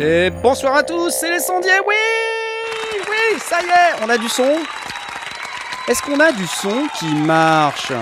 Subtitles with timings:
[0.00, 1.94] Et bonsoir à tous, c'est les sondiers, oui
[3.10, 4.58] Oui, ça y est, on a du son
[5.88, 7.92] Est-ce qu'on a du son qui marche?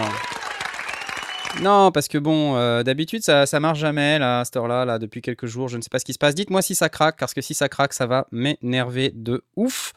[1.63, 4.99] Non, parce que bon, euh, d'habitude ça, ça marche jamais là, à cette heure-là, là,
[4.99, 6.35] depuis quelques jours, je ne sais pas ce qui se passe.
[6.35, 9.93] Dites-moi si ça craque, parce que si ça craque, ça va m'énerver de ouf,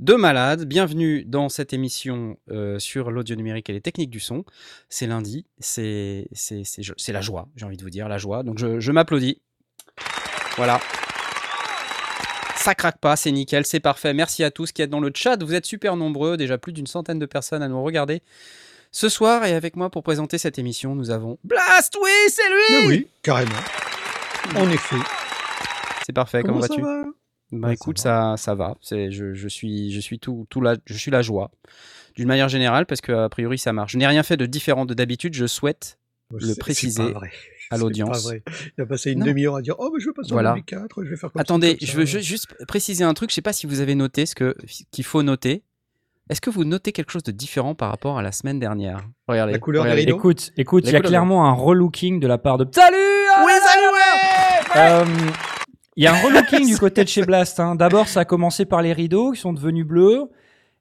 [0.00, 0.64] de malade.
[0.64, 4.44] Bienvenue dans cette émission euh, sur l'audio numérique et les techniques du son.
[4.88, 6.26] C'est lundi, c'est
[7.06, 8.42] la joie, j'ai envie de vous dire, la joie.
[8.42, 9.40] Donc je, je m'applaudis.
[10.56, 10.80] Voilà.
[12.58, 14.12] Ça craque pas, c'est nickel, c'est parfait.
[14.12, 15.42] Merci à tous qui êtes dans le chat.
[15.42, 18.20] Vous êtes super nombreux, déjà plus d'une centaine de personnes à nous regarder
[18.90, 19.44] ce soir.
[19.46, 21.96] Et avec moi pour présenter cette émission, nous avons Blast.
[22.02, 22.82] Oui, c'est lui.
[22.82, 23.52] Mais oui, carrément.
[24.56, 24.96] En effet.
[26.04, 26.42] C'est parfait.
[26.42, 26.82] Comment, vas-tu?
[26.82, 27.04] va?
[27.52, 28.76] Bah Ouais, écoute, ça ça, ça va.
[28.82, 31.50] C'est, je, je suis, je suis tout, tout la, je suis la joie.
[32.16, 33.92] D'une manière générale, parce que a priori ça marche.
[33.92, 35.34] Je n'ai rien fait de différent de d'habitude.
[35.34, 35.98] Je souhaite
[36.32, 37.30] le c'est préciser pas vrai.
[37.70, 38.30] À l'audience.
[38.76, 40.50] Il a passé une demi-heure à dire Oh, mais je vais passer Voilà.
[40.50, 41.98] en 2004, je vais faire comme Attendez, ça, comme je ça.
[41.98, 43.30] veux ju- juste préciser un truc.
[43.30, 44.54] Je sais pas si vous avez noté ce que
[44.90, 45.62] qu'il faut noter.
[46.30, 49.00] Est-ce que vous notez quelque chose de différent par rapport à la semaine dernière?
[49.28, 49.52] Regardez.
[49.52, 50.04] La couleur des regardez.
[50.12, 50.18] rideaux?
[50.18, 52.66] Écoute, écoute, il y a clairement un relooking de la part de.
[52.70, 52.96] Salut
[53.46, 55.04] Oui, salut, ouais Euh,
[55.96, 57.58] Il y a un relooking du côté de chez Blast.
[57.60, 57.74] hein.
[57.76, 60.24] D'abord, ça a commencé par les rideaux qui sont devenus bleus.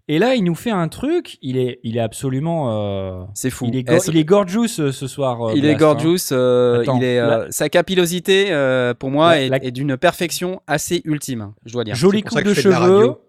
[0.09, 1.38] Et là, il nous fait un truc.
[1.41, 2.72] Il est, il est absolument.
[2.72, 3.66] euh, C'est fou.
[3.67, 5.49] il, est Eh, go- ça- il est gorgeous euh, ce soir.
[5.49, 5.94] euh, Il est Blast, hein.
[6.03, 9.64] gorgeous, euh, Attends, il est, euh, la- sa capillosité euh, pour moi La- est, la-
[9.64, 11.95] est d'une perfection assez ultime, je dois dire.
[11.95, 12.73] Jolie coupe de de cheveux.
[12.73, 13.22] radio.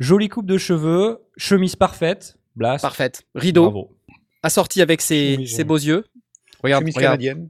[0.00, 1.18] Jolie coupe de cheveux.
[1.36, 2.36] Chemise parfaite.
[2.56, 2.82] Blast.
[2.82, 3.22] Parfaite.
[3.36, 3.90] Rideau, Bravo.
[4.42, 6.04] assorti avec ses, ses beaux yeux.
[6.64, 7.20] Regarde, Chemise regarde.
[7.20, 7.48] canadienne.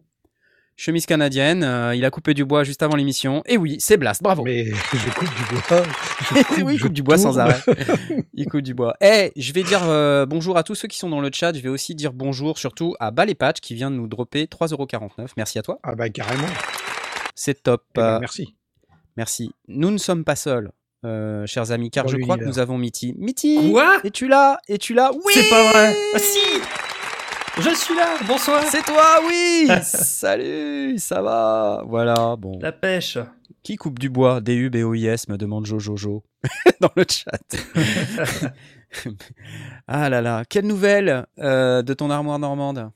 [0.76, 3.42] Chemise canadienne, euh, il a coupé du bois juste avant l'émission.
[3.46, 4.42] Et oui, c'est Blast, bravo.
[4.42, 5.82] Mais je coupe du bois.
[6.34, 7.60] je coupe, oui, il je coupe du bois sans arrêt.
[8.34, 8.96] il coupe du bois.
[9.00, 11.52] Eh, je vais dire euh, bonjour à tous ceux qui sont dans le chat.
[11.54, 15.28] Je vais aussi dire bonjour surtout à Ballet Patch qui vient de nous dropper 3,49€.
[15.36, 15.78] Merci à toi.
[15.84, 16.48] Ah, bah, carrément.
[17.36, 17.84] C'est top.
[17.94, 18.56] Eh ben, Euh, merci.
[19.16, 19.52] Merci.
[19.68, 20.72] Nous ne sommes pas seuls,
[21.04, 23.14] euh, chers amis, car je crois que nous avons Mitty.
[23.16, 24.00] Mitty Quoi?
[24.02, 24.58] Es-tu là?
[24.66, 25.12] Es-tu là?
[25.14, 26.40] Oui C'est pas vrai Ah si
[27.56, 28.64] Je suis là, bonsoir.
[28.68, 29.68] C'est toi, oui.
[29.82, 32.58] Salut Ça va Voilà, bon.
[32.60, 33.16] La pêche.
[33.62, 36.24] Qui coupe du bois D-U-B-O-I-S me demande Jojojo
[36.80, 37.38] dans le chat.
[39.86, 42.90] ah là là, quelle nouvelle euh, de ton armoire normande?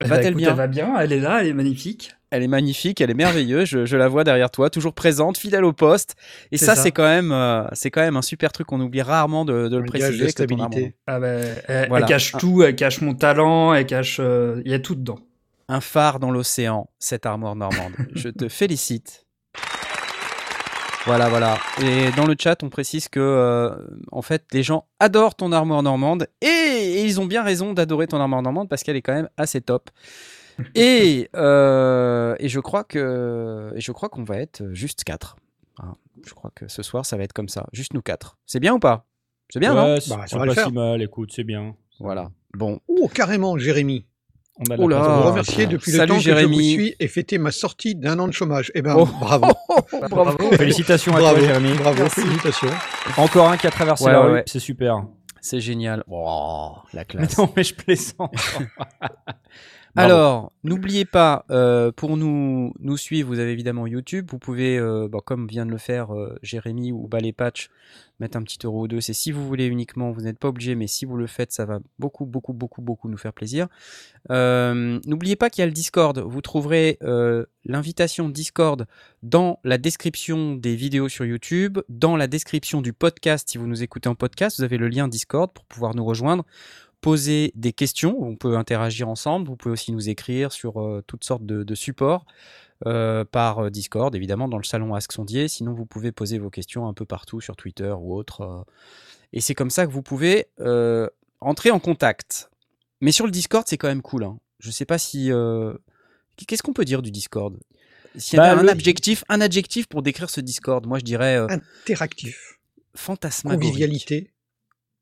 [0.00, 2.14] Va-t-elle écoute, bien Elle va bien, elle est là, elle est magnifique.
[2.30, 5.64] Elle est magnifique, elle est merveilleuse, je, je la vois derrière toi, toujours présente, fidèle
[5.64, 6.14] au poste.
[6.52, 6.82] Et C'est ça, ça.
[6.82, 9.76] c'est quand même, euh, c'est quand même un super truc qu'on oublie rarement de, de
[9.78, 10.24] le préciser.
[10.24, 10.94] de stabilité.
[11.06, 11.28] Ah bah,
[11.68, 12.04] elle, Voilà.
[12.04, 14.18] elle cache tout, elle cache mon talent, elle cache...
[14.20, 15.18] euh, Il y a tout dedans.
[15.68, 17.92] un phare dans l'océan, cette armoire normande.
[18.14, 19.24] Je te félicite.
[21.06, 21.56] Voilà, voilà.
[21.82, 23.70] Et dans le chat, on précise que, euh,
[24.12, 28.06] en fait, les gens adorent ton armoire normande et, et ils ont bien raison d'adorer
[28.06, 29.90] ton armoire normande parce qu'elle est quand même assez top.
[30.74, 35.36] Et, euh, et je crois que, et je crois qu'on va être juste quatre.
[35.80, 35.94] Hein.
[36.26, 38.38] Je crois que ce soir, ça va être comme ça, juste nous quatre.
[38.44, 39.06] C'est bien ou pas?
[39.50, 39.84] C'est bien, non?
[39.94, 41.00] Ouais, c'est Bah, c'est pas si mal.
[41.00, 41.76] Écoute, c'est bien.
[42.00, 42.30] Voilà.
[42.56, 42.80] Bon.
[42.88, 44.04] Oh, carrément, Jérémy.
[44.58, 45.04] On a de Oh la là.
[45.04, 45.16] place.
[45.16, 46.56] Vous Ah, remercier depuis le temps que je Jérémy.
[46.56, 48.72] vous suis et fêter ma sortie d'un an de chômage.
[48.74, 49.06] Eh ben, Oh.
[49.20, 49.46] bravo.
[50.10, 50.50] Bravo.
[50.56, 51.74] Félicitations à bravo, toi, Jérémy.
[51.78, 52.20] bravo, Merci.
[52.22, 52.68] félicitations.
[53.16, 54.32] Encore un qui a traversé Ouais, la rue.
[54.32, 54.42] ouais.
[54.46, 55.04] C'est super.
[55.40, 56.04] C'est génial.
[56.08, 57.38] Oh, la Mais classe.
[57.38, 58.34] non, mais je plaisante.
[59.96, 64.26] Alors, n'oubliez pas, euh, pour nous, nous suivre, vous avez évidemment YouTube.
[64.30, 67.70] Vous pouvez, euh, comme vient de le faire euh, Jérémy ou Ballet Patch,
[68.20, 69.00] mettre un petit euro ou deux.
[69.00, 71.64] C'est si vous voulez uniquement, vous n'êtes pas obligé, mais si vous le faites, ça
[71.64, 73.68] va beaucoup, beaucoup, beaucoup, beaucoup nous faire plaisir.
[74.28, 76.18] N'oubliez pas qu'il y a le Discord.
[76.18, 76.98] Vous trouverez
[77.64, 78.86] l'invitation Discord
[79.22, 83.48] dans la description des vidéos sur YouTube, dans la description du podcast.
[83.50, 86.44] Si vous nous écoutez en podcast, vous avez le lien Discord pour pouvoir nous rejoindre
[87.00, 91.24] poser des questions, on peut interagir ensemble, vous pouvez aussi nous écrire sur euh, toutes
[91.24, 92.26] sortes de, de supports
[92.86, 96.50] euh, par euh, Discord, évidemment dans le salon Ask Sondier, sinon vous pouvez poser vos
[96.50, 98.64] questions un peu partout sur Twitter ou autre,
[99.32, 100.46] et c'est comme ça que vous pouvez
[101.40, 102.50] entrer en contact.
[103.00, 104.24] Mais sur le Discord, c'est quand même cool.
[104.24, 104.38] Hein.
[104.58, 105.30] Je sais pas si...
[106.48, 107.56] Qu'est-ce qu'on peut dire du Discord?
[108.16, 111.04] S'il y Bah, avait un, le- adjectif, un adjectif pour décrire ce Discord, moi je
[111.04, 112.58] dirais Interactif.
[112.94, 113.68] fantasmagorique.
[113.70, 114.32] Convivialité.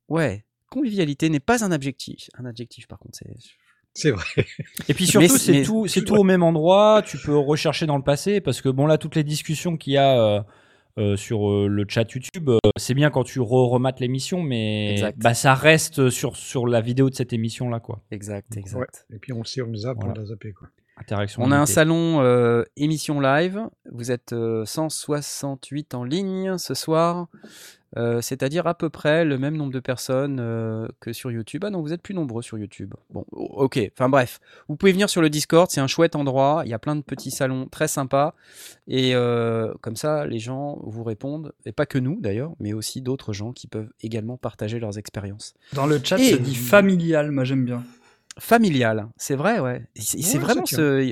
[0.08, 2.28] Ouais, convivialité n'est pas un adjectif.
[2.38, 3.26] Un adjectif, par contre, c'est.
[3.94, 4.24] C'est vrai.
[4.90, 7.02] Et puis surtout, c'est mais- tout, c'est tout au même endroit.
[7.06, 9.96] Tu peux rechercher dans le passé parce que bon là, toutes les discussions qu'il y
[9.96, 10.42] a euh,
[10.98, 12.50] euh, sur euh, le chat YouTube.
[12.50, 15.18] Euh, c'est bien quand tu re remates l'émission, mais Exact.
[15.18, 18.02] bah, ça reste sur, sur la vidéo de cette émission-là, quoi.
[18.10, 19.06] Exact, exact.
[19.10, 19.16] Ouais.
[19.16, 20.12] Et puis on sait, on zappe, Voilà.
[20.14, 20.52] on l'a zappé.
[20.52, 20.69] Quoi.
[20.98, 21.42] Interaction.
[21.42, 23.62] On a un salon euh, émission live.
[23.92, 27.28] Vous êtes euh, 168 en ligne ce soir.
[27.96, 31.62] Euh, C'est-à-dire à peu près le même nombre de personnes euh, que sur YouTube.
[31.64, 32.94] Ah non, vous êtes plus nombreux sur YouTube.
[33.10, 33.78] Bon, ok.
[33.92, 35.70] Enfin bref, vous pouvez venir sur le Discord.
[35.70, 36.62] C'est un chouette endroit.
[36.64, 38.34] Il y a plein de petits salons très sympas.
[38.88, 41.52] Et euh, comme ça, les gens vous répondent.
[41.64, 45.54] Et pas que nous d'ailleurs, mais aussi d'autres gens qui peuvent également partager leurs expériences.
[45.72, 47.82] Dans le chat, Et- ça dit familial, moi j'aime bien.
[48.38, 49.08] familial.
[49.16, 49.86] C'est vrai, ouais.
[49.94, 51.02] C'est c'est Ouais, vraiment ce.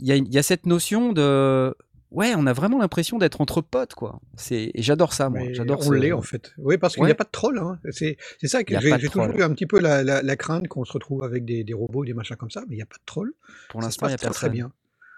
[0.00, 1.74] Il y a, il y a cette notion de.
[2.14, 4.20] Ouais, on a vraiment l'impression d'être entre potes, quoi.
[4.36, 5.40] C'est et j'adore ça, moi.
[5.52, 5.80] J'adore.
[5.80, 6.52] on ce- l'est en fait.
[6.58, 7.12] Oui, parce qu'il n'y Ouais.
[7.12, 7.58] a pas de troll.
[7.58, 7.78] Hein.
[7.90, 10.84] C'est c'est ça que j'ai toujours eu un petit peu la, la- la crainte qu'on
[10.84, 12.96] se retrouve avec des, des robots, des machins comme ça, mais il n'y a pas
[12.96, 13.32] de troll.
[13.68, 14.32] Pour l'instant, il y a personne.
[14.32, 14.70] très bien.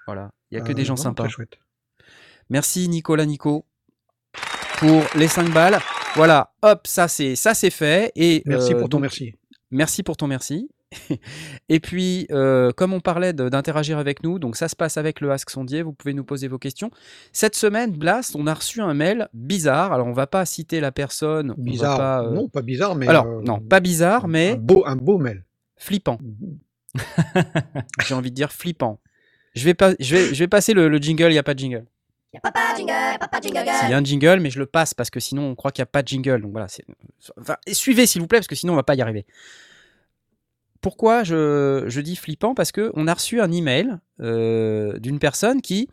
[0.06, 0.30] Voilà.
[0.50, 1.24] Il y a que Euh, des gens sympas.
[1.24, 1.58] Très chouette.
[2.50, 3.66] Merci Nicolas Nico
[4.78, 5.78] pour les 5 balles.
[6.14, 6.52] Voilà.
[6.62, 8.12] Hop, ça c'est ça c'est fait.
[8.16, 9.34] Et Merci euh, pour ton donc, merci.
[9.70, 10.70] Merci pour ton merci.
[11.68, 15.30] Et puis, euh, comme on parlait d'interagir avec nous, donc ça se passe avec le
[15.30, 16.90] Ask Sondier, vous pouvez nous poser vos questions.
[17.32, 19.92] Cette semaine, Blast, on a reçu un mail bizarre.
[19.92, 21.50] Alors, on va pas citer la personne.
[21.50, 21.98] on va Bizarre.
[21.98, 23.08] pas, euh, Non, pas bizarre, mais.
[23.08, 25.44] Alors, euh, non, pas bizarre, Un mais beau, un beau mail.
[25.76, 26.18] flippant.
[28.06, 29.00] J'ai envie de dire flippant.
[29.54, 31.54] Je vais, pas, je vais, je vais passer le, le jingle, il n'y a pas
[31.54, 31.86] de jingle.
[32.42, 33.60] Papa jingle, papa jingle.
[33.84, 35.80] Il y a un jingle, mais je le passe parce que sinon on croit qu'il
[35.80, 36.42] n'y a pas de jingle.
[36.42, 36.66] Donc voilà,
[37.40, 39.24] enfin, suivez s'il vous plaît, parce que sinon on va pas y arriver.
[40.86, 45.88] Pourquoi je, dis flippant Parce que on a reçu un email euh, d'une personne qui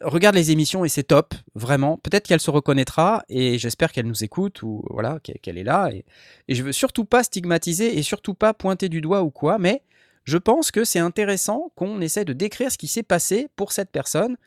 [0.00, 1.98] regarde les émissions et c'est top, vraiment.
[1.98, 5.90] Peut-être qu'elle se reconnaîtra et j'espère qu'elle nous écoute ou voilà qu'elle est là.
[5.92, 6.06] Et,
[6.48, 9.82] et je veux surtout pas stigmatiser et surtout pas pointer du doigt ou quoi, mais
[10.24, 13.90] je pense que c'est intéressant qu'on essaie de décrire ce qui s'est passé pour cette
[13.90, 14.38] personne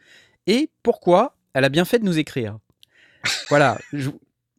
[0.48, 2.58] et pourquoi elle a bien fait de nous écrire.
[3.50, 4.10] Voilà, je,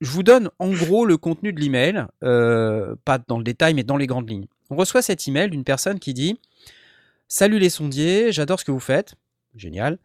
[0.00, 3.82] je vous donne en gros le contenu de l'email, euh, pas dans le détail, mais
[3.82, 4.46] dans les grandes lignes.
[4.70, 6.38] On reçoit cet email d'une personne qui dit
[7.28, 9.14] Salut les sondiers, j'adore ce que vous faites.
[9.56, 9.98] Génial.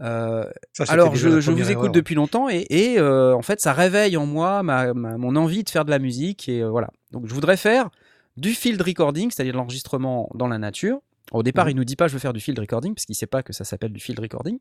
[0.00, 1.92] Euh, Ça, alors, je, vous écoute erreur.
[1.92, 5.62] depuis longtemps et, et, euh, en fait, ça réveille en moi ma, ma- mon envie
[5.62, 6.48] de faire de la musique.
[6.48, 6.88] Et euh, voilà.
[7.10, 7.90] Donc, je voudrais faire
[8.36, 11.00] du field recording, c'est-à-dire de l'enregistrement dans la nature.
[11.32, 11.70] Au départ, Mhm.
[11.72, 13.52] il nous dit pas je veux faire du field recording, parce qu'il sait pas que
[13.52, 14.58] ça s'appelle du field recording.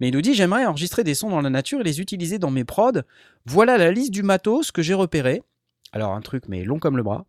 [0.00, 2.50] Mais il nous dit j'aimerais enregistrer des sons dans la nature et les utiliser dans
[2.50, 3.02] mes prods.
[3.46, 5.42] Voilà la liste du matos que j'ai repéré.
[5.92, 7.26] Alors, un truc, mais long comme le bras.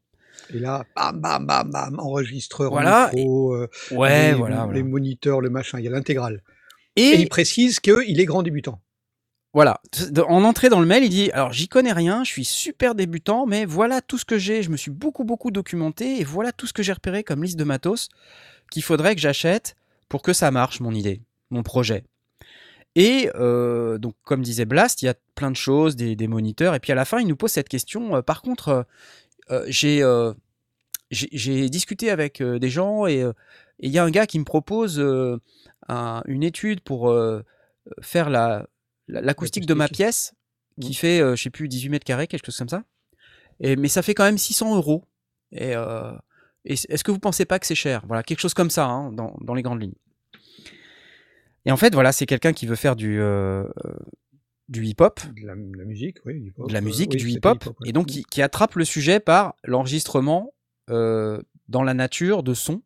[0.54, 4.58] Et là, bam, bam, bam, bam, enregistreur, Voilà, micro, euh, Ouais, les, voilà.
[4.66, 4.74] voilà.
[4.74, 6.42] les moniteurs, le machin, il y a l'intégrale.
[6.96, 8.82] Et, Et, il précise qu'il est grand débutant.
[9.54, 9.82] Voilà,
[10.28, 13.48] en entrée dans le mail, il dit alors j'y connais rien, je suis super débutant,
[13.48, 16.68] mais voilà tout ce que j'ai, je me suis beaucoup beaucoup documenté et voilà tout
[16.68, 18.10] ce que j'ai repéré comme liste de matos
[18.70, 19.76] qu'il faudrait que j'achète
[20.08, 22.04] pour que ça marche mon idée, mon projet.
[22.96, 26.76] Et euh, donc comme disait Blast, il y a plein de choses, des, des moniteurs,
[26.76, 28.18] et puis à la fin il nous pose cette question.
[28.18, 28.84] euh, par contre, euh,
[29.68, 30.34] j'ai euh,
[31.12, 33.34] j'ai- j'ai discuté avec euh, des gens et euh,
[33.80, 35.38] il y a un gars qui me propose euh,
[35.88, 37.44] un- une étude pour euh,
[38.02, 38.68] faire la
[39.08, 40.34] la- l'acoustique de ma pièce
[40.80, 42.84] qui fait, euh, je sais plus, 18 mètres carrés, quelque chose comme ça.
[43.60, 45.04] Et, mais ça fait quand même 600 euros.
[45.52, 46.12] Et, euh,
[46.66, 48.04] est-ce que vous pensez pas que c'est cher?
[48.08, 49.96] Voilà, quelque chose comme ça, hein, dans, dans les grandes lignes.
[51.66, 53.94] Et en fait, voilà, c'est quelqu'un qui veut faire du, euh, euh,
[54.70, 56.40] du hip-hop, De la, de la musique, oui.
[56.48, 57.90] hip-hop, de la euh, musique, oui, du hip-hop, ouais.
[57.90, 60.54] et donc qui, qui attrape le sujet par l'enregistrement
[60.90, 62.82] euh, dans la nature de sons.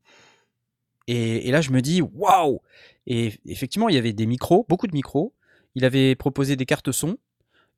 [1.07, 2.61] Et, et là, je me dis, waouh
[3.07, 5.33] Et effectivement, il y avait des micros, beaucoup de micros.
[5.75, 7.17] Il avait proposé des cartes son.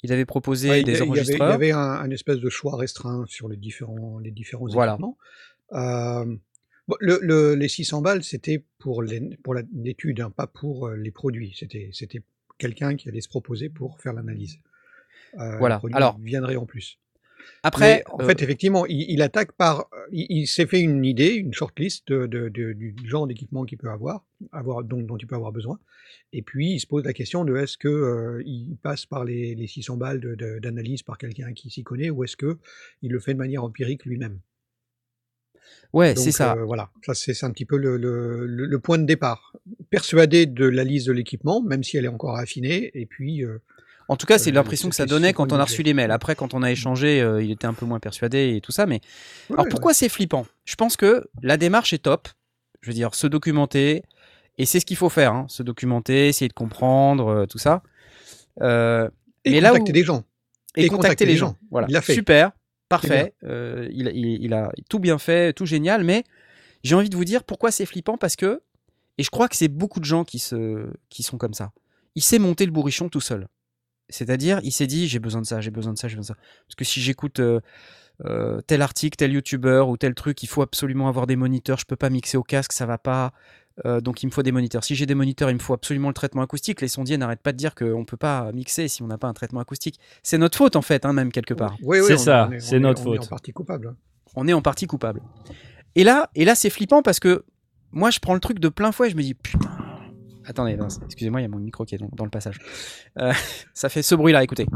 [0.04, 1.50] Il avait proposé Ouais, il y des a- il y avait- enregistreurs.
[1.50, 4.94] Il y avait, un, un espèce de choix restreint sur les différents, les différents Voilà.
[4.94, 5.18] équipements.
[5.74, 6.26] Euh,
[6.88, 11.56] bon, le, le- les 600 balles, c'était pour l'étude, hein, pas pour euh, les produits.
[11.58, 12.22] C'était
[12.58, 14.60] quelqu'un qui allait se proposer pour faire l'analyse.
[15.40, 15.82] Euh, Voilà.
[15.94, 17.00] Alors, viendrait en plus.
[17.62, 19.88] Après, Mais en euh, fait, effectivement, il, il attaque par.
[20.12, 23.78] Il, il s'est fait une idée, une shortlist de, de- de- du genre d'équipement qu'il
[23.78, 25.80] peut avoir, avoir donc, dont il peut avoir besoin.
[26.34, 29.54] Et puis, il se pose la question de est-ce que euh, il passe par les,
[29.56, 30.22] les 600 balles
[30.62, 32.58] d'analyse par quelqu'un qui s'y connaît, ou est-ce que
[33.04, 34.40] il le fait de manière empirique lui-même?
[35.94, 36.54] Ouais, c'est ça.
[36.58, 39.54] euh, voilà, ça c'est un petit peu le, le- point de départ.
[39.90, 43.62] Persuadé de la liste de l'équipement, même si elle est encore affinée, et puis euh,
[44.08, 46.12] En tout cas, c'est euh, l'impression que ça donnait quand on a reçu les mails.
[46.12, 48.86] Après, quand on a échangé, euh, il était un peu moins persuadé et tout ça.
[48.86, 48.96] Mais
[49.50, 49.70] ouais, alors ouais.
[49.72, 50.46] pourquoi c'est flippant?
[50.66, 52.28] Je pense que la démarche est top.
[52.82, 54.04] Je veux dire, se documenter.
[54.58, 57.82] Et c'est ce qu'il faut faire, hein, se documenter, essayer de comprendre, tout ça.
[58.62, 60.24] Et mais là contacter où- des gens.
[60.76, 61.56] et, Et contacter les gens.
[61.72, 61.88] Voilà.
[61.90, 62.14] Il fait.
[62.14, 62.52] Super.
[62.90, 63.34] Parfait.
[63.44, 66.04] Euh, il, il- il a tout bien fait, tout génial.
[66.04, 66.24] Mais
[66.84, 68.62] j'ai envie de vous dire pourquoi c'est flippant parce que,
[69.18, 71.72] et je crois que c'est beaucoup de gens qui, se, qui sont comme ça.
[72.16, 73.48] Il s'est monté le bourrichon tout seul.
[74.10, 76.40] C'est-à-dire, il s'est dit, j'ai besoin de ça, j'ai besoin de ça, j'ai besoin de
[76.40, 76.44] ça.
[76.68, 77.60] Parce que si j'écoute euh,
[78.26, 81.80] euh, tel article, tel youtubeur ou tel truc, il faut absolument avoir des moniteurs.
[81.80, 83.34] Je peux pas mixer au casque, ça va pas.
[83.86, 84.84] Euh, donc il me faut des moniteurs.
[84.86, 86.80] Si j'ai des moniteurs, il me faut absolument le traitement acoustique.
[86.80, 89.34] Les sondiers n'arrêtent pas de dire qu'on peut pas mixer si on n'a pas un
[89.34, 90.00] traitement acoustique.
[90.24, 91.76] C'est notre faute en fait, hein, même quelque part.
[91.82, 93.26] Oui, oui, C'est ça, c'est on notre on est faute.
[93.26, 93.88] en partie coupable.
[93.90, 93.96] hein.
[94.38, 95.22] On est en partie coupable.
[95.96, 97.44] Et là, et là c'est flippant parce que
[97.92, 99.10] moi je prends le truc de plein fouet.
[99.10, 99.70] Je me dis putain.
[100.48, 102.60] Attendez, excusez-moi, il y a mon micro qui est dans, dans le passage.
[103.20, 103.34] Euh,
[103.74, 104.68] ça fait ce bruit-là, écoutez.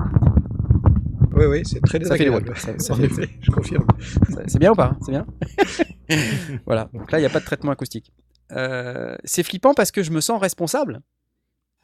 [1.36, 2.46] Oui, oui, c'est très Ça fait des désagréable.
[2.50, 3.86] bruits, ça- ça fait- effet, je confirme.
[4.48, 5.26] C'est bien ou pas C'est bien
[6.66, 8.12] Voilà, donc là, il n'y a pas de traitement acoustique.
[8.52, 11.02] Euh, c'est flippant parce que je me sens responsable,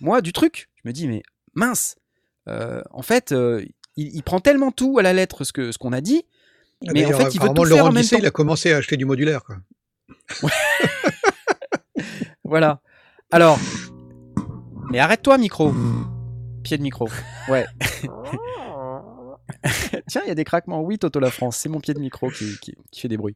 [0.02, 0.70] moi, du truc.
[0.84, 1.22] Je me dis, mais
[1.54, 1.96] mince,
[2.48, 3.64] euh, en fait, euh,
[3.96, 6.26] il, il prend tellement tout à la lettre ce que ce qu'on a dit.
[6.94, 8.18] Mais en fait, il veut tout faire Laurent en même temps.
[8.18, 9.44] il a commencé à acheter du modulaire.
[9.44, 9.58] Quoi.
[12.44, 12.80] Voilà.
[13.32, 13.58] Alors,
[14.92, 15.74] mais arrête-toi, micro.
[16.64, 17.10] Pied de micro.
[17.50, 17.66] Ouais.
[20.08, 20.82] Tiens, il y a des craquements.
[20.82, 23.36] Oui, Toto la France, c'est mon pied de micro qui, qui- qui fait des bruits.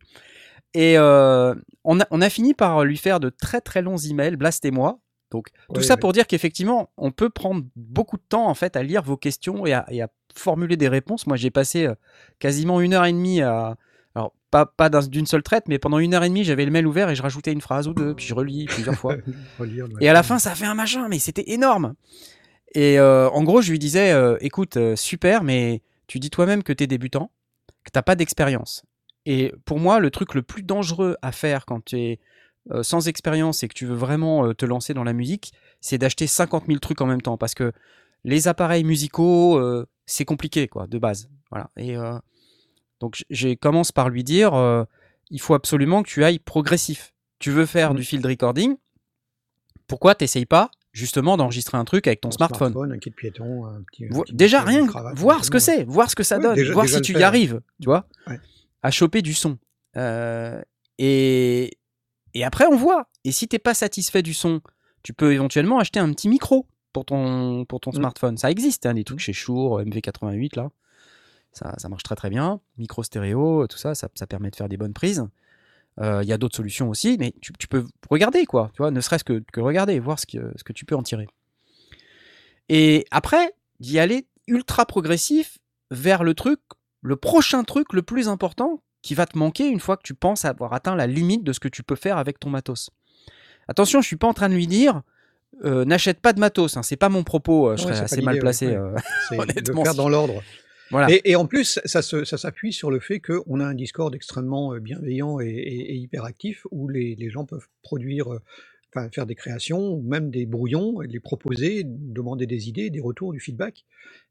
[0.73, 4.35] Et euh, on, a, on a fini par lui faire de très très longs emails,
[4.35, 4.99] Blast et moi.
[5.31, 8.81] Donc, tout ça pour dire qu'effectivement, on peut prendre beaucoup de temps en fait à
[8.83, 11.27] lire vos questions et à, et à formuler des réponses.
[11.27, 11.93] Moi, j'ai passé euh,
[12.39, 13.75] quasiment une heure et demie à.
[14.15, 16.71] Alors, pas, pas d'un- d'une seule traite, mais pendant une heure et demie, j'avais le
[16.71, 19.15] mail ouvert et je rajoutais une phrase ou deux, puis je relis plusieurs fois.
[19.59, 19.91] Relire, ouais.
[20.01, 21.93] Et à la fin, ça fait un machin, mais c'était énorme.
[22.73, 26.63] Et euh, en gros, je lui disais, euh, écoute, euh, super, mais tu dis toi-même
[26.63, 27.31] que tu es débutant,
[27.83, 28.83] que t'as pas d'expérience.
[29.31, 32.19] Et pour moi, le truc le plus dangereux à faire quand tu es
[32.71, 35.97] euh, sans expérience et que tu veux vraiment euh, te lancer dans la musique, c'est
[35.97, 37.37] d'acheter 50 000 trucs en même temps.
[37.37, 37.71] Parce que
[38.23, 41.29] les appareils musicaux, euh, c'est compliqué, quoi, de base.
[41.51, 41.69] Voilà.
[41.77, 41.95] Et
[42.99, 44.51] donc, j'ai commence par lui dire,
[45.31, 47.13] il faut absolument que tu ailles progressif.
[47.39, 48.75] Tu veux faire du field recording,
[49.87, 54.05] pourquoi t'essayes pas justement d'enregistrer un truc avec ton smartphone, Un kit piéton, un petit.
[54.05, 56.55] un Vo- petit Déjà rien, cravate, voir ce que c'est, voir ce que ça donne,
[56.55, 58.39] déjà- voir déjà si tu y arrives, tu vois, Ouais.
[58.83, 59.57] À choper du son.
[59.97, 60.61] Euh,
[60.97, 61.77] et,
[62.33, 63.09] et après on voit.
[63.23, 64.61] Et si t'es pas satisfait du son,
[65.03, 67.95] tu peux éventuellement acheter un petit micro pour ton, pour ton Mm.
[67.95, 68.37] smartphone.
[68.37, 70.69] Ça existe, hein, des trucs chez Shure, MV88 là.
[71.51, 72.61] Ça, ça marche très très bien.
[72.77, 75.25] Micro stéréo, tout ça, ça, ça permet de faire des bonnes prises.
[75.99, 78.91] Euh, Il y a d'autres solutions aussi, mais tu, tu peux regarder quoi, tu vois,
[78.91, 81.27] ne serait-ce que, que regarder, voir ce que, ce que tu peux en tirer.
[82.69, 85.57] Et après, d'y aller ultra progressif
[85.91, 86.59] vers le truc,
[87.01, 90.43] le prochain truc le plus important qui va te manquer une fois que tu penses
[90.45, 92.89] avoir atteint la limite de ce que tu peux faire avec ton matos.
[93.67, 95.01] Attention, je suis pas en train de lui dire
[95.65, 98.21] euh, n'achète pas de matos, hein, c'est pas mon propos, euh, je Ouais, serais assez
[98.21, 98.67] mal placé.
[98.67, 98.75] ouais.
[98.75, 98.95] euh,
[99.29, 100.41] C'est de Honnêtement, faire dans l'ordre.
[100.91, 101.09] voilà.
[101.11, 104.79] Et, et en plus, ça, s'appuie sur le fait qu'on a un Discord extrêmement euh,
[104.79, 108.27] bienveillant et, et- et hyperactif où les, les gens peuvent produire,
[108.93, 112.99] enfin faire des créations ou même des brouillons, et les proposer, demander des idées, des
[112.99, 113.85] retours, du feedback.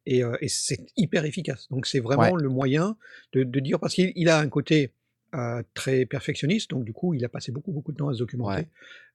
[0.07, 1.69] Et, euh, et c'est hyper efficace.
[1.71, 2.97] Donc c'est vraiment le moyen
[3.33, 4.93] de, de dire, parce qu'il il a un côté
[5.35, 8.19] euh, très perfectionniste, donc du coup il a passé beaucoup beaucoup de temps à se
[8.19, 8.67] documenter.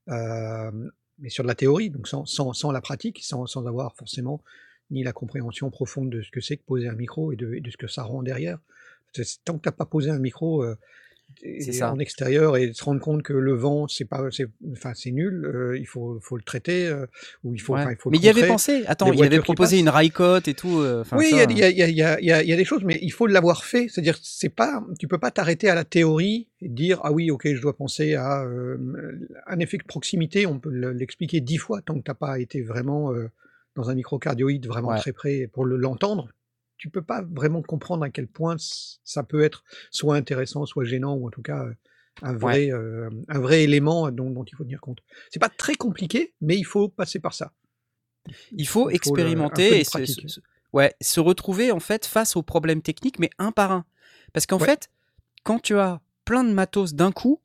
[0.10, 0.72] Euh,
[1.20, 4.44] mais sur de la théorie, donc sans, sans, sans la pratique, sans, sans avoir forcément
[4.92, 7.62] ni la compréhension profonde de ce que c'est que poser un micro et de, et
[7.62, 8.60] de ce que ça rend derrière.
[9.46, 10.64] Tant que tu n'as pas posé un micro
[11.72, 11.92] ça.
[11.92, 15.46] en extérieur et se rendre compte que le vent, c'est pas, c'est, enfin, c'est nul,
[15.46, 17.06] euh, il faut, faut le traiter, euh,
[17.44, 17.86] ou il faut, Ouais.
[17.92, 18.84] il faut Mais il y avait pensé.
[18.88, 20.80] Attends, il avait proposé une railcote et tout.
[20.80, 22.66] euh, Oui, il y a, il y, a, il y, a, il y, a, des
[22.66, 23.88] choses, mais il faut l'avoir fait.
[23.88, 27.48] C'est-à-dire, c'est pas, tu peux pas t'arrêter à la théorie et dire ah oui, ok,
[27.54, 28.78] je dois penser à euh,
[29.48, 30.46] un effet de proximité.
[30.46, 33.12] On peut le- l'expliquer dix fois tant que t'as pas été vraiment
[33.76, 35.00] dans un microcardioïde vraiment Ouais.
[35.00, 36.30] très près pour le- l'entendre.
[36.84, 41.14] Tu peux pas vraiment comprendre à quel point ça peut être soit intéressant, soit gênant,
[41.16, 41.74] ou en tout cas euh,
[42.22, 45.00] un vrai, euh, un vrai élément dont, dont il faut tenir compte.
[45.32, 47.54] C'est pas très compliqué, mais il faut passer par ça.
[48.52, 50.42] Il faut Il expérimenter et se,
[50.74, 53.86] ouais, se retrouver en fait face aux problèmes techniques, mais un par un.
[54.34, 54.66] Parce qu'en Ouais.
[54.66, 54.90] fait,
[55.46, 57.40] quand tu as plein de matos d'un coup,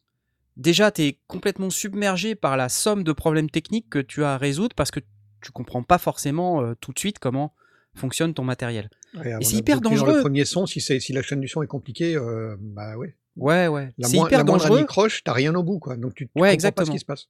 [0.57, 4.37] déjà tu es complètement submergé par la somme de problèmes techniques que tu as à
[4.37, 4.99] résoudre parce que
[5.42, 7.54] tu comprends pas forcément euh, tout de suite comment
[7.99, 8.88] fonctionne ton matériel.
[9.14, 10.14] Ouais, avant c'est hyper dangereux.
[10.17, 13.14] Le premier son, si, si la chaîne du son est compliquée, euh, bah ouais.
[13.37, 13.93] Ouais, ouais.
[14.00, 14.78] C'est hyper la dangereux.
[14.78, 15.97] anicroche, t'as rien au bout, quoi.
[15.97, 17.28] Donc tu, tu Ouais, comprends pas ce qui se passe.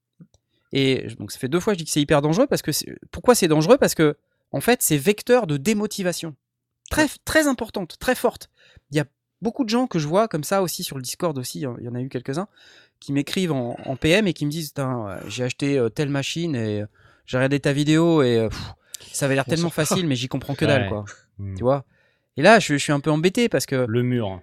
[0.73, 2.71] Et donc ça fait deux fois que je dis que c'est hyper dangereux parce que
[3.11, 3.79] pourquoi c'est dangereux?
[3.79, 4.17] Parce que
[4.53, 6.35] en fait c'est vecteur de démotivation
[6.91, 8.51] très très importante, très forte.
[8.91, 9.07] Il y a
[9.41, 11.89] beaucoup de gens que je vois comme ça aussi sur le Discord aussi, il y
[11.89, 12.49] en a eu quelques-uns
[13.01, 16.55] qui m'écrivent en, en PM et qui me disent euh, j'ai acheté euh, telle machine
[16.55, 16.85] et
[17.25, 18.75] j'ai regardé ta vidéo et pff,
[19.12, 20.88] ça avait l'air tellement facile mais j'y comprends que dalle Ouais.
[20.88, 21.05] quoi.
[21.38, 21.55] Hmm.
[21.57, 21.85] Tu vois.
[22.37, 24.40] Et là je, je suis un peu embêté parce que Le mur.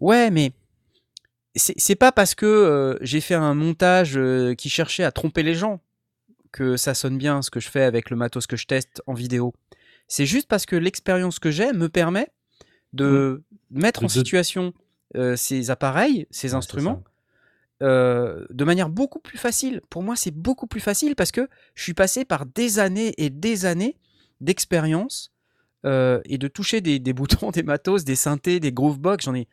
[0.00, 0.52] Ouais, mais
[1.56, 5.54] c'est pas parce que euh, j'ai fait un montage euh, qui cherchait à tromper les
[5.54, 5.80] gens
[6.50, 9.14] que ça sonne bien ce que je fais avec le matos que je teste en
[9.14, 9.54] vidéo.
[10.08, 12.28] C'est juste parce que l'expérience que j'ai me permet
[12.92, 14.74] de mettre De- en de- situation
[15.16, 17.02] euh, ces appareils, ces Ouais, instruments.
[17.84, 19.82] Euh, de manière beaucoup plus facile.
[19.90, 23.28] Pour moi, c'est beaucoup plus facile parce que je suis passé par des années et
[23.28, 23.96] des années
[24.40, 25.32] d'expérience
[25.84, 29.26] euh, et de toucher des, des boutons, des matos, des synthés, des groovebox.
[29.26, 29.48] J'en ai,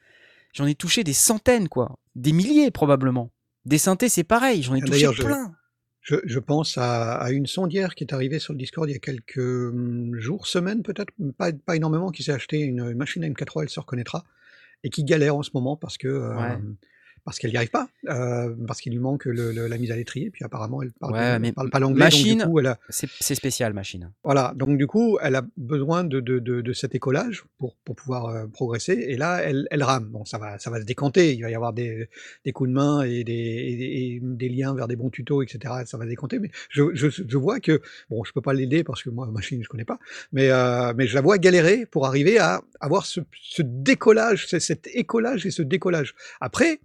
[0.54, 1.98] j'en ai touché des centaines, quoi.
[2.16, 3.32] Des milliers, probablement.
[3.66, 4.64] Des synthés, c'est pareil.
[4.64, 5.54] J'en ai Ah, touché plein.
[6.00, 8.96] Je, je pense à, à une sondière qui est arrivée sur le Discord il y
[8.96, 13.64] a quelques hum, jours, semaines peut-être, pas, pas énormément, qui s'est acheté une machine M4A,
[13.64, 14.24] elle se reconnaîtra,
[14.84, 16.58] et qui galère en ce moment parce que euh.
[17.26, 19.96] Parce qu'elle n'y arrive pas, euh, parce qu'il lui manque le- le- la mise à
[19.96, 24.12] l'étrier, puis apparemment elle parle, Ouais, mais parle pas l'anglais, machine- a, C'est spécial, machine.
[24.24, 27.96] voilà, donc du coup elle a besoin de, de, de, de cet écolage pour, pour
[27.96, 31.34] pouvoir euh, progresser, et là elle, elle rame, bon ça va, ça va se décanter,
[31.36, 32.10] il va y avoir des,
[32.46, 35.74] des coups de main et des, et- et des liens vers des bons tutos, etc.
[35.86, 39.04] Ça va décanter, mais je, je, je vois que, bon, je peux pas l'aider parce
[39.04, 40.00] que moi, machine, je connais pas,
[40.32, 44.88] mais, euh, mais je la vois galérer pour arriver à avoir ce, ce décollage, cet
[44.94, 46.16] écolage et ce décollage.
[46.40, 46.80] Après,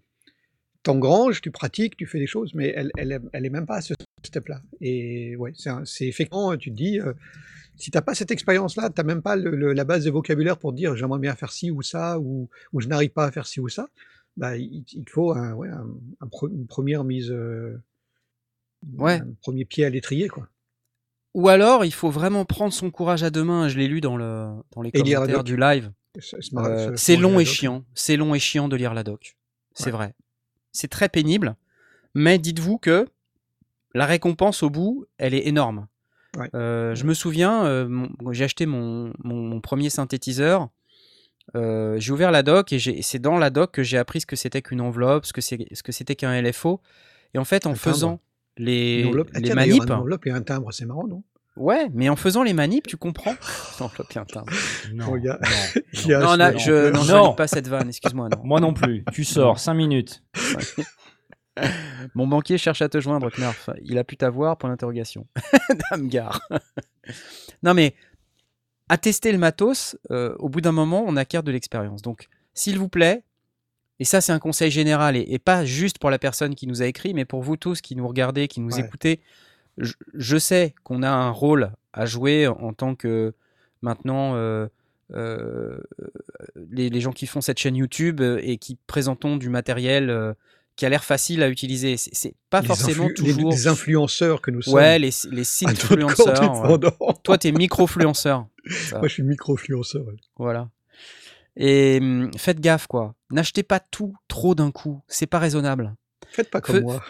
[0.87, 3.76] t'engranges, tu pratiques, tu fais des choses, mais elle, elle, est- elle est même pas
[3.76, 4.61] à ce step-là.
[4.81, 5.52] Et ouais,
[5.85, 7.12] c'est effectivement, tu te dis, euh,
[7.76, 10.73] si t'as pas cette expérience-là, t'as même pas le- le- la base de vocabulaire pour
[10.73, 13.61] dire j'aimerais bien faire ci ou ça, ou, ou je n'arrive pas à faire ci
[13.61, 13.88] ou ça,
[14.37, 15.88] bah, il, faut un, ouais, un-
[16.21, 17.76] un pre- une première mise, euh,
[18.99, 19.14] Ouais.
[19.21, 20.49] un premier pied à l'étrier, quoi.
[21.35, 23.69] Ou alors, il faut vraiment prendre son courage à deux mains.
[23.69, 25.93] Je l'ai lu dans, le, dans les Et commentaires du live.
[26.19, 27.85] C'est- Euh, c'est long et chiant.
[27.95, 29.37] C'est long et chiant de lire la doc.
[29.75, 29.90] C'est Ouais.
[29.93, 30.14] vrai.
[30.76, 31.56] C'est très pénible.
[32.14, 33.06] Mais dites-vous que
[33.95, 35.87] la récompense au bout, elle est énorme.
[36.37, 36.50] Ouais.
[36.54, 40.68] Euh, je me souviens, euh, j'ai acheté mon, mon- mon premier synthétiseur.
[41.54, 44.37] Euh, j'ai ouvert la doc et c'est dans la doc que j'ai appris ce que
[44.37, 45.40] c'était qu'une enveloppe, ce que
[45.92, 46.80] c'était qu'un LFO.
[47.35, 48.21] Et en fait, en Un faisant
[48.59, 49.02] les,
[49.40, 51.23] les manips, Une enveloppe et un timbre, c'est marrant, non?
[51.56, 53.34] Ouais, mais en faisant les manips, tu comprends.
[54.92, 55.14] Non,
[56.36, 58.28] là, je valide pas cette vanne, excuse-moi.
[58.30, 58.40] non.
[58.44, 59.04] Moi non plus.
[59.12, 60.22] Tu sors 5 minutes.
[62.14, 63.71] Mon banquier cherche à te joindre, Knarf.
[63.82, 65.26] Il a pu t'avoir, point d'interrogation.
[65.90, 66.40] Dame gare.
[67.62, 67.95] non, mais
[68.88, 72.02] à tester le matos, euh, au bout d'un moment, on acquiert de l'expérience.
[72.02, 73.25] Donc, s'il vous plaît,
[73.99, 76.82] et ça, c'est un conseil général, et, et pas juste pour la personne qui nous
[76.82, 78.80] a écrit, mais pour vous tous qui nous regardez, qui nous Ouais.
[78.84, 79.21] écoutez,
[79.78, 83.34] je, je sais qu'on a un rôle à jouer en tant que
[83.82, 84.67] maintenant euh,
[85.15, 85.78] euh,
[86.71, 90.32] les, les gens qui font cette chaîne YouTube euh, et qui présentons du matériel euh,
[90.76, 91.97] qui a l'air facile à utiliser.
[91.97, 93.50] C'est- pas Les forcément les- toujours.
[93.50, 94.75] les influenceurs que nous sommes.
[94.75, 96.34] Ouais, les, les synfluenceurs.
[96.34, 97.15] corps ouais.
[97.23, 98.47] Toi, t'es microfluenceur.
[98.93, 100.04] Moi, je suis micro-influenceur.
[100.06, 100.15] ouais.
[100.36, 100.69] Voilà.
[101.56, 103.15] Et hum, faites gaffe, quoi.
[103.30, 105.00] N'achetez pas tout trop d'un coup.
[105.08, 105.95] C'est pas raisonnable.
[106.28, 107.02] Faites pas comme Fe- moi.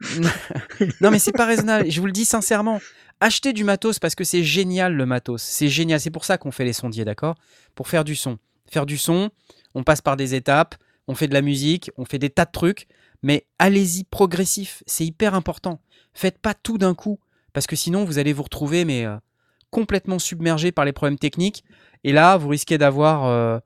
[1.00, 1.90] non, mais c'est pas raisonnable.
[1.90, 2.80] Je vous le dis sincèrement.
[3.20, 5.42] Achetez du matos parce que c'est génial le matos.
[5.42, 6.00] C'est génial.
[6.00, 7.36] C'est pour ça qu'on fait les sondiers, d'accord?
[7.74, 8.38] Pour faire du son.
[8.70, 9.30] Faire du son,
[9.74, 10.76] on passe par des étapes,
[11.08, 12.86] on fait de la musique, on fait des tas de trucs.
[13.22, 14.82] Mais allez-y progressif.
[14.86, 15.80] C'est hyper important.
[16.14, 17.18] Faites pas tout d'un coup
[17.52, 19.16] parce que sinon vous allez vous retrouver mais euh,
[19.70, 21.64] complètement submergé par les problèmes techniques.
[22.04, 23.58] Et là, vous risquez d'avoir euh,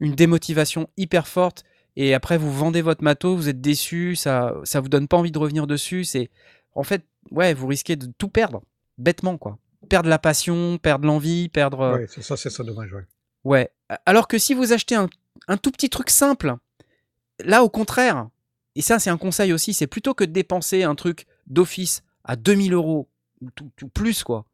[0.00, 1.64] une démotivation hyper forte.
[2.00, 5.32] Et après, vous vendez votre matos, vous êtes déçu, ça, ça vous donne pas envie
[5.32, 6.04] de revenir dessus.
[6.04, 6.30] C'est,
[6.76, 8.62] en fait, ouais, vous risquez de tout perdre,
[8.98, 9.58] bêtement, quoi.
[9.88, 11.80] Perdre la passion, perdre l'envie, perdre.
[11.80, 12.92] euh, Ouais, c'est ça, c'est ça dommage.
[12.92, 13.02] Ouais.
[13.42, 13.72] Ouais.
[14.06, 15.08] Alors que si vous achetez un,
[15.48, 16.54] un tout petit truc simple,
[17.44, 18.28] là, au contraire,
[18.76, 22.36] et ça, c'est un conseil aussi, c'est plutôt que de dépenser un truc d'office à
[22.36, 23.08] 2000 euros,
[23.40, 24.44] ou tout, tout plus, quoi.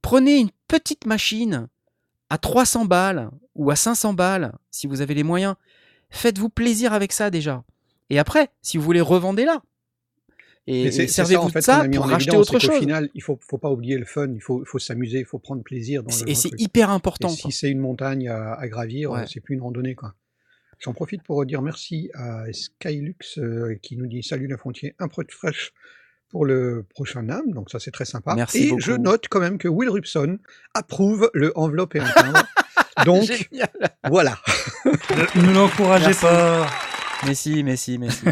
[0.00, 1.68] Prenez une petite machine
[2.30, 5.56] à 300 balles ou à 500 balles, si vous avez les moyens.
[6.10, 7.64] Faites-vous plaisir avec ça déjà.
[8.10, 9.62] Et après, si vous voulez, revendez-la.
[10.66, 12.78] Et, servez-vous en de fait, ça pour racheter évidence, autre chose.
[12.78, 16.02] final, il faut, faut pas oublier le fun, il faut, s'amuser, il faut prendre plaisir
[16.02, 17.28] dans Et c'est hyper important.
[17.28, 19.24] si c'est une montagne à, à gravir, Ouais.
[19.26, 20.14] c'est plus une randonnée, quoi.
[20.78, 25.08] J'en profite pour dire merci à Skylux euh, qui nous dit salut la frontière, un
[25.08, 25.72] peu de fraîche
[26.30, 28.34] pour le prochain NAM, donc ça c'est très sympa.
[28.34, 28.80] Merci et beaucoup.
[28.80, 30.38] je note quand même que Will Rupson
[30.72, 32.46] approuve le enveloppe et un timbre.
[33.04, 33.28] donc
[34.08, 34.38] voilà.
[34.84, 36.20] Ne, ne l'encouragez Merci.
[36.22, 36.66] pas.
[37.26, 38.24] Mais si, mais si, mais si.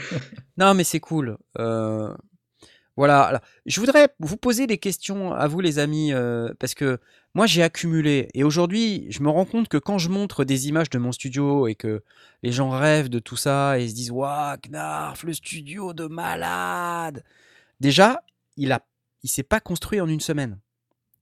[0.56, 1.36] non, mais c'est cool.
[1.58, 2.14] Euh,
[2.96, 3.22] voilà.
[3.22, 6.98] Alors, je voudrais vous poser des questions à vous, les amis, euh, parce que
[7.34, 8.28] moi, j'ai accumulé.
[8.34, 11.66] Et aujourd'hui, je me rends compte que quand je montre des images de mon studio
[11.66, 12.02] et que
[12.42, 17.24] les gens rêvent de tout ça et se disent Waouh, Knarf, le studio de malade
[17.80, 18.22] Déjà,
[18.56, 18.86] il a,
[19.22, 20.58] il s'est pas construit en une semaine.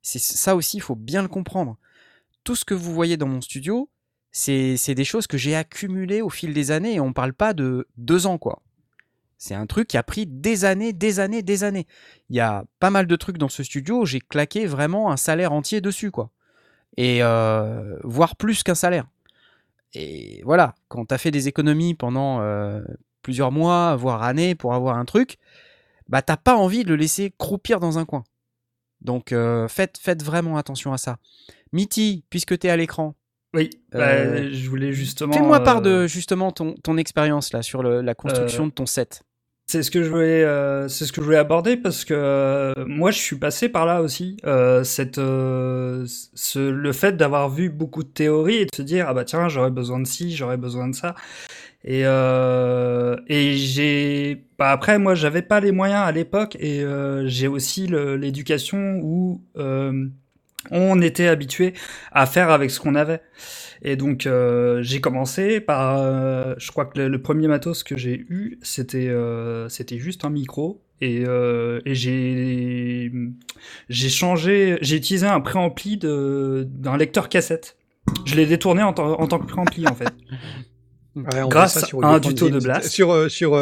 [0.02, 1.78] C'est ça aussi, il faut bien le comprendre.
[2.44, 3.90] Tout ce que vous voyez dans mon studio,
[4.30, 7.88] c'est des choses que j'ai accumulées au fil des années et on parle pas de
[7.96, 8.62] deux ans quoi.
[9.38, 11.86] C'est un truc qui a pris des années, des années, des années.
[12.30, 15.52] Il y a pas mal de trucs dans ce studio, j'ai claqué vraiment un salaire
[15.52, 16.30] entier dessus quoi.
[16.96, 19.06] et euh, voire plus qu'un salaire.
[19.94, 22.82] Et voilà, quand tu fait des économies pendant euh,
[23.22, 25.38] plusieurs mois, voire années pour avoir un truc,
[26.08, 28.24] bah t'as pas envie de le laisser croupir dans un coin.
[29.00, 31.18] Donc euh, faites vraiment attention à ça.
[31.74, 33.14] Mitty, puisque tu es à l'écran,
[33.52, 35.32] Oui, bah, Euh, je voulais justement.
[35.34, 38.86] fais-moi part euh, de justement ton, ton expérience là sur le- la construction de ton
[38.86, 39.22] set.
[39.66, 42.74] C'est ce que je voulais, euh, c'est ce que je voulais aborder parce que euh,
[42.86, 44.36] moi je suis passé par là aussi.
[44.44, 49.06] Euh, cette, euh, ce, le fait d'avoir vu beaucoup de théories et de se dire
[49.08, 51.14] ah bah tiens j'aurais besoin de ci, j'aurais besoin de ça.
[51.82, 57.26] Et euh, et j'ai, bah après moi j'avais pas les moyens à l'époque et euh,
[57.26, 60.08] j'ai aussi l'éducation où euh,
[60.70, 61.74] on était habitué
[62.12, 63.20] à faire avec ce qu'on avait.
[63.82, 67.96] Et donc euh, j'ai commencé par, euh, je crois que le, le premier matos que
[67.96, 73.12] j'ai eu, c'était euh, c'était juste un micro et, et j'ai
[73.90, 77.76] j'ai changé, j'ai utilisé un préampli de d'un lecteur cassette.
[78.24, 80.08] Je l'ai détourné en, tant- en tant que préampli en fait.
[81.16, 82.58] Ouais, Grâce à un tuto de.
[82.58, 82.88] Blast.
[82.90, 83.54] Sur, sur,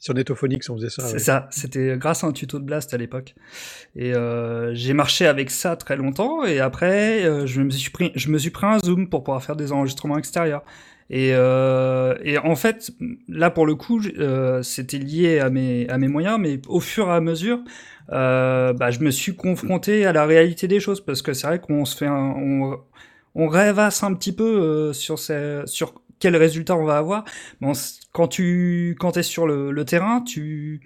[0.00, 1.02] sur Netophonix, on faisait ça.
[1.04, 1.18] C'est ouais.
[1.18, 3.34] ça, c'était grâce à un tuto de Blast à l'époque.
[3.94, 6.42] Et euh, j'ai marché avec ça très longtemps.
[6.44, 9.44] Et après, euh, je me suis pris, je me suis pris un Zoom pour pouvoir
[9.44, 10.64] faire des enregistrements extérieurs.
[11.10, 12.92] Et, euh, et en fait,
[13.28, 14.00] là pour le coup,
[14.62, 17.58] c'était lié à mes à mes moyens, mais au fur et à mesure,
[18.08, 21.84] bah, je me suis confronté à la réalité des choses parce que c'est vrai qu'on
[21.84, 22.78] se fait un, on,
[23.34, 27.24] on rêvasse un petit peu euh, sur ces, sur quel résultat on va avoir.
[27.60, 27.72] Bon,
[28.12, 30.80] quand tu quand es sur le, le terrain, tu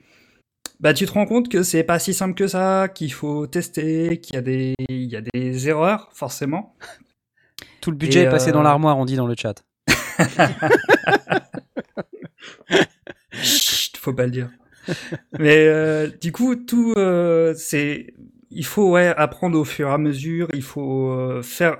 [0.81, 4.20] bah tu te rends compte que c'est pas si simple que ça, qu'il faut tester,
[4.20, 6.77] qu'il y a des il y a des erreurs forcément.
[7.81, 9.62] Tout le budget Et, est passé dans euh, l'armoire, on dit dans le chat.
[13.42, 14.51] Chut, faut pas le dire.
[15.38, 18.14] Mais euh, du coup, tout euh, c'est
[18.51, 20.49] il faut ouais apprendre au fur et à mesure.
[20.55, 21.77] Il faut faire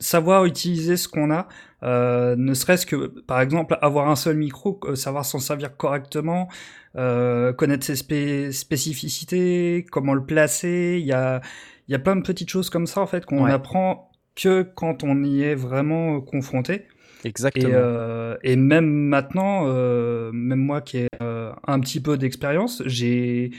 [0.00, 1.46] savoir utiliser ce qu'on a.
[1.82, 6.48] Euh, ne serait-ce que par exemple avoir un seul micro, euh, savoir s'en servir correctement,
[6.96, 10.98] euh, connaître ses spé- spécificités, comment le placer.
[11.00, 11.40] Il y a
[11.88, 13.50] il y a plein de petites choses comme ça en fait qu'on Ouais.
[13.52, 16.86] apprend que quand on y est vraiment euh, confronté.
[17.24, 17.68] Exactement.
[17.68, 22.82] Et, euh, et même maintenant, euh, même moi qui ai euh, un petit peu d'expérience,
[22.86, 23.50] j'ai,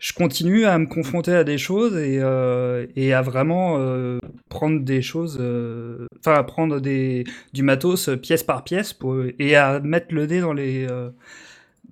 [0.00, 5.02] je continue à me confronter à des choses et, euh, à vraiment euh, prendre des
[5.02, 8.98] choses, euh, enfin à prendre du matos pièce par pièce
[9.38, 10.86] et à mettre le nez dans les,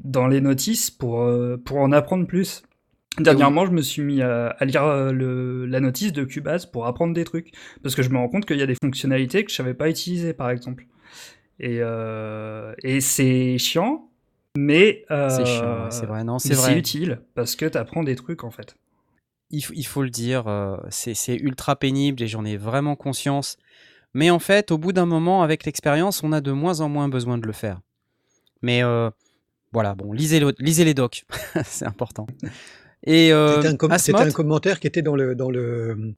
[0.02, 1.30] dans les notices pour,
[1.64, 2.62] pour en apprendre plus.
[3.18, 7.52] Dernièrement, je me suis mis à, lire la notice de Cubase pour apprendre des trucs.
[7.82, 9.90] Parce que je me rends compte qu'il y a des fonctionnalités que je savais pas
[9.90, 10.86] utiliser, par exemple.
[11.60, 11.80] Et,
[12.84, 14.07] et c'est chiant,
[14.56, 16.24] mais euh, C'est chiant, ouais, c'est vrai.
[16.24, 18.74] Non, c'est utile parce que tu apprends des trucs en fait.
[19.50, 23.56] il, faut- il faut le dire, euh, c'est ultra pénible et j'en ai vraiment conscience.
[24.14, 27.08] Mais en fait, au bout d'un moment, avec l'expérience, on a de moins en moins
[27.08, 27.80] besoin de le faire.
[28.62, 29.10] Mais euh,
[29.72, 31.24] voilà, bon, lisez, le- lisez les docs,
[31.64, 32.26] c'est important.
[33.04, 36.14] Et euh, C'était un, com- un commentaire qui était dans le, dans le,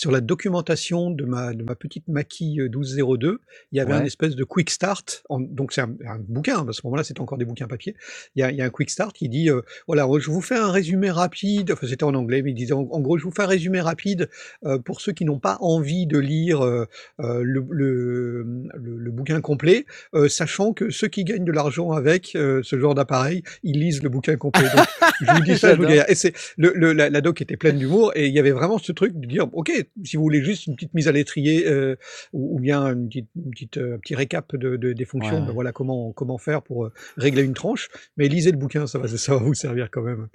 [0.00, 3.38] sur la documentation de ma, de ma petite maquille 1202.
[3.72, 3.98] Il y avait Ouais.
[3.98, 5.22] un espèce de quick start.
[5.28, 7.94] en- donc c'est un, un bouquin, hein, à ce moment-là, c'était encore des bouquins papier.
[8.34, 10.40] Il y a, il y a un quick start qui dit euh, voilà, je vous
[10.40, 11.72] fais un résumé rapide.
[11.72, 13.80] Enfin, c'était en anglais, mais il disait en, en gros, je vous fais un résumé
[13.82, 14.30] rapide
[14.64, 16.86] euh, pour ceux qui n'ont pas envie de lire euh,
[17.20, 18.42] euh, le, le,
[18.74, 19.84] le- le bouquin complet,
[20.14, 24.02] euh, sachant que ceux qui gagnent de l'argent avec euh, ce genre d'appareil, ils lisent
[24.02, 24.62] le bouquin complet.
[24.74, 24.86] Donc,
[25.20, 25.98] je vous dis ça, je vous dis.
[26.08, 28.78] Et c'est le, le- la, la doc était pleine d'humour et il y avait vraiment
[28.78, 29.70] ce truc de dire ok
[30.04, 31.96] si vous voulez juste une petite mise à l'étrier euh,
[32.32, 35.40] ou, ou bien une petite, une petite, euh, un petit récap de, de- des fonctions
[35.40, 38.86] Ouais, ben voilà comment comment faire pour euh, régler une tranche mais lisez le bouquin
[38.86, 40.28] ça va ça va vous servir quand même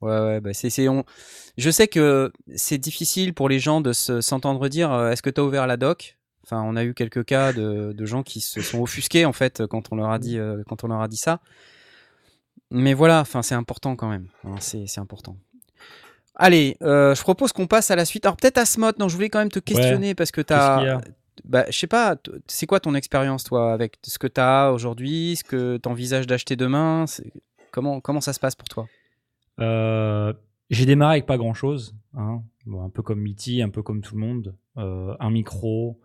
[0.00, 1.04] Ouais, ouais, bah c'est, on...
[1.56, 5.30] Je sais que c'est difficile pour les gens de se- s'entendre dire euh, est-ce que
[5.30, 6.16] tu as ouvert la doc?
[6.44, 9.66] Enfin, on a eu quelques cas de, de gens qui se sont offusqués en fait
[9.66, 11.40] quand on leur a dit, euh, quand on leur a dit ça.
[12.70, 14.28] Mais voilà, enfin, c'est important quand même.
[14.44, 15.36] hein, c'est important.
[16.38, 18.24] Allez, euh, je propose qu'on passe à la suite.
[18.24, 20.96] Alors peut-être Asmod, non, je voulais quand même te questionner parce que tu as...
[20.96, 21.00] a
[21.44, 25.36] Bah, je sais pas, c'est quoi ton expérience toi avec ce que tu as aujourd'hui,
[25.36, 27.06] ce que tu envisages d'acheter demain
[27.70, 28.88] comment, comment ça se passe pour toi?
[29.60, 30.32] Euh,
[30.70, 32.42] j'ai démarré avec pas grand chose, hein.
[32.66, 34.54] Bon, un peu comme Mitty, un peu comme tout le monde.
[34.76, 36.00] Euh, un micro,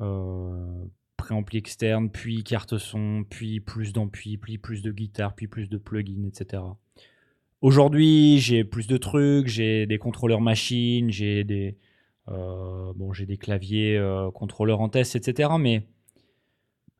[0.00, 0.84] euh,
[1.16, 5.78] préampli externe, puis carte son, puis plus d'ampli, puis plus de guitare, puis plus de
[5.78, 6.62] plugins, etc.
[7.64, 11.78] Aujourd'hui, j'ai plus de trucs, j'ai des contrôleurs machines, j'ai des,
[12.28, 15.48] euh, bon, des claviers euh, contrôleurs en test, etc.
[15.58, 15.86] Mais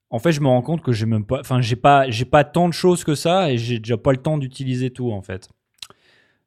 [0.08, 2.66] en fait, je me rends compte que j'ai même pas, enfin, j'ai pas, pas tant
[2.66, 5.50] de choses que ça et j'ai déjà pas le temps d'utiliser tout en fait.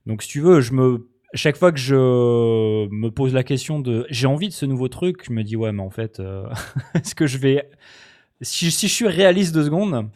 [0.07, 4.07] Donc, si tu veux, je me, chaque fois que je me pose la question de
[4.09, 6.49] j'ai envie de ce nouveau truc, je me dis ouais, mais en fait, euh,
[6.95, 7.69] est-ce que je vais.
[8.41, 10.09] Si, si je suis réaliste deux secondes,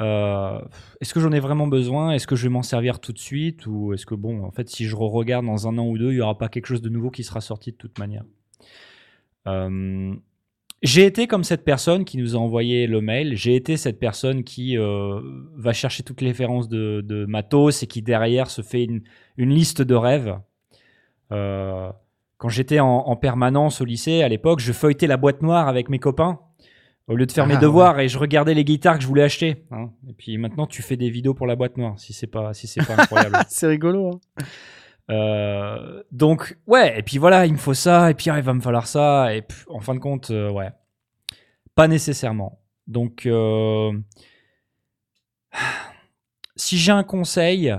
[0.00, 0.60] euh,
[1.00, 2.12] est-ce que j'en ai vraiment besoin?
[2.12, 3.66] Est-ce que je vais m'en servir tout de suite?
[3.66, 6.16] Ou est-ce que, bon, en fait, si je regarde dans un an ou deux, il
[6.16, 8.24] n'y aura pas quelque chose de nouveau qui sera sorti de toute manière?
[9.46, 10.14] Euh,
[10.82, 13.36] J'ai été comme cette personne qui nous a envoyé le mail.
[13.36, 15.20] J'ai été cette personne qui euh,
[15.56, 19.02] va chercher toutes les références de, matos et qui derrière se fait une,
[19.36, 20.38] liste de rêves.
[21.30, 25.98] Quand j'étais en permanence au lycée, à l'époque, je feuilletais la boîte noire avec mes
[25.98, 26.40] copains
[27.08, 29.22] au lieu de faire mes Ah, devoirs et je regardais les guitares que je voulais
[29.24, 29.64] acheter.
[29.70, 29.90] hein.
[30.08, 32.66] Et puis maintenant, tu fais des vidéos pour la boîte noire, si c'est pas, si
[32.66, 33.36] c'est pas incroyable.
[33.48, 34.20] C'est rigolo.
[34.38, 34.44] hein.
[35.10, 38.54] Euh, donc ouais, et puis voilà, il me faut ça, et puis ah, il va
[38.54, 40.70] me falloir ça, et puis, en fin de compte, euh, ouais,
[41.74, 42.62] pas nécessairement.
[42.86, 43.92] Donc euh,
[46.56, 47.76] si j'ai un conseil,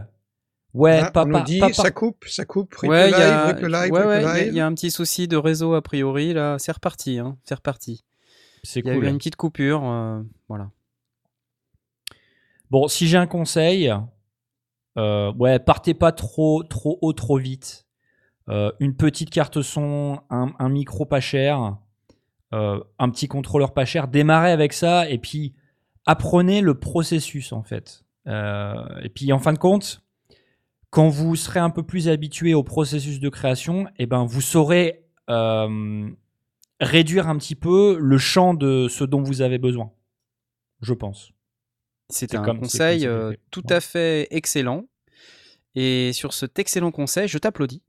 [0.75, 3.15] ouais, Ah, pas, on nous pas- dit pas- ça coupe, ça coupe, Ouais, il y
[3.15, 6.57] a, ouais, y, a un petit souci de réseau a priori là.
[6.59, 7.37] C'est reparti, hein.
[7.43, 8.04] C'est reparti.
[8.65, 10.69] C'est Il y a eu une petite coupure, euh, voilà.
[12.69, 13.93] Bon, si j'ai un conseil,
[14.97, 17.85] euh, ouais, partez pas trop, trop haut, trop vite.
[18.49, 21.77] Euh, une petite carte son, un, un micro pas cher,
[22.51, 24.07] un petit contrôleur pas cher.
[24.07, 25.55] Démarrez avec ça et puis
[26.05, 28.05] apprenez le processus en fait.
[28.25, 30.05] Et puis en fin de compte,
[30.89, 35.05] quand vous serez un peu plus habitué au processus de création, eh ben vous saurez
[35.29, 36.09] euh,
[36.79, 39.91] réduire un petit peu le champ de ce dont vous avez besoin.
[40.81, 41.31] Je pense.
[42.09, 43.73] C'était C'est un comme- conseil euh, tout Ouais.
[43.75, 44.85] à fait excellent.
[45.75, 47.81] Et sur cet excellent conseil, je t'applaudis.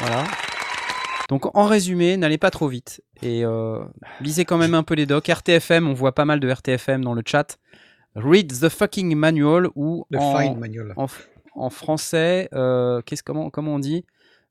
[0.00, 0.24] Voilà.
[1.28, 3.82] Donc en résumé, n'allez pas trop vite et euh,
[4.20, 5.28] lisez quand même un peu les docs.
[5.28, 7.58] RTFM, on voit pas mal de RTFM dans le chat.
[8.16, 10.92] Read the fucking manual ou Le en, fine manual.
[11.54, 14.04] en, français, euh, qu'est-ce comment comment on dit?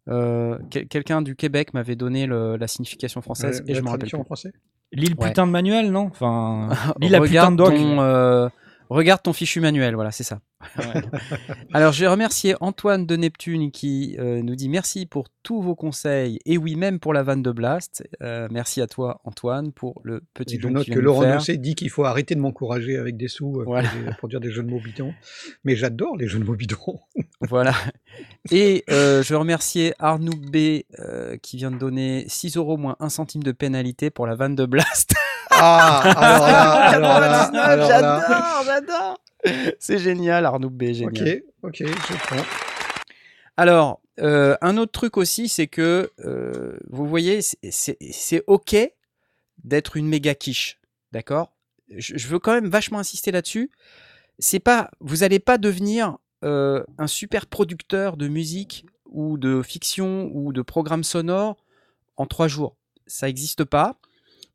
[0.09, 3.89] Euh, quel- Quelqu'un du Québec m'avait donné le- la signification française et la je me
[3.89, 4.17] rappelle plus.
[4.17, 4.51] en français?
[4.93, 5.27] Lis le Ouais.
[5.29, 6.07] putain de manuel, non?
[6.11, 7.75] Enfin, la putain regarde, de doc.
[7.75, 8.49] ton, euh,
[8.89, 10.39] regarde ton fichu manuel, voilà, c'est ça.
[11.73, 15.75] Alors, je vais remercier Antoine de Neptune qui euh, nous dit merci pour tous vos
[15.75, 18.03] conseils et oui, même pour la vanne de Blast.
[18.21, 21.25] Euh, merci à toi, Antoine, pour le petit Et je don note que Laurent.
[21.25, 23.89] Nossé dit qu'il faut arrêter de m'encourager avec des sous euh, Voilà.
[23.89, 25.13] pour, des- pour dire des jeux de mots bidons.
[25.63, 26.99] Mais j'adore les jeux de mots bidons.
[27.49, 27.73] Voilà.
[28.51, 30.81] Et je veux remercier Arnoux B
[31.41, 34.65] qui vient de donner 6 euros moins 1 centime de pénalité pour la vanne de
[34.67, 35.15] Blast.
[35.49, 38.21] Ah, alors là, alors là, 99, alors là.
[38.29, 39.17] j'adore, j'adore.
[39.79, 41.41] C'est génial, Arnoux B, génial.
[41.63, 42.43] Ok, ok, je prends.
[43.57, 48.75] Alors, euh, un autre truc aussi, c'est que euh, vous voyez, c'est- ok
[49.63, 50.79] d'être une méga quiche,
[51.11, 51.53] d'accord?
[51.89, 53.69] Je, je veux quand même vachement insister là-dessus.
[54.39, 60.31] C'est pas, vous n'allez pas devenir euh, un super producteur de musique ou de fiction
[60.33, 61.57] ou de programmes sonores
[62.17, 62.75] en trois jours.
[63.05, 63.97] Ça n'existe pas.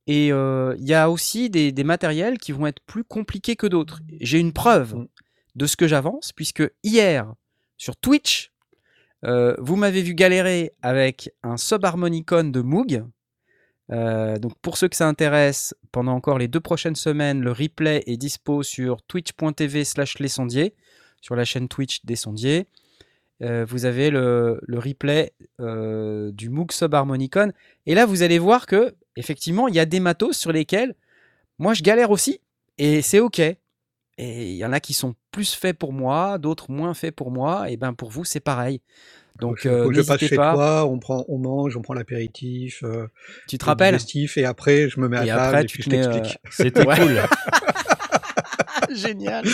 [0.06, 3.66] Et euh, il y a aussi des, des matériels qui vont être plus compliqués que
[3.66, 4.00] d'autres.
[4.20, 5.06] J'ai une preuve Mm.
[5.56, 7.32] de ce que j'avance, puisque hier,
[7.76, 8.52] sur Twitch,
[9.24, 13.04] euh, vous m'avez vu galérer avec un subharmonicon de Moog.
[13.92, 18.02] Euh, donc pour ceux que ça intéresse, pendant encore les deux prochaines semaines, le replay
[18.06, 20.74] est dispo sur twitch.tv slash les sondiers,
[21.20, 22.66] sur la chaîne Twitch des sondiers.
[23.42, 27.52] Euh, vous avez le, le replay euh, du Moog Subharmonicon.
[27.84, 30.94] Et là, vous allez voir que effectivement, il y a des matos sur lesquels
[31.58, 32.40] moi je galère aussi.
[32.78, 33.38] Et c'est OK.
[33.38, 33.58] Et
[34.18, 37.70] il y en a qui sont plus faits pour moi, d'autres moins faits pour moi.
[37.70, 38.80] Et ben pour vous, c'est pareil.
[39.40, 40.54] Donc euh, je passe chez pas.
[40.54, 43.06] toi, on, prend, on mange, on prend l'apéritif, euh,
[43.48, 43.98] Tu te le rappelles
[44.36, 46.38] et après je me mets à Et table après, et tu puis je t'explique.
[46.50, 47.20] C'était cool.
[48.94, 49.44] Génial.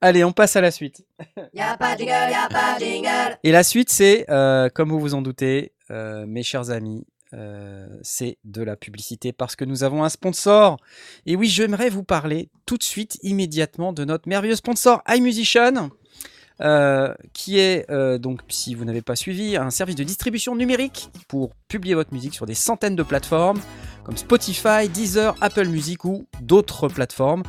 [0.00, 1.04] Allez, on passe à la suite.
[1.52, 3.38] Y'a pas de jingle, y'a pas de jingle.
[3.42, 7.86] Et la suite, c'est, euh, comme vous vous en doutez, euh, mes chers amis, euh,
[8.02, 10.76] c'est de la publicité parce que nous avons un sponsor.
[11.26, 15.90] Et oui, j'aimerais vous parler tout de suite, immédiatement, de notre merveilleux sponsor iMusician.
[16.60, 21.10] euh, qui est euh, donc, si vous n'avez pas suivi, un service de distribution numérique
[21.26, 23.60] pour publier votre musique sur des centaines de plateformes
[24.04, 27.42] comme Spotify, Deezer, Apple Music ou d'autres plateformes.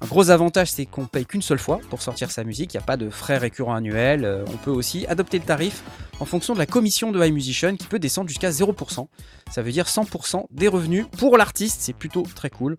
[0.00, 2.74] Un gros avantage, c'est qu'on paye qu'une seule fois pour sortir sa musique.
[2.74, 4.24] Il n'y a pas de frais récurrents annuels.
[4.24, 5.82] Euh, on peut aussi adopter le tarif
[6.20, 9.06] en fonction de la commission de iMusician qui peut descendre jusqu'à 0%.
[9.50, 11.78] Ça veut dire 100% des revenus pour l'artiste.
[11.80, 12.76] C'est plutôt très cool.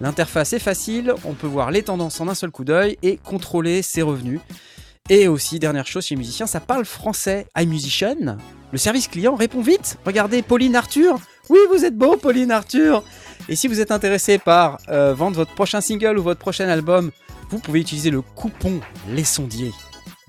[0.00, 1.14] L'interface est facile.
[1.24, 4.40] On peut voir les tendances en un seul coup d'œil et contrôler ses revenus.
[5.08, 7.46] Et aussi, dernière chose chez les musiciens, ça parle français.
[7.56, 8.38] iMusician,
[8.72, 9.98] le service client répond vite.
[10.04, 11.20] Regardez Pauline Arthur.
[11.48, 13.04] Oui, vous êtes beau, Pauline Arthur.
[13.48, 17.12] Et si vous êtes intéressé par euh, vendre votre prochain single ou votre prochain album,
[17.50, 19.72] vous pouvez utiliser le coupon Les Sondiers.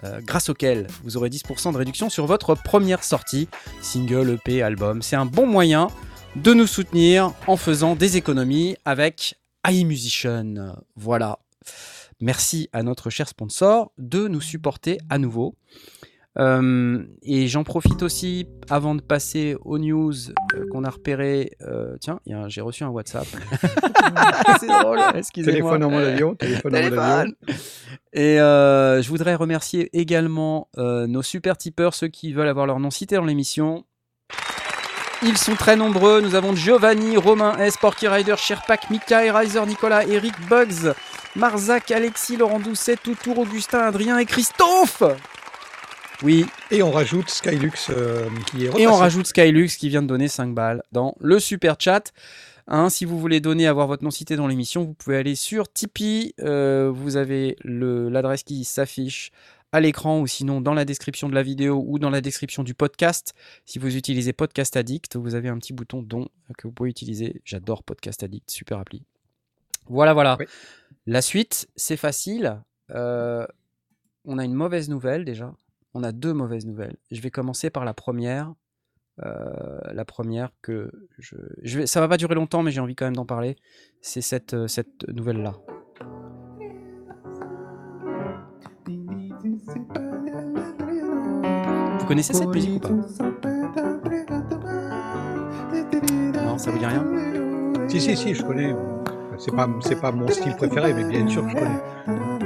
[0.03, 3.47] euh, grâce auquel vous aurez 10% de réduction sur votre première sortie,
[3.81, 5.01] single, EP, album.
[5.01, 5.87] C'est un bon moyen
[6.35, 10.75] de nous soutenir en faisant des économies avec iMusician.
[10.95, 11.39] Voilà.
[12.19, 15.55] Merci à notre cher sponsor de nous supporter à nouveau.
[16.39, 20.13] Euh, et j'en profite aussi avant de passer aux news
[20.53, 21.51] euh, qu'on a repéré.
[21.61, 23.25] euh, tiens, j'ai reçu un WhatsApp.
[24.59, 25.77] C'est drôle, excusez-moi.
[25.77, 27.33] Téléphone en mode avion, téléphone en mode avion.
[28.13, 33.15] Et je voudrais remercier également nos super tipeurs, ceux qui veulent avoir leur nom cité
[33.15, 33.85] dans l'émission.
[35.23, 36.21] Ils sont très nombreux.
[36.21, 40.93] Nous avons Giovanni, Romain S, Porky Rider, Sherpak, Mika, Riser, Nicolas, Eric, Bugs,
[41.35, 45.01] Marzac, Alexis, Laurent Doucet, Toutour, Augustin, Adrien et Christophe.
[46.23, 50.07] Oui, Et on rajoute Skylux euh, qui est et on rajoute Skylux qui vient de
[50.07, 52.11] donner 5 balles dans le super chat.
[52.67, 55.71] Hein, si vous voulez donner, avoir votre nom cité dans l'émission, vous pouvez aller sur
[55.71, 56.33] Tipeee.
[56.41, 59.31] Euh, vous avez l'adresse qui s'affiche
[59.71, 62.73] à l'écran ou sinon dans la description de la vidéo ou dans la description du
[62.73, 63.33] podcast.
[63.65, 66.27] Si vous utilisez Podcast Addict, vous avez un petit bouton don
[66.57, 67.41] que vous pouvez utiliser.
[67.45, 69.03] J'adore Podcast Addict, super appli.
[69.87, 70.35] Voilà, voilà.
[70.39, 70.45] Oui.
[71.05, 72.59] La suite, c'est facile.
[72.91, 73.45] Euh,
[74.25, 75.53] on a une mauvaise nouvelle déjà.
[75.99, 76.95] On a deux mauvaises nouvelles.
[77.09, 78.53] Je vais commencer par la première.
[79.25, 82.93] Euh, la première que je, je vais, ça va pas durer longtemps, mais j'ai envie
[82.93, 83.55] quand même d'en parler.
[83.99, 85.55] C'est cette, euh, cette nouvelle là.
[91.99, 92.89] Vous connaissez cette musique ou pas?
[96.45, 97.03] Non, ça vous dit rien?
[97.87, 98.75] Si, si, si, je connais.
[99.39, 102.36] C'est pas, c'est pas mon style préféré, mais bien sûr que je connais.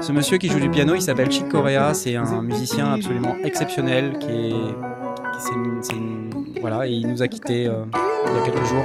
[0.00, 1.92] Ce monsieur qui joue du piano, il s'appelle Chick Corea.
[1.94, 7.22] C'est un musicien absolument exceptionnel qui est, qui- c'est une- c'est une- voilà, il nous
[7.22, 7.84] a quittés euh,
[8.26, 8.84] il y a quelques jours.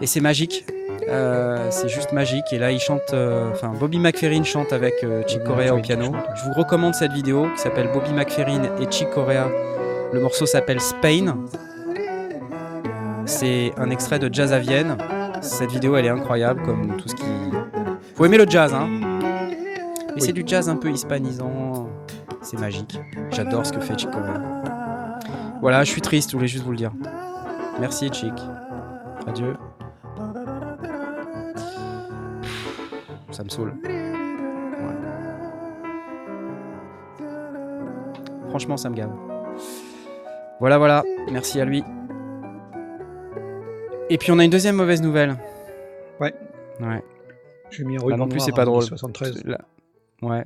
[0.00, 0.66] Et c'est magique.
[1.08, 2.52] Euh, c'est juste magique.
[2.52, 3.12] Et là, il chante.
[3.12, 4.94] euh, Enfin, Bobby McFerrin chante avec
[5.26, 6.12] Chick Corea au piano.
[6.36, 9.48] Je vous recommande cette vidéo qui s'appelle Bobby McFerrin et Chick Corea.
[10.12, 11.36] Le morceau s'appelle Spain.
[13.24, 14.96] C'est un extrait de Jazz à Vienne.
[15.40, 17.24] Cette vidéo, elle est incroyable, comme tout ce qui.
[18.14, 18.88] Faut aimer le jazz, hein?
[20.20, 20.26] Oui.
[20.26, 21.88] c'est du jazz un peu hispanisant.
[22.42, 22.98] C'est magique.
[23.30, 24.40] J'adore ce que fait Chick Corea.
[25.60, 26.92] Voilà, je suis triste, je voulais juste vous le dire.
[27.80, 28.32] Merci, Chick.
[29.26, 29.56] Adieu.
[33.30, 33.74] Ça me saoule.
[33.84, 34.00] Ouais.
[38.48, 39.10] Franchement, ça me gave.
[40.58, 41.02] Voilà, voilà.
[41.30, 41.84] Merci à lui.
[44.08, 45.36] Et puis, on a une deuxième mauvaise nouvelle.
[46.20, 46.34] Ouais.
[46.80, 47.02] Ouais.
[47.70, 48.82] J'ai mis un Là ruban non plus, c'est pas drôle.
[48.82, 49.44] 73.
[49.44, 49.58] Là-
[50.22, 50.44] Ouais.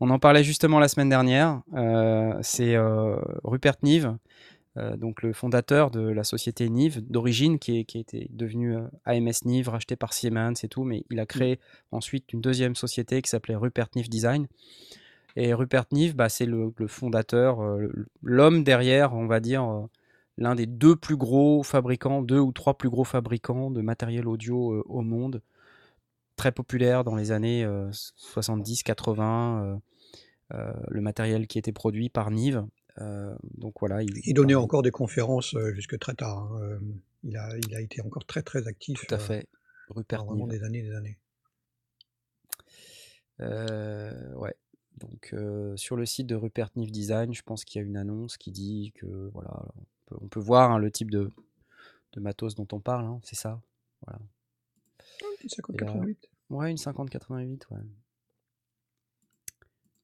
[0.00, 1.62] On en parlait justement la semaine dernière.
[1.74, 4.16] Euh, c'est euh, Rupert Neve,
[4.76, 9.96] euh, donc le fondateur de la société Nive d'origine, qui, était devenu AMS Nive, racheté
[9.96, 11.60] par Siemens et tout, mais il a créé
[11.92, 14.48] ensuite une deuxième société qui s'appelait Rupert Neve Design.
[15.36, 17.58] Et Rupert Neve, bah, c'est le, le fondateur,
[18.22, 19.86] l'homme derrière, on va dire,
[20.38, 24.82] l'un des deux plus gros fabricants, deux ou trois plus gros fabricants de matériel audio
[24.86, 25.40] au monde
[26.36, 29.80] très populaire dans les années 70-80,
[30.50, 32.64] le matériel qui était produit par Nive.
[33.00, 36.38] Euh, donc voilà, il, Il donnait encore des conférences euh, jusque très tard.
[36.38, 36.60] hein.
[36.62, 36.78] Euh,
[37.24, 39.04] il, a, il a été encore très très actif.
[39.04, 39.48] tout à euh, fait.
[39.88, 40.48] Rupert Nive.
[40.48, 41.18] des années des années.
[43.40, 44.54] Euh, ouais.
[44.98, 47.96] Donc euh, sur le site de Rupert Nive Design, je pense qu'il y a une
[47.96, 51.32] annonce qui dit que voilà, on peut, on peut voir hein, le type de,
[52.12, 53.60] de matos dont on parle, hein, c'est ça.
[54.06, 54.20] Voilà.
[55.44, 56.30] Petit 50 Et là- 88.
[56.50, 57.78] Ouais, une 50-88, ouais.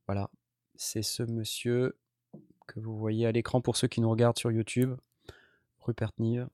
[0.07, 0.29] Voilà,
[0.77, 1.97] c'est ce monsieur
[2.67, 4.97] que vous voyez à l'écran pour ceux qui nous regardent sur YouTube,
[5.81, 6.49] Rupert Nive,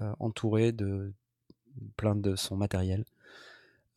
[0.00, 1.12] euh, entouré de
[1.96, 3.04] plein de son matériel,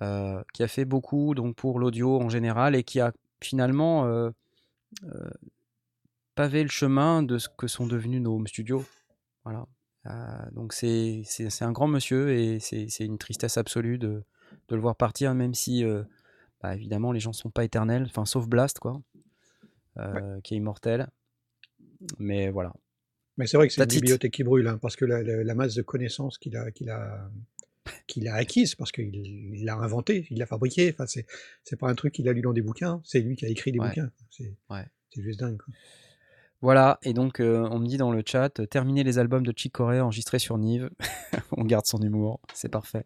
[0.02, 4.30] euh, qui a fait beaucoup donc pour l'audio en général et qui a finalement euh,
[6.36, 8.86] pavé le chemin de ce que sont devenus nos studios.
[9.44, 9.66] Voilà.
[10.06, 10.12] Euh,
[10.52, 11.24] donc c'est
[11.62, 14.24] un grand monsieur et c'est une tristesse absolue de,
[14.68, 16.04] de le voir partir, même si euh,
[16.62, 19.02] bah, évidemment les gens sont pas éternels, enfin sauf Blast quoi,
[19.98, 21.08] euh, qui est immortel.
[22.20, 22.74] Mais voilà.
[23.38, 25.56] Mais c'est vrai que c'est une bibliothèque qui brûle, hein, parce que la, la- la
[25.56, 27.30] masse de connaissances qu'il a, qu'il a,
[28.06, 30.92] qu'il a acquise, parce qu'il il l'a inventé, il l'a fabriqué.
[30.94, 31.26] Enfin, c'est,
[31.80, 33.80] pas un truc qu'il a lu dans des bouquins, c'est lui qui a écrit des
[33.80, 33.88] Ouais.
[33.88, 34.12] bouquins.
[34.30, 34.86] C'est, Ouais.
[35.18, 35.58] juste dingue.
[35.58, 35.74] quoi.
[36.64, 39.52] Voilà, et donc euh, on me dit dans le chat, euh, terminer les albums de
[39.54, 40.90] Chick Corea enregistrés sur Nive.
[41.58, 43.06] on garde son humour, c'est parfait.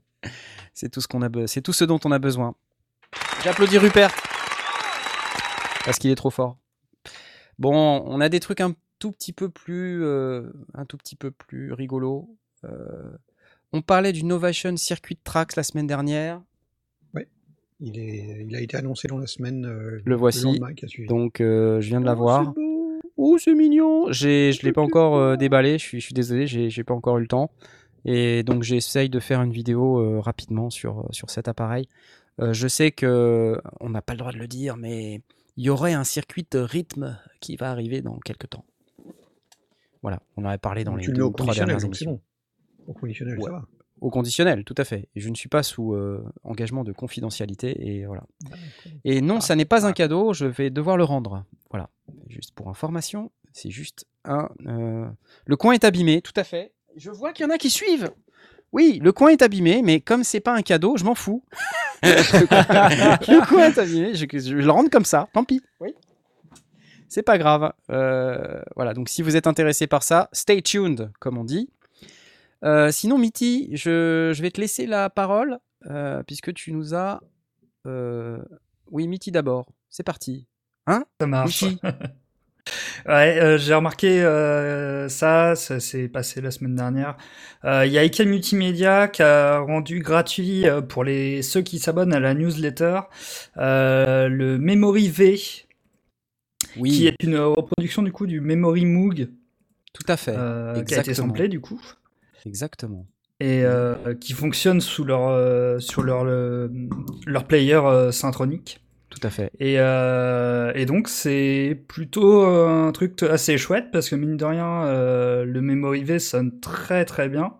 [0.75, 2.53] C'est tout ce qu'on a, be- c'est tout ce dont on a besoin.
[3.43, 4.11] J'applaudis Rupert
[5.85, 6.57] parce qu'il est trop fort.
[7.57, 11.31] Bon, on a des trucs un tout petit peu plus, euh, un tout petit peu
[11.31, 12.29] plus rigolo.
[12.63, 13.09] Euh,
[13.73, 16.41] on parlait du Novation Circuit Tracks la semaine dernière.
[17.15, 17.27] Ouais.
[17.79, 19.65] Il, est, il a été annoncé dans la semaine.
[19.65, 20.43] euh, Le voici.
[20.43, 21.07] lendemain qui a suivi.
[21.07, 22.53] Donc je viens de l'avoir.
[23.17, 24.11] Oh, c'est mignon.
[24.11, 25.77] J'ai, je l'ai pas encore euh, déballé.
[25.77, 27.51] Je suis, je suis désolé, j'ai, j'ai pas encore eu le temps.
[28.05, 31.89] Et donc j'essaye de faire une vidéo euh, rapidement sur euh, sur cet appareil.
[32.39, 35.21] Euh, je sais que on n'a pas le droit de le dire, mais
[35.57, 38.63] il y aurait un circuit de rythme qui va arriver dans quelques temps.
[40.03, 42.21] Voilà, on en avait parlé dans Donc, les deux ou trois dernières émissions.
[42.87, 43.45] Au conditionnel, Ouais.
[43.45, 43.65] ça va.
[43.99, 45.09] Au conditionnel, tout à fait.
[45.15, 48.23] Et je ne suis pas sous euh, engagement de confidentialité et voilà.
[49.03, 49.93] Et non, Ah, ça n'est pas un ah.
[49.93, 51.45] cadeau, je vais devoir le rendre.
[51.71, 51.89] Voilà.
[52.29, 54.49] Juste pour information, c'est juste un.
[54.67, 55.07] euh,
[55.45, 56.73] Le coin est abîmé, tout à fait.
[56.95, 58.11] Je vois qu'il y en a qui suivent.
[58.71, 61.43] Oui, le coin est abîmé, mais comme c'est pas un cadeau, je m'en fous.
[62.03, 65.61] le coin est abîmé, je, le rendre comme ça, tant pis.
[65.79, 65.93] Oui.
[67.07, 67.71] C'est pas grave.
[67.89, 71.69] Euh, voilà, donc si vous êtes intéressé par ça, stay tuned, comme on dit.
[72.63, 75.57] Euh, sinon, Mitty, je, je vais te laisser la parole,
[75.89, 77.21] euh, puisque tu nous as.
[77.85, 78.39] euh,
[78.91, 79.67] Oui, Mitty d'abord.
[79.89, 80.47] C'est parti.
[80.87, 81.63] Ça marche.
[83.07, 84.19] Ouais, j'ai remarqué
[85.07, 87.15] ça, ça s'est passé la semaine dernière.
[87.63, 92.19] Il y a Iken Multimédia qui a rendu gratuit pour les ceux qui s'abonnent à
[92.19, 92.99] la newsletter
[93.55, 95.39] le Memory V,
[96.75, 99.29] Oui, qui est une reproduction du coup du Memory Moog
[99.93, 100.35] tout à fait.
[100.37, 101.81] euh, qui a été samplé du coup
[102.45, 103.05] Exactement.
[103.39, 106.71] et euh, qui fonctionne sous leur euh, sur leur le-
[107.25, 108.81] leur player euh, syntronique.
[109.09, 109.51] Tout à fait.
[109.59, 114.85] Et, et donc c'est plutôt un truc assez chouette parce que mine de rien,
[115.43, 117.53] le Memory V sonne très très bien.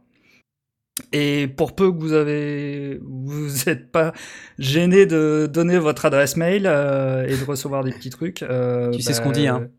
[1.14, 4.14] Et pour peu que vous avez, vous n'êtes pas
[4.60, 8.42] gêné de donner votre adresse mail euh, et de recevoir des petits trucs.
[8.44, 9.70] euh, Tu sais ce qu'on dit, hein.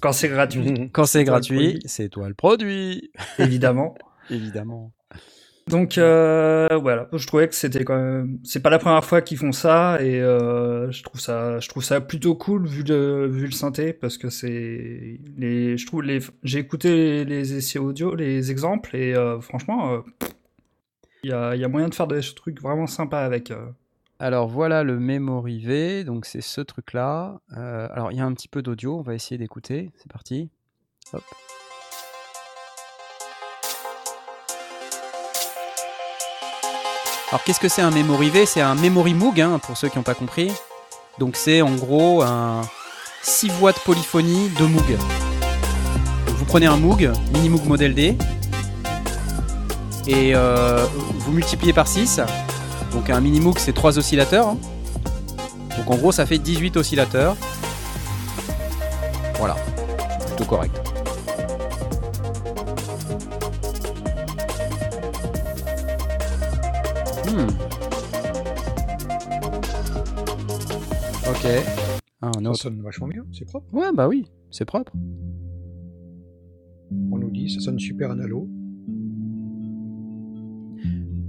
[0.00, 3.10] Quand c'est gratuit, Quand c'est gratuit, c'est toi le produit.
[3.38, 3.94] évidemment.
[4.30, 4.92] Évidemment.
[5.68, 9.36] Donc euh, voilà, je trouvais que c'était quand même, c'est pas la première fois qu'ils
[9.36, 13.44] font ça et euh, je trouve ça, je trouve ça plutôt cool vu le vu
[13.44, 18.14] le synthé parce que c'est les, je trouve les, j'ai écouté les, les essais audio,
[18.14, 20.00] les exemples et euh, franchement, euh,
[21.22, 23.50] il y a, il y a moyen de faire des trucs vraiment sympas avec.
[23.50, 23.66] euh.
[24.20, 27.42] Alors voilà le Memory V, donc c'est ce truc-là.
[27.58, 29.90] Euh, alors il y a un petit peu d'audio, on va essayer d'écouter.
[29.98, 30.48] C'est parti.
[31.12, 31.22] Hop.
[37.30, 39.98] Alors qu'est-ce que c'est un Memory V C'est un Memory Moog, hein, pour ceux qui
[39.98, 40.50] n'ont pas compris.
[41.18, 42.62] Donc c'est en gros un
[43.22, 44.96] 6 voix de polyphonie de Moog.
[46.28, 48.16] Vous prenez un Moog, Mini Moog Model D,
[50.06, 50.86] et euh,
[51.18, 52.20] vous multipliez par 6.
[52.92, 54.48] Donc un mini Moog c'est 3 oscillateurs.
[54.48, 54.58] hein.
[55.76, 57.36] Donc en gros ça fait 18 oscillateurs.
[59.38, 59.56] Voilà,
[60.28, 60.87] plutôt correct.
[71.28, 71.46] Ok.
[72.20, 73.72] Ah, un Ça sonne vachement bien, c'est propre.
[73.72, 74.92] Ouais bah oui, c'est propre.
[77.12, 78.48] On nous dit, ça sonne super analo.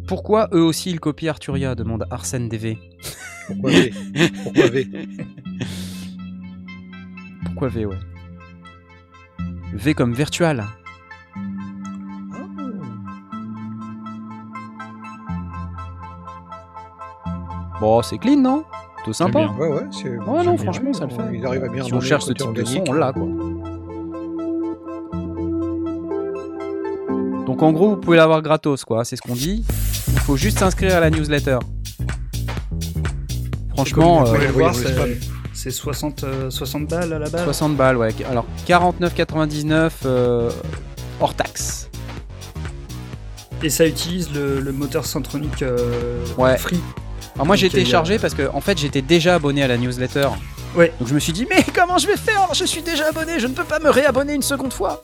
[0.08, 1.76] Pourquoi eux aussi ils copient Arturia?
[1.76, 2.80] demande Arsène DV.
[3.46, 3.94] Pourquoi V?
[4.44, 4.88] Pourquoi V?
[7.46, 8.00] Pourquoi V ouais
[9.74, 10.66] V comme virtual.
[17.80, 18.64] Bon c'est clean non?
[19.06, 19.40] Tout sympa.
[19.40, 19.54] bien.
[19.58, 20.10] Ouais, ouais, c'est.
[20.10, 21.22] Ouais, non, franchement, ça le fait.
[21.38, 23.24] Ils arrivent à bien Si on cherche ce type de son, on l'a quoi.
[27.46, 29.64] Donc en gros, vous pouvez l'avoir gratos quoi, c'est ce qu'on dit.
[30.12, 31.60] Il faut juste s'inscrire à la newsletter.
[33.76, 34.36] Franchement, euh,
[34.74, 35.20] c'est- c'est
[35.54, 37.44] c'est 60 euh, 60 balles à la base.
[37.46, 38.10] 60 balles, ouais.
[38.30, 40.50] Alors 49,99 euh,
[41.22, 41.90] hors taxe.
[43.64, 46.58] Et ça utilise le, le moteur syntronique euh, Ouais.
[46.58, 46.80] free.
[47.40, 50.28] Alors moi j'ai a- téléchargé parce que en fait j'étais déjà abonné à la newsletter.
[50.76, 50.92] Ouais.
[51.00, 52.54] Donc je me suis dit mais comment je vais faire?
[52.54, 55.02] Je suis déjà abonné, je ne peux pas me réabonner une seconde fois.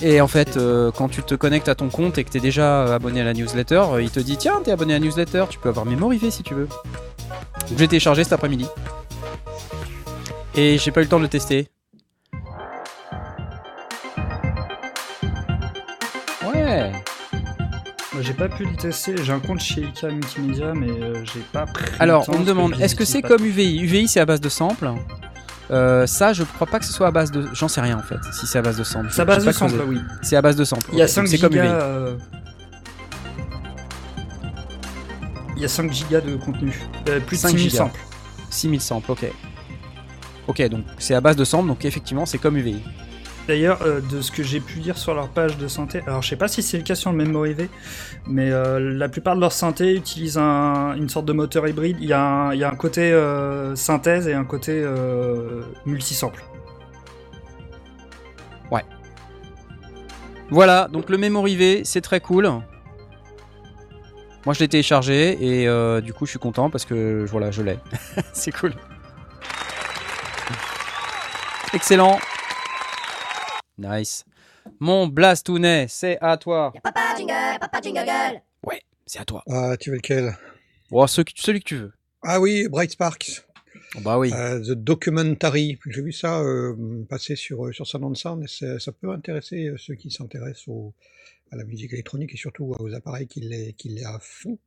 [0.00, 2.40] Et en fait, euh, quand tu te connectes à ton compte et que tu es
[2.40, 5.44] déjà abonné à la newsletter, euh, il te dit tiens, t'es abonné à la newsletter,
[5.50, 6.66] tu peux avoir Memorivé si tu veux.
[7.68, 8.66] Donc j'ai téléchargé cet après-midi.
[10.54, 11.68] Et j'ai pas eu le temps de le tester.
[18.22, 19.14] J'ai pas pu le tester.
[19.22, 21.84] J'ai un compte chez IKEA Multimédia, mais euh, j'ai pas pris.
[21.98, 24.90] Alors, on me demande, est-ce que c'est comme UVI UVI, c'est à base de samples?
[25.70, 27.48] Euh, ça, je crois pas que ce soit à base de.
[27.54, 29.08] J'en sais rien en fait, si c'est à base de samples.
[29.10, 29.98] C'est à base de sample, oui.
[30.22, 30.88] C'est à base de samples.
[30.92, 31.64] Il y a ok, 5 donc c'est comme gigas.
[31.64, 32.16] Euh,
[35.56, 36.76] Il y a 5 gigas de contenu.
[37.08, 37.78] Euh, plus de 5 6000 gigas.
[37.84, 38.00] samples.
[38.50, 39.26] 6000 samples, ok.
[40.48, 42.82] Ok, donc c'est à base de samples, donc effectivement, c'est comme UVI.
[43.48, 46.28] D'ailleurs, euh, de ce que j'ai pu lire sur leur page de santé, alors je
[46.28, 47.68] sais pas si c'est le cas sur le MemoryV,
[48.28, 51.96] mais euh, la plupart de leurs synthés utilisent un- une sorte de moteur hybride.
[52.00, 54.84] Il y a un, côté euh, synthèse et un côté
[55.86, 56.42] multisample.
[60.50, 62.44] Voilà, donc le Memory V, c'est très cool.
[64.44, 67.78] Moi, je l'ai téléchargé et du coup, je suis content parce que voilà, je l'ai.
[68.34, 68.74] c'est cool.
[71.72, 72.18] Excellent.
[73.78, 74.24] Nice.
[74.78, 76.72] Mon Blastounet, c'est à toi.
[76.82, 78.40] Papa jingle, papa jingle.
[78.64, 79.42] Ouais, c'est à toi.
[79.48, 80.36] Ah, tu veux lequel?
[80.90, 81.92] Oh, ce- celui que tu veux.
[82.22, 83.42] Ah oui, Bright Sparks.
[83.96, 84.30] Oh, bah oui.
[84.32, 85.78] Euh, The Documentary.
[85.86, 89.94] J'ai vu ça euh, passer sur, euh, sur Sound Sound et ça peut intéresser ceux
[89.94, 90.92] qui s'intéressent au-
[91.50, 94.58] à la musique électronique et surtout aux appareils qui les, qui les à fond.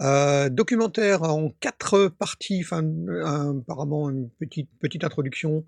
[0.00, 5.64] Euh, documentaire en quatre parties, enfin, un- apparemment une petite, petite introduction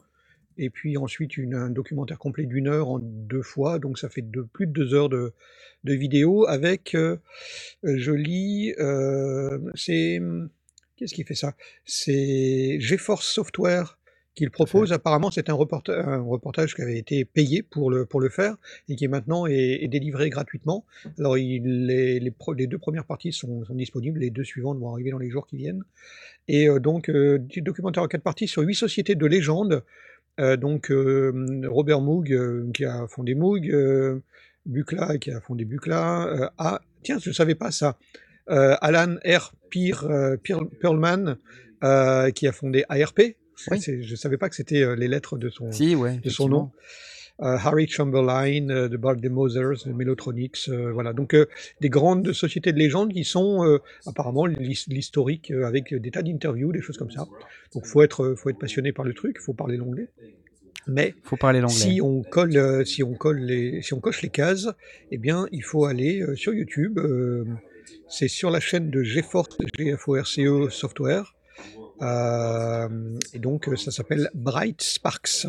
[0.59, 4.23] et puis ensuite une, un documentaire complet d'une heure en deux fois, donc ça fait
[4.23, 5.33] de, plus de deux heures de,
[5.85, 7.17] de vidéo avec, euh,
[7.83, 10.21] je lis, euh, c'est,
[10.97, 11.55] qu'est-ce qui fait ça?
[11.85, 13.97] C'est GeForce Software
[14.37, 14.93] qui le propose.
[14.93, 18.57] Apparemment, c'est un, reporta- un reportage qui avait été payé pour le, pour le faire
[18.89, 20.85] et qui maintenant est, est délivré gratuitement.
[21.19, 24.79] Alors, il- les, les, pro- les deux premières parties sont, sont disponibles, les deux suivantes
[24.79, 25.83] vont arriver dans les jours qui viennent.
[26.47, 29.83] Et euh, donc, euh, documentaire en quatre parties sur huit sociétés de légende.
[30.39, 33.70] Euh, donc, euh, Robert Moog, euh, qui a fondé Moog,
[34.66, 36.26] Buchla, qui a fondé Buchla.
[36.28, 37.99] euh, ah, tiens, je ne savais pas ça.
[38.47, 39.53] Alan R.
[39.70, 40.05] Peer,
[40.43, 41.37] Peer- Perlman,
[42.35, 43.37] qui a fondé ARP.
[43.70, 43.81] Oui.
[43.81, 46.16] Je ne savais pas que c'était les lettres de son, Si, ouais.
[46.18, 46.70] de son nom.
[47.43, 51.12] Euh, Harry Chamberlain, euh, de Bart Mosers, de Mellotronics, euh, voilà.
[51.14, 51.47] Donc euh,
[51.80, 56.22] des grandes sociétés de légende qui sont euh, apparemment l'his- l'historique euh, avec des tas
[56.22, 57.26] d'interviews, des choses comme ça.
[57.74, 60.09] Donc faut être, euh, faut être passionné par le truc, faut parler l'anglais.
[60.86, 61.76] Mais Faut parler l'anglais.
[61.76, 64.68] si on colle, euh, si on colle les, si on coche les cases,
[65.11, 66.99] eh bien, il faut aller euh, sur YouTube.
[66.99, 67.45] euh,
[68.09, 71.34] c'est sur la chaîne de GeForce, GFORCE Software.
[72.03, 72.88] Euh,
[73.34, 75.47] et donc, euh, ça s'appelle Bright Sparks,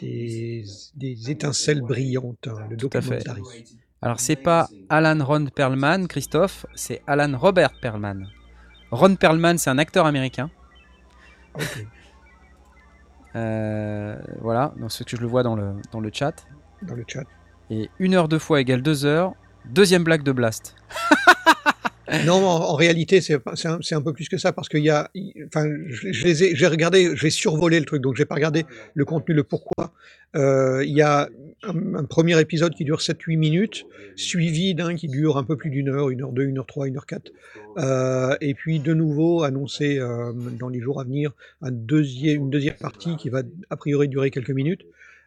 [0.00, 0.64] des,
[0.96, 3.22] des étincelles brillantes, hein, le Tout à fait.
[4.02, 8.26] Alors, c'est pas Alan Ron Perlman, Christophe, c'est Alan Robert Perlman.
[8.90, 10.50] Ron Perlman, c'est un acteur américain.
[11.54, 11.86] Ok.
[13.36, 16.46] Euh, voilà, donc ce que je le vois dans le, dans le chat.
[16.82, 17.24] Dans le chat.
[17.68, 19.34] Et une heure deux fois égale deux heures.
[19.64, 20.76] Deuxième blague de Blast.
[22.26, 25.10] Non, en, réalité, c'est un, peu plus que ça parce qu'il y a,
[25.46, 29.44] enfin, je, j'ai regardé, j'ai survolé le truc, donc j'ai pas regardé le contenu, le
[29.44, 29.92] pourquoi.
[30.36, 31.28] Euh, il y a
[31.62, 33.86] un, un premier épisode qui dure 7-8 minutes,
[34.16, 36.86] suivi d'un qui dure un peu plus d'une heure, une heure deux, une heure trois,
[36.86, 37.32] une heure quatre.
[37.78, 42.50] Euh, et puis de nouveau annoncé euh, dans les jours à venir un deuxième, une
[42.50, 44.82] deuxième partie qui va a priori durer quelques minutes,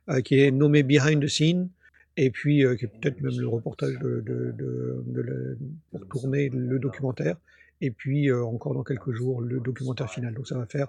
[0.10, 1.70] euh, qui est nommée Behind the Scene.
[2.18, 5.56] Et puis, euh, peut-être même le reportage de, de, de- de la-
[5.92, 7.38] pour tourner le documentaire.
[7.80, 10.34] Et puis, euh, encore dans quelques jours, le documentaire final.
[10.34, 10.88] Donc, ça va faire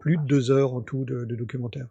[0.00, 1.86] plus de deux heures en tout de, documentaire.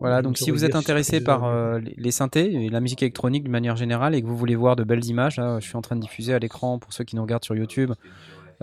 [0.00, 3.02] Voilà, On donc si vous êtes intéressé par euh, les les synthés et la musique
[3.02, 5.76] électronique de manière générale et que vous voulez voir de belles images, là, je suis
[5.76, 7.92] en train de diffuser à l'écran pour ceux qui nous regardent sur YouTube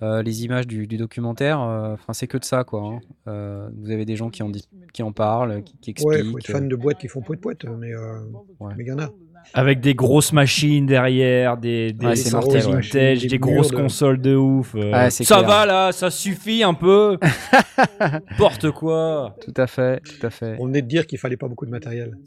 [0.02, 1.62] euh, les images du, du documentaire.
[1.62, 2.82] euh, Enfin, c'est que de ça, quoi.
[2.82, 3.00] hein.
[3.28, 6.32] Euh, vous avez des gens qui en, dis- qui en parlent, qui, qui Ouais, expliquent.
[6.32, 8.20] faut être fan de boîtes qui font poète poète, mais euh,
[8.60, 8.74] Ouais.
[8.78, 9.10] mais il y en a.
[9.54, 12.82] Avec des grosses machines derrière, des, des, Ouais, mortel, sorties ouais.
[12.82, 14.74] vintage, Des des grosses de- consoles de ouf.
[14.76, 15.48] euh, Ouais, c'est ça clair.
[15.48, 17.18] va là, ça suffit un peu.
[18.38, 19.36] Porte quoi.
[19.42, 20.58] Tout à fait, tout à fait.
[20.60, 22.18] On venait de dire qu'il fallait pas beaucoup de matériel.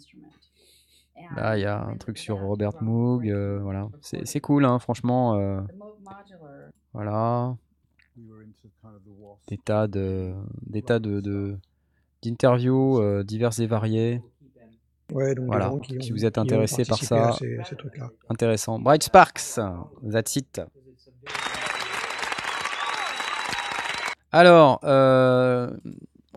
[1.36, 3.88] Là, il y a un truc sur Robert Moog, euh, voilà.
[4.00, 5.36] C'est c'est cool, hein, franchement.
[6.92, 7.56] Voilà.
[9.48, 10.34] Des tas de,
[10.66, 11.56] des tas de, de-
[12.22, 14.20] d'interviews euh, diverses et variées.
[15.12, 17.32] Ouais, donc Voilà, si vous êtes intéressé par ça.
[17.38, 18.10] ces, ces trucs-là.
[18.28, 18.78] Intéressant.
[18.78, 19.58] Bright Sparks,
[20.10, 20.60] that's it.
[24.32, 25.70] Alors, euh,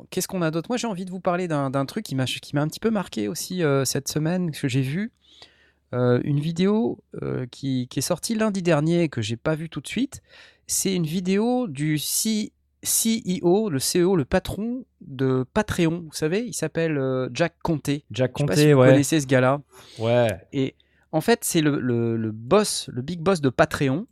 [0.09, 0.69] qu'est-ce qu'on a d'autre?
[0.69, 2.79] Moi, j'ai envie de vous parler d'un d'un truc qui m'a qui m'a un petit
[2.79, 5.11] peu marqué aussi euh, cette semaine, que j'ai vu.
[5.93, 9.69] Euh, une vidéo euh, qui, qui est sortie lundi dernier et que j'ai pas vue
[9.69, 10.21] tout de suite.
[10.67, 16.03] C'est une vidéo du C- CEO, le CEO, le patron de Patreon.
[16.07, 18.05] Vous savez, il s'appelle euh, Jack Conté.
[18.11, 18.87] Jack Conté, si vous ouais.
[18.89, 19.61] connaissez ce gars-là.
[19.99, 20.29] Ouais.
[20.53, 20.75] Et
[21.11, 24.07] en fait, c'est le, le- le boss, le big boss de Patreon.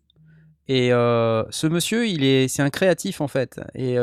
[0.71, 3.59] Et ce monsieur, il est, c'est un créatif en fait.
[3.73, 3.97] Et il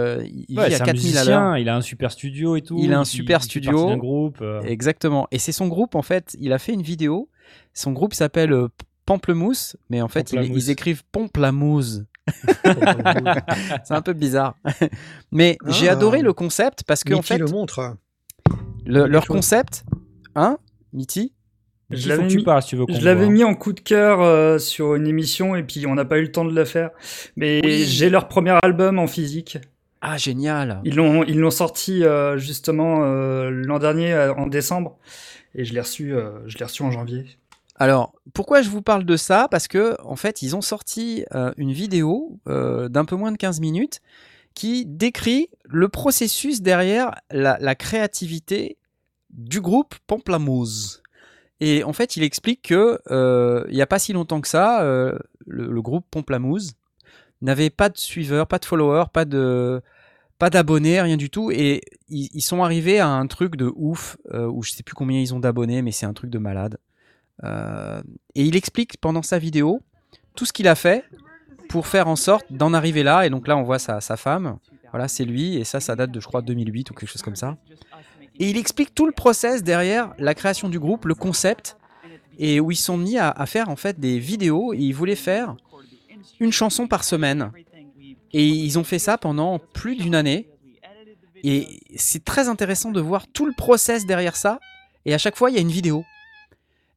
[0.58, 1.58] Ouais, vit à c'est un 4000 à l'heure.
[1.58, 2.76] il a un super studio et tout.
[2.82, 3.70] Il a un fait- super fait studio.
[3.72, 4.38] partie d'un groupe.
[4.40, 4.62] euh.
[4.62, 5.28] Exactement.
[5.30, 6.34] Et c'est son groupe en fait.
[6.40, 7.28] Il a fait une vidéo.
[7.74, 8.68] Son groupe s'appelle euh,
[9.06, 12.02] Pamplemousse, mais en fait, ils, écrivent Pomplamousse.
[13.84, 14.56] c'est un peu bizarre.
[15.32, 15.92] mais j'ai Ah.
[15.92, 17.96] adoré le concept parce que en fait, le montre
[18.84, 19.36] le- leur chose.
[19.36, 19.84] concept,
[20.34, 20.58] Hein
[20.92, 21.32] Mitty?
[21.90, 24.20] Je l'avais mis- parles si tu veux qu'on Je l'avais mis en coup de cœur
[24.20, 26.90] euh, sur une émission et puis on n'a pas eu le temps de le faire.
[27.36, 27.84] Mais Oui.
[27.84, 29.58] j'ai leur premier album en physique.
[30.02, 34.98] Ah, génial Ils l'ont ils l'ont sorti euh, justement euh, l'an dernier en décembre
[35.56, 37.24] et je l'ai reçu euh, je l'ai reçu en janvier.
[37.74, 39.48] Alors, pourquoi je vous parle de ça?
[39.50, 43.36] Parce que, en fait, ils ont sorti euh, une vidéo euh, d'un peu moins de
[43.36, 44.00] 15 minutes
[44.54, 48.78] qui décrit le processus derrière la, créativité
[49.30, 51.02] du groupe Pamplamousse.
[51.60, 52.98] Et en fait, il explique que
[53.68, 56.72] il n'y a pas si longtemps que ça, le, le groupe Pamplamousse
[57.42, 59.82] n'avait pas de suiveurs, pas de followers, pas de
[60.38, 61.50] pas d'abonnés, rien du tout.
[61.50, 65.20] Et ils, sont arrivés à un truc de ouf euh, où je sais plus combien
[65.20, 66.78] ils ont d'abonnés, mais c'est un truc de malade.
[67.44, 68.02] Euh,
[68.34, 69.80] et il explique pendant sa vidéo
[70.34, 71.04] tout ce qu'il a fait
[71.68, 73.26] pour faire en sorte d'en arriver là.
[73.26, 74.58] Et donc là, on voit sa, sa femme.
[74.90, 75.56] Voilà, c'est lui.
[75.56, 77.56] Et ça, ça date de, je crois, 2008 ou quelque chose comme ça.
[78.38, 81.78] Et il explique tout le process derrière la création du groupe, le concept,
[82.38, 84.74] et où ils sont mis à, à faire en fait des vidéos.
[84.74, 85.56] Et ils voulaient faire
[86.40, 87.50] une chanson par semaine.
[88.32, 90.48] Et ils ont fait ça pendant plus d'une année.
[91.44, 94.58] Et c'est très intéressant de voir tout le process derrière ça.
[95.04, 96.04] Et à chaque fois, il y a une vidéo.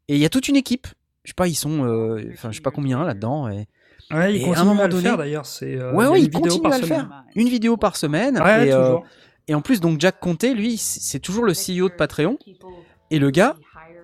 [0.07, 0.88] Et il y a toute une équipe.
[1.23, 3.49] Je sais pas, ils sont, euh, enfin, je sais pas combien là-dedans.
[3.49, 3.67] Et...
[4.11, 6.07] Ouais, ils Et à un continuent moment à le donné- faire d'ailleurs, c'est euh, ouais,
[6.07, 6.88] ouais, ils continuent à le semaine.
[6.88, 7.23] faire.
[7.36, 8.41] Une vidéo par semaine.
[8.41, 8.95] Ouais, et, euh,
[9.47, 12.39] et en plus, donc Jack Conté, lui, c'est toujours le CEO de Patreon.
[13.11, 13.55] Et le gars,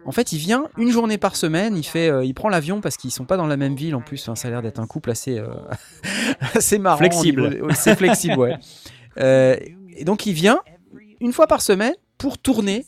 [0.05, 1.75] en fait, il vient une journée par semaine.
[1.75, 4.01] Il fait, euh, il prend l'avion parce qu'ils sont pas dans la même ville en
[4.01, 4.21] plus.
[4.21, 5.47] Enfin, ça a l'air d'être un couple assez, euh,
[6.53, 6.97] assez marrant.
[6.97, 7.67] Flexible.
[7.73, 8.55] C'est flexible, ouais.
[9.17, 9.55] Euh,
[9.95, 10.59] et donc il vient
[11.19, 12.85] une fois par semaine pour tourner.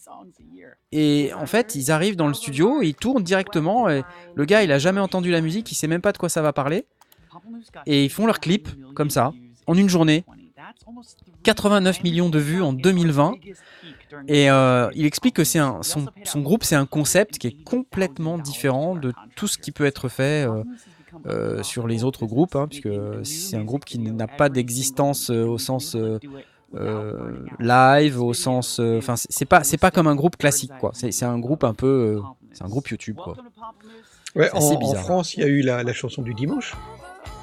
[0.91, 3.89] Et en fait, ils arrivent dans le studio, ils tournent directement.
[3.89, 4.03] Et
[4.36, 6.41] le gars, il a jamais entendu la musique, il sait même pas de quoi ça
[6.41, 6.86] va parler.
[7.86, 9.34] Et ils font leur clip, comme ça,
[9.65, 10.24] en une journée.
[11.43, 13.34] 89 millions de vues en 2020.
[14.28, 17.64] Et euh, il explique que c'est un, son, son groupe, c'est un concept qui est
[17.64, 20.64] complètement différent de tout ce qui peut être fait euh,
[21.26, 22.89] euh, sur les autres groupes, hein, puisque
[23.24, 25.95] c'est un groupe qui n'a pas d'existence au sens
[27.60, 30.91] live, au sens, enfin, c'est pas, c'est pas comme un groupe classique, quoi.
[30.93, 32.22] C'est un groupe un peu,
[32.53, 33.36] c'est un groupe YouTube, quoi.
[34.36, 34.93] Ouais, en.
[34.95, 36.76] France, il y a eu la, la chanson du dimanche,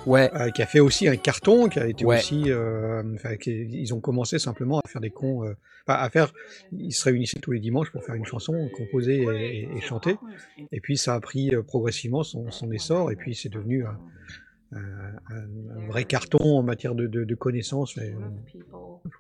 [0.06, 2.18] Ouais, euh, qui a fait aussi un carton, qui a été Ouais.
[2.18, 2.44] aussi.
[2.48, 3.02] euh,
[3.40, 5.44] qui- ils ont commencé simplement à faire des cons.
[5.44, 5.56] euh,
[5.86, 6.32] enfin, à faire.
[6.72, 10.16] Ils se réunissaient tous les dimanches pour faire une chanson, composer et, chanter.
[10.72, 13.98] Et puis ça a pris euh, progressivement son, son essor, et puis c'est devenu un,
[15.88, 17.96] vrai carton en matière de, de, connaissances.
[17.98, 18.12] euh,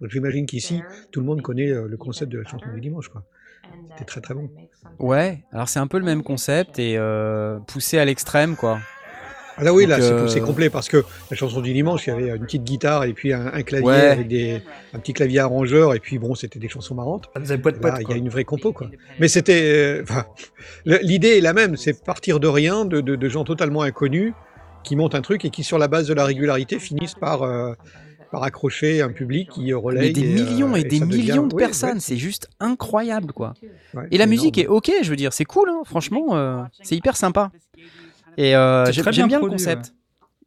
[0.08, 3.08] J'imagine qu'ici, tout le monde connaît euh, le concept de la chanson du dimanche.
[3.08, 3.24] Quoi.
[3.92, 4.50] C'était très très bon.
[4.98, 5.44] ouais.
[5.52, 6.98] Alors c'est un peu le même concept et
[7.66, 8.80] poussé à l'extrême, quoi.
[9.56, 12.06] Ah là oui, Donc, là c'est euh, c'est complet parce que la chanson du dimanche,
[12.06, 14.08] il y avait une petite guitare et puis un, un clavier Ouais.
[14.08, 17.28] avec des, un petit clavier arrangeur et puis bon, c'était des chansons marrantes.
[17.32, 18.88] Poète Là, poète il y a une vraie compo quoi.
[19.20, 20.04] Mais c'était, euh,
[21.02, 24.32] l'idée est la même, c'est partir de rien, de, de- de gens totalement inconnus
[24.82, 27.72] qui montent un truc et qui sur la base de la régularité finissent par euh,
[28.32, 30.08] par accrocher un public qui relaye.
[30.08, 32.48] Mais des et, euh, millions et, des devient- millions de oui, personnes, ouais, c'est juste
[32.58, 33.54] incroyable, quoi.
[33.94, 36.96] ouais, Et la musique est ok, je veux dire, c'est cool, hein, franchement, euh, c'est
[36.96, 37.52] hyper sympa.
[38.36, 39.94] Et euh, j'aime bien bien le concept.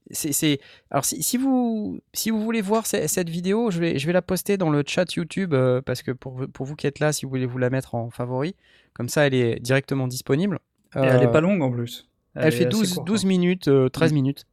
[0.10, 0.60] C'est-
[0.90, 4.14] Alors, si, si vous, si vous voulez voir ce- cette vidéo, je vais, je vais
[4.14, 7.00] la poster dans le chat YouTube euh, parce que pour, vous- pour vous qui êtes
[7.00, 8.56] là, si vous voulez vous la mettre en favori,
[8.94, 10.60] comme ça, elle est directement disponible.
[10.96, 12.08] Et elle est Euh, pas longue en plus.
[12.36, 13.28] elle fait assez 12, courte, 12 hein.
[13.28, 14.16] minutes, euh, 13 Mm.
[14.16, 14.46] minutes.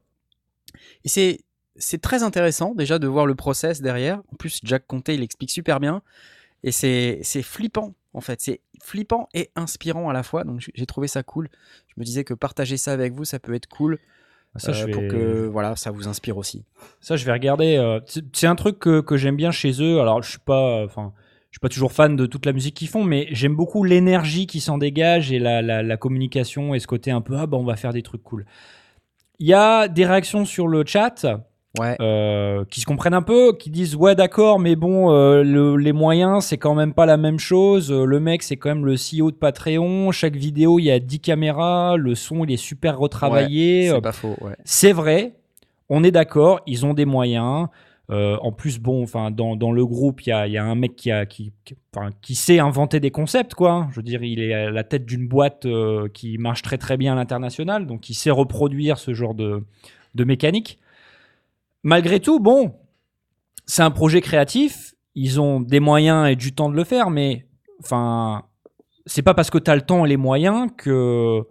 [1.04, 1.38] Et c'est,
[1.76, 4.18] c'est très intéressant déjà de voir le process derrière.
[4.32, 6.02] En plus, Jack Conté, il explique super bien.
[6.64, 8.40] Et c'est, flippant, en fait.
[8.40, 10.42] C'est flippant et inspirant à la fois.
[10.44, 11.48] Donc j'ai- trouvé ça cool.
[11.88, 13.98] Je me disais que partager ça avec vous, ça peut être cool.
[14.56, 14.92] Ça, euh, je vais...
[14.92, 16.64] Pour que voilà, ça vous inspire aussi.
[17.00, 17.76] Ça, je vais regarder.
[17.76, 20.00] euh, c'est- un truc que, que j'aime bien chez eux.
[20.00, 21.12] Alors, je suis pas, enfin,
[21.50, 24.46] je suis pas toujours fan de toute la musique qu'ils font, mais j'aime beaucoup l'énergie
[24.46, 27.58] qui s'en dégage et la, la, la communication et ce côté un peu ah bah
[27.58, 28.46] on va faire des trucs cool.
[29.38, 31.26] Il y a des réactions sur le chat
[31.80, 31.96] Ouais.
[32.00, 35.92] euh, qui se comprennent un peu, qui disent ouais d'accord, mais bon euh, le- les
[35.92, 37.90] moyens c'est quand même pas la même chose.
[37.90, 40.12] Euh, Le mec c'est quand même le CEO de Patreon.
[40.12, 43.90] Chaque vidéo il y a 10 caméras, le son il est super retravaillé.
[43.96, 44.36] c'est pas faux.
[44.40, 44.54] Ouais.
[44.64, 45.34] c'est vrai,
[45.88, 47.66] on est d'accord, ils ont des moyens.
[48.10, 50.94] Euh, en plus, bon, enfin, dans, dans le groupe, il y y a un mec
[50.94, 51.54] qui, a, qui,
[52.20, 53.86] qui- sait inventer des concepts, quoi.
[53.92, 56.98] Je veux dire, il est à la tête d'une boîte euh, qui marche très très
[56.98, 59.64] bien à l'international, donc il sait reproduire ce genre de,
[60.14, 60.78] de mécanique.
[61.84, 62.74] Malgré tout, bon,
[63.66, 67.46] c'est un projet créatif, ils ont des moyens et du temps de le faire, mais
[67.80, 68.44] enfin,
[69.04, 71.42] c'est pas parce que tu as le temps et les moyens que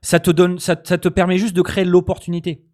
[0.00, 2.64] ça te donne, ça, te permet juste de créer l'opportunité.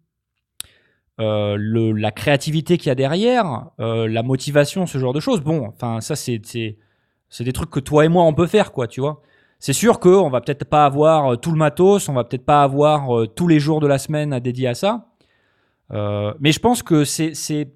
[1.19, 5.41] Euh, la créativité qu'il y a derrière, euh, la motivation, ce genre de choses.
[5.41, 8.87] Bon, enfin, ça, c'est, c'est, des trucs que toi et moi, on peut faire, quoi,
[8.87, 9.23] tu vois.
[9.57, 12.61] C'est sûr qu'on va peut-être pas avoir euh, tout le matos, on va peut-être pas
[12.61, 15.07] avoir tous les jours de la semaine à dédier à ça.
[15.91, 17.71] Euh, mais je pense que c'est c'est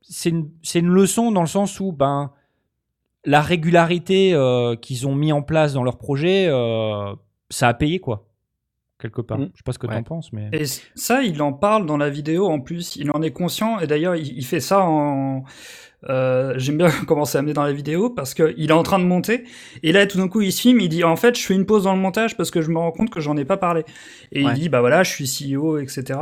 [0.00, 2.32] c'est une, c'est une leçon dans le sens où ben
[3.24, 7.14] la régularité euh, qu'ils ont mis en place dans leur projet, euh,
[7.50, 8.26] ça a payé quoi
[8.98, 9.38] quelque part.
[9.38, 9.50] Mm.
[9.52, 9.98] Je sais pas ce que tu Ouais.
[9.98, 13.20] en penses, mais Et ça, il en parle dans la vidéo en plus, il en
[13.22, 15.42] est conscient, et d'ailleurs, il, il fait ça en...
[16.08, 19.04] euh, J'aime bien comment c'est amené dans la vidéo, parce qu'il est en train de
[19.04, 19.42] monter,
[19.82, 21.66] et là, tout d'un coup, il se filme, il dit, en fait, je fais une
[21.66, 23.82] pause dans le montage, parce que je me rends compte que j'en ai pas parlé.
[24.30, 24.52] Et Ouais.
[24.52, 26.20] il dit, bah voilà, je suis CEO, etc.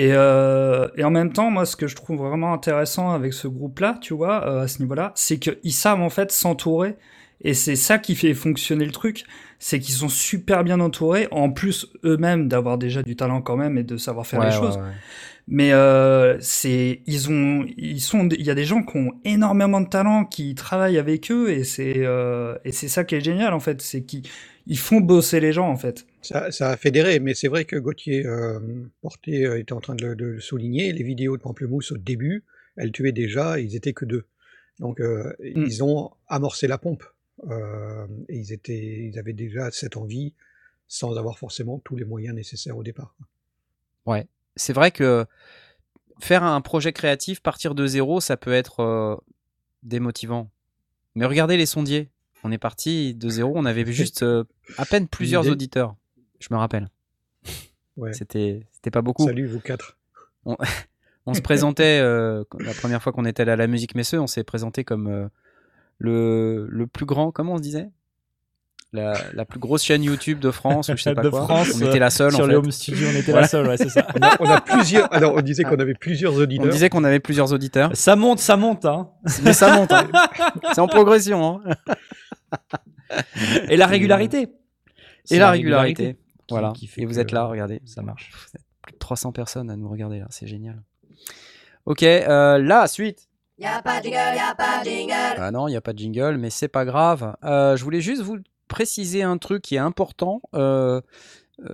[0.00, 3.48] Et, euh, et en même temps, moi, ce que je trouve vraiment intéressant avec ce
[3.48, 6.94] groupe-là, tu vois, euh, à ce niveau-là, c'est qu'ils savent en fait s'entourer.
[7.40, 9.24] Et c'est ça qui fait fonctionner le truc,
[9.58, 13.76] c'est qu'ils sont super bien entourés, en plus eux-mêmes d'avoir déjà du talent quand même
[13.76, 14.76] et de savoir faire Ouais, les ouais, choses.
[14.76, 14.82] ouais.
[15.48, 19.80] Mais euh, c'est, ils ont, ils sont, il y a des gens qui ont énormément
[19.80, 23.52] de talent, qui travaillent avec eux, et c'est, euh, et c'est ça qui est génial
[23.54, 24.24] en fait, c'est qu'ils
[24.68, 26.06] ils font bosser les gens en fait.
[26.22, 28.60] Ça, ça a fédéré, mais c'est vrai que Gauthier euh,
[29.02, 30.92] Porté euh, était en train de le, de le souligner.
[30.92, 32.44] Les vidéos de Pamplemousse au début,
[32.76, 34.24] elles tuaient déjà, ils étaient que deux.
[34.78, 35.64] Donc euh, Mm.
[35.66, 37.02] ils ont amorcé la pompe.
[37.50, 40.34] euh, et ils, étaient, ils avaient déjà cette envie
[40.86, 43.14] sans avoir forcément tous les moyens nécessaires au départ.
[44.06, 44.26] Ouais.
[44.56, 45.24] C'est vrai que
[46.20, 49.16] faire un projet créatif, partir de zéro, ça peut être euh,
[49.82, 50.50] démotivant.
[51.14, 52.08] Mais regardez les sondiers.
[52.44, 54.44] On est parti de zéro, on avait juste euh,
[54.76, 55.52] à peine plusieurs idée.
[55.52, 55.94] auditeurs.
[56.40, 56.88] Je me rappelle.
[57.96, 58.12] Ouais.
[58.12, 59.24] C'était c'était pas beaucoup.
[59.26, 59.96] Salut vous quatre.
[60.44, 60.54] On
[61.34, 64.44] se présentait, euh, la première fois qu'on était allé à la musique Messeux, on s'est
[64.44, 65.26] présenté comme euh,
[65.98, 67.90] le, le plus grand, comment on se disait?
[68.94, 71.42] La, la plus grosse chaîne YouTube de France ou je sais pas De quoi.
[71.44, 73.42] France, on était la seule sur en home studios, on était Voilà.
[73.42, 74.06] la seule, ouais, c'est ça.
[74.16, 75.12] On a, on a plusieurs.
[75.12, 76.68] Alors on disait qu'on avait plusieurs On auditeurs.
[76.70, 79.10] disait qu'on avait plusieurs auditeurs, Ça monte, ça monte, hein.
[79.42, 79.92] mais ça monte.
[79.92, 80.08] hein.
[80.72, 81.60] C'est en progression.
[81.66, 81.74] hein.
[83.68, 84.48] Et la régularité.
[85.30, 86.14] Et la régularité.
[86.14, 86.20] qui-
[86.50, 86.72] Voilà.
[86.74, 87.80] qui fait Et vous êtes là, regardez.
[87.84, 88.30] Ça marche.
[88.82, 90.82] Plus de 300 personnes à nous regarder là, c'est génial.
[91.86, 93.28] Ok, euh, la suite.
[93.58, 95.12] Y'a pas de jingle, y'a pas de jingle.
[95.36, 97.34] Ah non, il n'y a pas de jingle, mais c'est pas grave.
[97.44, 98.38] Euh, je voulais juste vous
[98.68, 100.40] préciser un truc qui est important.
[100.54, 101.00] Euh,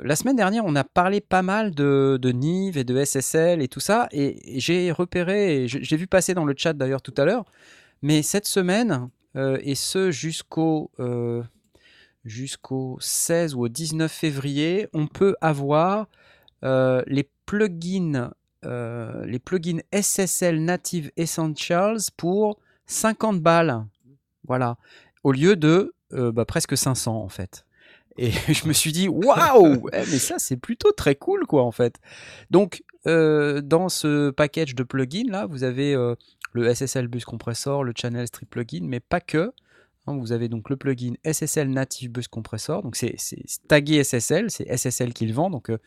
[0.03, 3.68] la semaine dernière, on a parlé pas mal de, de Nive et de SSL et
[3.68, 7.27] tout ça, et, et j'ai repéré, j'ai vu passer dans le chat d'ailleurs tout à
[7.27, 7.45] l'heure,
[8.01, 11.43] mais cette semaine, et ce jusqu'au euh,
[12.24, 16.09] jusqu'au 16 ou au 19 février, on peut avoir
[16.64, 18.32] euh, les plugins
[18.64, 23.85] euh, les plugins SSL Native Essentials pour 50 balles.
[24.47, 24.78] Voilà.
[25.22, 27.66] Au lieu de euh, bah, presque 500 en fait.
[28.16, 31.72] Et je me suis dit, waouh, eh, mais ça c'est plutôt très cool quoi en
[31.72, 31.97] fait.
[32.51, 36.14] Donc euh, dans ce package de plugins là, vous avez euh,
[36.55, 39.52] le SSL Bus Compressor, le Channel Strip Plugin, mais pas que.
[40.07, 43.16] Hein, vous avez donc le plugin SSL Native Bus Compressor, donc c'est
[43.68, 45.78] tagué SSL, c'est SSL qui le vend, donc euh,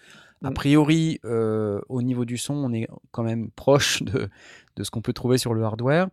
[0.44, 0.54] a Mm.
[0.54, 4.30] priori euh, au niveau du son, on est quand même proche de,
[4.76, 6.08] de ce qu'on peut trouver sur le hardware.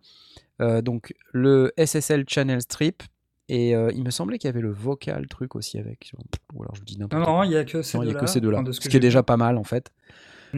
[0.61, 3.03] Euh, donc le SSL Channel Strip,
[3.49, 6.13] et euh, il me semblait qu'il y avait le vocal truc aussi avec.
[6.53, 7.45] Ou alors je dis Non, n'importe non, quoi.
[7.47, 8.25] il y a que ces Non, il y a deux-là.
[8.25, 8.57] que ces deux-là.
[8.57, 9.91] enfin, de ce qui est déjà pas mal en fait.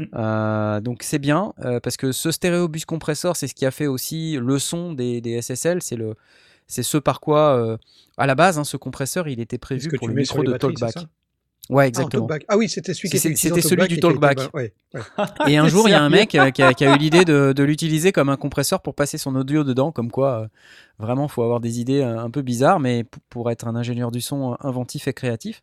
[0.02, 0.08] Mm.
[0.16, 3.72] Euh, donc c'est bien euh, parce que ce stéréo bus compressor, c'est ce qui a
[3.72, 5.82] fait aussi le son des, des SSL.
[5.82, 6.16] C'est le,
[6.68, 7.78] c'est ce par quoi, euh,
[8.18, 10.96] à la base, hein, ce compresseur, il était prévu pour le micro de Talkback.
[11.70, 12.28] Ouais, Ah, en exactement.
[12.28, 12.46] talkback.
[12.48, 14.40] Ah oui, c'était celui qui était c'était celui du était- talkback.
[14.54, 15.02] ouais, ouais.
[15.52, 17.26] Et un jour, il y a un mec euh, qui a, qui a eu l'idée
[17.26, 20.48] de, de l'utiliser comme un compresseur pour passer son audio dedans, comme quoi euh,
[20.98, 24.56] vraiment, faut avoir des idées un peu bizarres, mais pour être un ingénieur du son
[24.62, 25.62] inventif et créatif.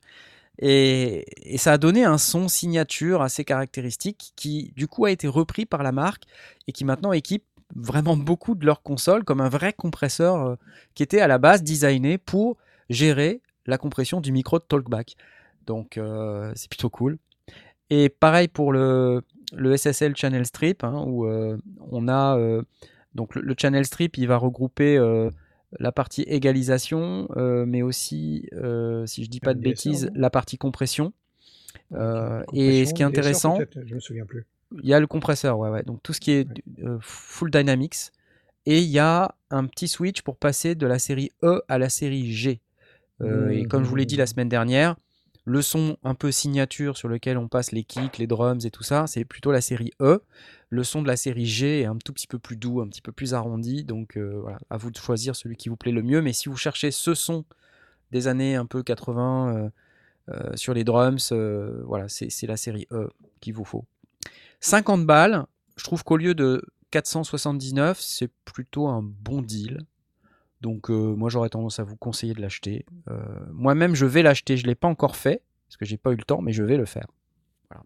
[0.58, 1.24] Et,
[1.56, 5.82] ça a donné un son signature assez caractéristique qui, du coup, a été repris par
[5.82, 6.24] la marque
[6.66, 7.44] et qui maintenant équipe
[7.74, 10.54] vraiment beaucoup de leurs consoles comme un vrai compresseur euh,
[10.94, 12.56] qui était à la base designé pour
[12.88, 15.16] gérer la compression du micro de Talkback.
[15.66, 17.18] Donc, euh, c'est plutôt cool.
[17.90, 21.56] Et pareil pour le, SSL Channel Strip, hein, où euh,
[21.90, 22.38] on a
[23.14, 24.98] donc le, le Channel Strip, il va regrouper
[25.78, 30.58] la partie égalisation, euh, mais aussi, euh, si je dis pas de bêtises, la partie
[30.58, 31.12] compression.
[31.92, 34.46] Euh, et ce qui est intéressant, Je me souviens plus.
[34.82, 35.82] il y a le compresseur, ouais, ouais.
[35.82, 36.48] Donc tout ce qui est
[37.00, 38.12] full dynamics.
[38.66, 41.88] Et il y a un petit switch pour passer de la série E à la
[41.88, 42.60] série G.
[43.22, 44.96] Et comme je vous l'ai dit la semaine dernière,
[45.44, 48.82] le son un peu signature sur lequel on passe les kicks, les drums et tout
[48.82, 50.22] ça, c'est plutôt la série E.
[50.70, 53.02] Le son de la série G est un tout petit peu plus doux, un petit
[53.02, 53.84] peu plus arrondi.
[53.84, 56.22] Donc euh, voilà, à vous de choisir celui qui vous plaît le mieux.
[56.22, 57.44] Mais si vous cherchez ce son
[58.10, 59.70] des années un peu 80 euh,
[60.30, 63.84] euh, sur les drums, voilà, c'est la série E qu'il vous faut.
[64.60, 65.44] 50 balles,
[65.76, 69.84] je trouve qu'au lieu de 479, c'est plutôt un bon deal.
[70.60, 72.84] Donc euh, moi j'aurais tendance à vous conseiller de l'acheter.
[73.08, 76.16] Euh, Moi-même je vais l'acheter, je l'ai pas encore fait parce que j'ai pas eu
[76.16, 77.06] le temps, mais je vais le faire.
[77.70, 77.84] Voilà.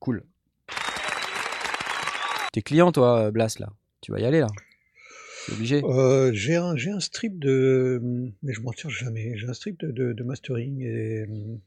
[0.00, 0.22] Cool.
[2.52, 3.68] T'es client toi, Blas là?
[4.00, 4.46] Tu vas y aller là?
[5.46, 5.84] C'est obligé.
[5.84, 8.00] Euh, j'ai un, j'ai un strip de,
[8.42, 9.36] mais je m'en tire jamais.
[9.36, 11.26] J'ai un strip de, de, de mastering et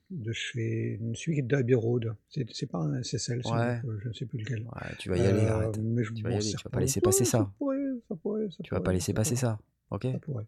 [0.09, 2.13] de chez celui d'Abbey Road.
[2.29, 3.57] C'est, c'est pas un SSL, c'est Ouais.
[3.57, 4.63] un- je ne sais plus lequel.
[4.63, 5.77] Ouais, tu vas y aller, Euh, arrête.
[5.81, 7.49] mais je Tu vas y m'en aller, tu vas pas laisser passer ça.
[7.57, 7.77] pourrait,
[8.09, 9.59] ça pourrait, ça Tu vas pas pourrait, laisser ça passer pourrait, ça.
[9.91, 10.45] Ok ça pourrait.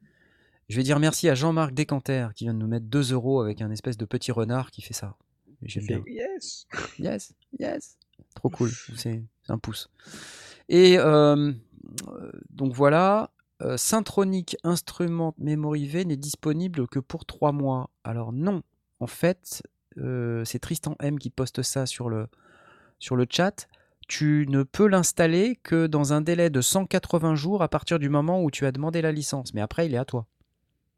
[0.70, 3.62] Je vais dire merci à Jean-Marc Descanter qui vient de nous mettre 2 euros avec
[3.62, 5.16] un espèce de petit renard qui fait ça.
[5.64, 6.04] J'aime bien.
[6.08, 6.66] Yes.
[6.98, 7.98] Yes, yes.
[8.36, 8.72] Trop cool.
[8.96, 9.90] C'est un pouce.
[10.70, 11.52] Et euh,
[12.08, 13.32] euh, donc voilà.
[13.62, 17.90] euh, Syntronic Instrument Memory V n'est disponible que pour 3 mois.
[18.04, 18.64] Alors non,
[19.00, 19.62] en fait,
[19.98, 22.28] euh, c'est Tristan M qui poste ça sur le,
[22.98, 23.68] sur le chat.
[24.12, 28.44] Tu ne peux l'installer que dans un délai de 180 jours à partir du moment
[28.44, 29.54] où tu as demandé la licence.
[29.54, 30.28] Mais après, il est à toi.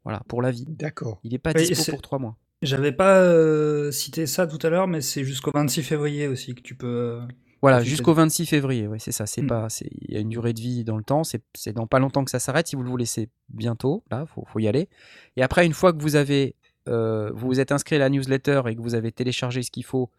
[0.02, 0.64] Voilà, pour la vie.
[0.68, 1.20] D'accord.
[1.22, 2.36] Il n'est pas Oui, dispo pour 3 mois.
[2.60, 6.60] J'avais pas euh, cité ça tout à l'heure, mais c'est jusqu'au 26 février aussi que
[6.60, 7.20] tu peux.
[7.62, 9.26] Voilà, jusqu'au 26 février, oui, c'est ça.
[9.26, 9.46] C'est Mm.
[9.46, 11.22] pas, c'est, il y a une durée de vie dans le temps.
[11.22, 12.66] C'est, c'est dans pas longtemps que ça s'arrête.
[12.66, 14.02] Si vous le voulez, c'est bientôt.
[14.10, 14.88] Là, faut, faut y aller.
[15.36, 16.56] Et après, une fois que vous avez,
[16.88, 19.84] euh, vous vous êtes inscrit à la newsletter et que vous avez téléchargé ce qu'il
[19.84, 20.10] faut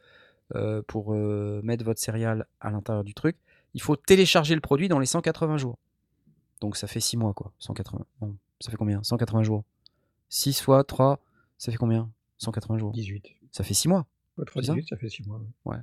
[0.53, 3.37] euh, pour euh, mettre votre céréale à l'intérieur du truc,
[3.73, 5.77] il faut télécharger le produit dans les 180 jours.
[6.61, 7.51] Donc ça fait 6 mois, quoi.
[7.59, 8.05] 180.
[8.21, 9.03] Non, ça fait combien?
[9.03, 9.63] 180 jours.
[10.29, 11.19] 6 fois 3,
[11.57, 12.09] ça fait combien?
[12.37, 12.91] 180 jours.
[12.91, 13.27] 18.
[13.51, 14.05] Ça fait 6 mois.
[14.37, 14.73] Ouais, trois C'est ça?
[14.73, 15.41] 18, ça fait 6 mois.
[15.65, 15.77] ouais.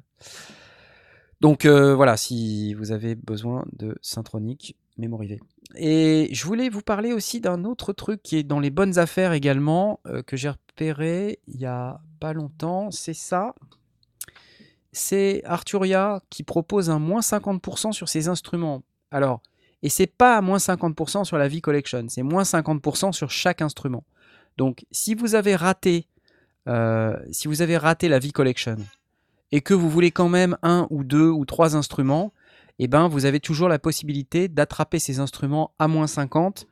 [1.40, 5.40] Donc euh, voilà, si vous avez besoin de Syntronic V.
[5.74, 9.32] Et je voulais vous parler aussi d'un autre truc qui est dans les bonnes affaires
[9.32, 13.54] également, euh, que j'ai repéré il y a pas longtemps, c'est ça.
[14.93, 18.82] C'est Arturia qui propose un moins 50% sur ses instruments.
[19.11, 19.40] Alors,
[19.82, 24.05] et c'est pas moins 50% sur la V Collection, c'est moins 50% sur chaque instrument.
[24.59, 26.07] Donc, si vous avez raté,
[26.68, 28.76] euh, si vous avez raté la V Collection,
[29.51, 32.32] et que vous voulez quand même un ou deux ou trois instruments,
[32.78, 36.66] eh ben, vous avez toujours la possibilité d'attraper ces instruments à moins 50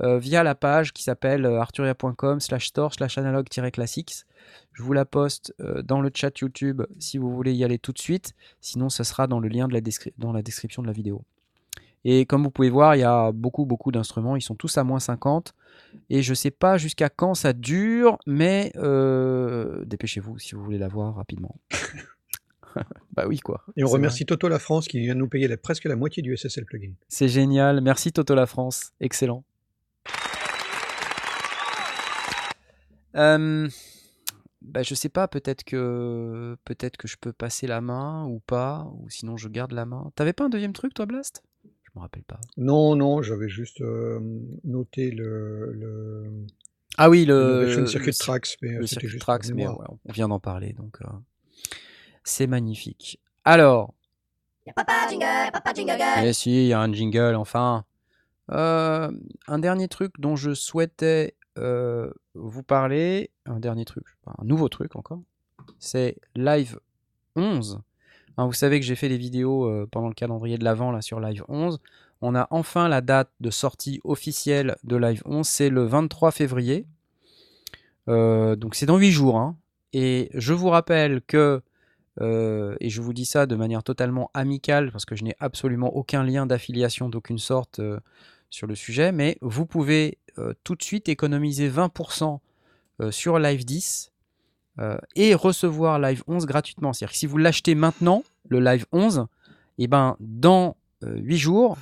[0.00, 4.24] euh, via la page qui s'appelle euh, arturia.com slash store slash analog-classics.
[4.72, 7.92] Je vous la poste euh, dans le chat YouTube si vous voulez y aller tout
[7.92, 8.34] de suite.
[8.60, 9.80] Sinon, ce sera dans le lien de la
[10.18, 11.22] dans la description de la vidéo.
[12.04, 14.34] Et comme vous pouvez voir, il y a beaucoup, beaucoup d'instruments.
[14.36, 15.54] Ils sont tous à moins 50.
[16.10, 20.78] Et je ne sais pas jusqu'à quand ça dure, mais euh, dépêchez-vous si vous voulez
[20.78, 21.54] la voir rapidement.
[23.12, 23.64] bah oui, quoi.
[23.76, 26.22] Et on remercie Toto La France qui vient de nous payer la- presque la moitié
[26.22, 26.92] du SSL plugin.
[27.08, 27.80] C'est génial.
[27.80, 28.92] Merci Toto La France.
[29.00, 29.44] Excellent.
[33.16, 33.68] Euh,
[34.62, 38.90] bah, je sais pas, peut-être que peut-être que je peux passer la main ou pas,
[38.98, 40.10] ou sinon je garde la main.
[40.14, 41.42] T'avais pas un deuxième truc, toi, Blast?
[41.64, 42.40] Je me rappelle pas.
[42.56, 44.18] Non, non, j'avais juste euh,
[44.64, 46.46] noté le, le,
[46.96, 49.56] Ah oui, le le, le Circuit cir- Tracks, mais le c'était circuit juste tracks, pour
[49.56, 51.08] mais ouais, on vient d'en parler, donc euh,
[52.24, 53.20] c'est magnifique.
[53.44, 53.94] Alors,
[54.66, 56.24] Y'a papa jingle, papa jingle girl.
[56.24, 57.84] Eh si, il y a un jingle, enfin.
[58.50, 59.10] Euh,
[59.46, 64.96] un dernier truc dont je souhaitais euh, vous parler, un dernier truc, un nouveau truc
[64.96, 65.20] encore,
[65.78, 66.78] c'est Live
[67.36, 67.80] 11.
[68.36, 71.02] Hein, vous savez que j'ai fait des vidéos euh, pendant le calendrier de l'Avent là
[71.02, 71.80] sur Live 11.
[72.22, 76.86] On a enfin la date de sortie officielle de Live 11, c'est le 23 février.
[78.08, 79.36] Euh, donc c'est dans 8 jours.
[79.38, 79.56] hein.
[79.92, 81.62] Et je vous rappelle que
[82.20, 86.22] et je vous dis ça de manière totalement amicale parce que je n'ai absolument aucun
[86.22, 87.80] lien d'affiliation d'aucune sorte
[88.50, 92.38] sur le sujet, mais vous pouvez euh, tout de suite économiser 20%
[93.00, 94.12] euh, sur Live 10
[94.78, 96.92] euh, et recevoir Live 11 gratuitement.
[96.92, 99.26] C'est-à-dire si vous l'achetez maintenant, le Live 11,
[99.78, 101.78] et ben dans 8 jours,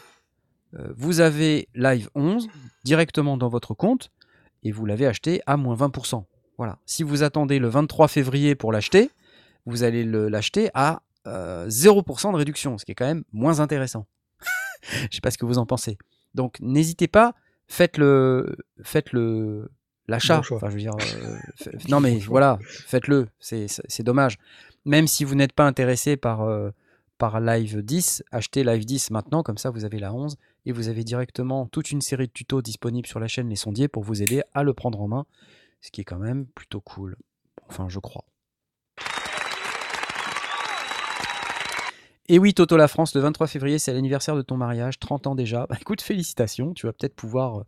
[0.96, 2.48] vous avez Live 11
[2.84, 4.10] directement dans votre compte
[4.62, 6.24] et vous l'avez acheté à moins 20%.
[6.58, 6.78] Voilà.
[6.86, 9.10] Si vous attendez le 23 février pour l'acheter,
[9.66, 13.60] vous allez le- l'acheter à euh, 0% de réduction, ce qui est quand même moins
[13.60, 14.06] intéressant.
[15.10, 15.98] Je sais pas ce que vous en pensez.
[16.34, 17.34] Donc n'hésitez pas,
[17.70, 19.70] faites le, faites le
[20.08, 20.36] l'achat.
[20.38, 20.56] Bon choix.
[20.58, 23.28] enfin, je veux dire, euh, fa- non mais voilà, faites-le.
[23.38, 24.38] C'est dommage.
[24.84, 26.70] Même si vous n'êtes pas intéressé par euh,
[27.18, 30.88] par Live 10, achetez Live 10 maintenant, comme ça vous avez la 11 et vous
[30.88, 34.22] avez directement toute une série de tutos disponibles sur la chaîne Les Sondiers pour vous
[34.22, 35.26] aider à le prendre en main,
[35.82, 37.16] ce qui est quand même plutôt cool.
[37.68, 38.24] Enfin, je crois.
[42.32, 45.34] Et oui, Toto la France, le 23 février, c'est l'anniversaire de ton mariage, 30 ans
[45.34, 45.66] déjà.
[45.68, 47.64] Bah, écoute, félicitations, tu vas peut-être pouvoir euh,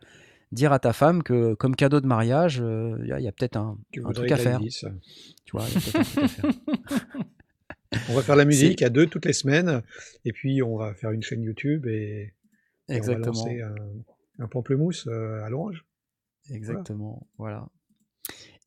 [0.52, 3.76] dire à ta femme que comme cadeau de mariage, euh, il y a, peut-être un,
[4.14, 4.60] truc à faire.
[4.60, 6.50] Tu vois, il y a peut-être un truc à faire.
[8.08, 9.82] On va faire la musique à deux toutes les semaines,
[10.24, 12.32] et puis on va faire une chaîne YouTube et,
[12.88, 13.74] et on va lancer un,
[14.38, 15.84] un pamplemousse euh, à l'orange.
[16.50, 17.68] Exactement, voilà.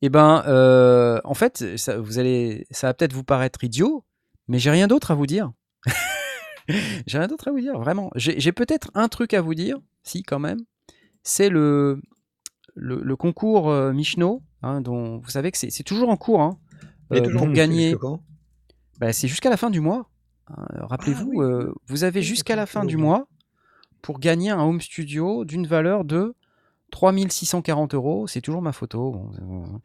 [0.02, 4.04] Et ben, euh, en fait, ça, vous allez, ça va peut-être vous paraître idiot,
[4.48, 5.52] mais j'ai rien d'autre à vous dire.
[7.06, 8.10] j'ai rien d'autre à vous dire, vraiment.
[8.16, 10.58] J'ai peut-être un truc à vous dire, si quand même.
[11.22, 12.00] C'est le,
[12.74, 16.40] le, le concours euh, Michno, hein, dont vous savez que c'est toujours en cours.
[16.40, 16.58] Hein,
[17.12, 17.96] euh, toujours pour gagner.
[18.98, 20.08] Bah, c'est jusqu'à la fin du mois.
[20.48, 20.66] hein.
[20.80, 21.44] Rappelez-vous, oui.
[21.44, 23.26] euh, vous avez jusqu'à la fin du mois
[24.02, 26.34] pour gagner un home studio d'une valeur de
[26.92, 28.26] 3640 euros.
[28.26, 29.12] C'est toujours ma photo.
[29.12, 29.80] bon,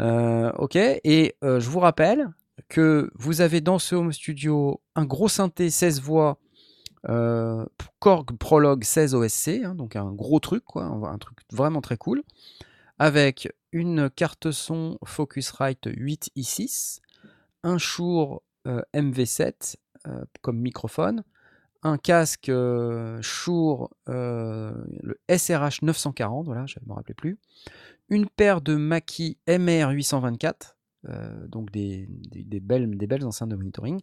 [0.00, 0.76] euh, euh, ok.
[0.76, 2.28] Et euh, je vous rappelle
[2.68, 6.38] que vous avez dans ce home studio un gros synthé 16 voix.
[7.08, 7.64] euh,
[8.00, 12.22] Korg Prologue 16 OSC, hein, donc un gros truc, un, truc vraiment très cool,
[12.98, 17.00] avec une carte son Focusrite 8 i6,
[17.62, 19.76] un Shure euh, MV7
[20.08, 21.22] euh, comme microphone,
[21.82, 22.50] un casque
[23.20, 27.38] Shure, le SRH 940, voilà, je ne me rappelais plus,
[28.08, 30.75] une paire de Mackie MR 824, euh,
[31.48, 34.00] donc des, des- des belles, des belles enceintes de monitoring,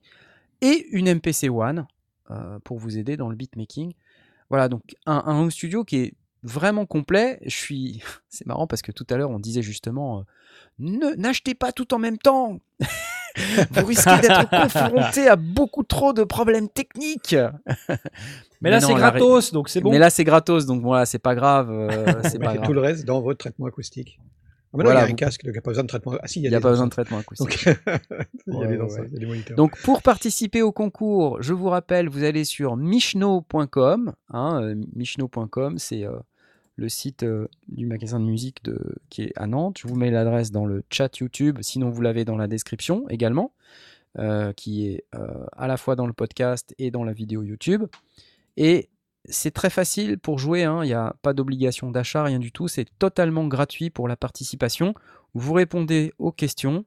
[0.61, 1.85] et une MPC One
[2.31, 3.93] euh, pour vous aider dans le beatmaking.
[4.49, 7.39] Voilà, donc un, un home studio qui est vraiment complet.
[7.43, 10.23] Je suis, c'est marrant parce que tout à l'heure on disait justement, euh,
[10.79, 12.59] ne n'achetez pas tout en même temps.
[13.71, 17.35] vous risquez d'être confronté à beaucoup trop de problèmes techniques.
[18.61, 19.91] Mais là, c'est ré- gratos, donc c'est bon.
[19.91, 21.69] Mais là c'est gratos, donc voilà, c'est pas grave.
[21.71, 24.19] euh, c'est mettez tout le reste dans votre traitement acoustique.
[24.73, 25.83] Ah, mais non, Voilà, il y a un casque, donc il n'y a pas besoin
[25.83, 26.13] de traitement.
[26.21, 27.47] Ah si, il y Il a, n'y a pas besoin de traitement acoustique.
[27.47, 27.77] Donc,
[28.47, 29.07] il y a Ouais, des ouais, enceintes, ouais.
[29.09, 29.57] il y a des moniteurs.
[29.57, 34.13] Donc pour participer au concours, je vous rappelle, vous allez sur michno.com.
[34.29, 36.17] Hein, euh, michno.com, c'est euh,
[36.75, 39.77] le site euh, du magasin de musique de, qui est à Nantes.
[39.79, 43.53] Je vous mets l'adresse dans le chat YouTube, sinon vous l'avez dans la description également,
[44.17, 45.05] euh, qui est
[45.55, 47.83] à la fois dans le podcast et dans la vidéo YouTube.
[48.57, 48.89] Et
[49.25, 52.67] c'est très facile pour jouer, hein, il n'y a pas d'obligation d'achat, rien du tout,
[52.67, 54.93] c'est totalement gratuit pour la participation.
[55.33, 56.85] Vous répondez aux questions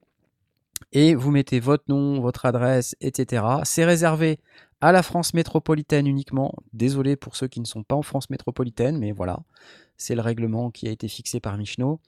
[0.92, 3.44] et vous mettez votre nom, votre adresse, etc.
[3.64, 4.38] C'est réservé
[4.80, 6.54] à la France métropolitaine uniquement.
[6.72, 9.40] Désolé pour ceux qui ne sont pas en France métropolitaine, mais voilà,
[9.96, 12.00] c'est le règlement qui a été fixé par Michno.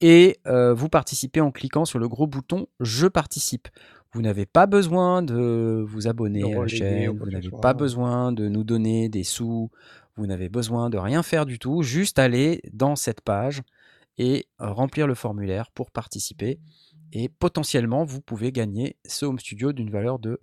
[0.00, 3.68] Et euh, vous participez en cliquant sur le gros bouton Je participe.
[4.16, 8.32] Vous n'avez pas besoin de vous abonner De à la chaîne, vous n'avez pas besoin
[8.32, 9.70] de nous donner des sous,
[10.16, 13.60] vous n'avez besoin de rien faire du tout, juste aller dans cette page
[14.16, 16.58] et euh, remplir le formulaire pour participer.
[17.12, 20.40] Et potentiellement, vous pouvez gagner ce home studio d'une valeur de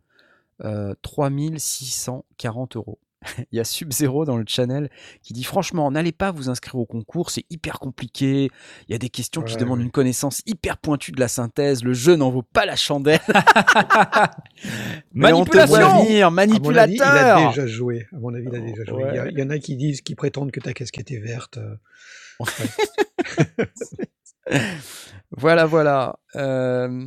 [0.64, 3.00] euh, 3640 euros.
[3.52, 4.90] Il y a Sub-Zero dans le channel
[5.22, 8.50] qui dit franchement, n'allez pas vous inscrire au concours, c'est hyper compliqué.
[8.88, 9.86] Il y a des questions qui demandent ouais.
[9.86, 11.84] une connaissance hyper pointue de la synthèse.
[11.84, 13.20] Le jeu n'en vaut pas la chandelle.
[15.14, 17.38] Manipulation venir, À mon avis, il manipulateur.
[17.38, 18.08] a déjà joué.
[18.14, 19.04] À mon avis, il a déjà joué.
[19.10, 19.30] Il, y a- Ouais.
[19.32, 21.58] il y en a qui disent, qui prétendent que ta casquette est verte.
[21.58, 21.76] euh,
[25.32, 26.20] Voilà, voilà.
[26.36, 27.06] Euh,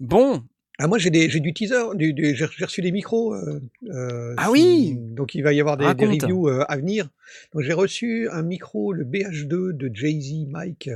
[0.00, 0.44] Bon,
[0.80, 3.34] Ah, moi, j'ai des- j'ai du teaser, du, du- j'ai reçu des micros.
[3.34, 7.10] euh, euh, Ah oui Donc, il va y avoir des, reviews euh, à venir.
[7.52, 10.90] Donc, j'ai reçu un micro, le BH2 de Jay-Z Mike,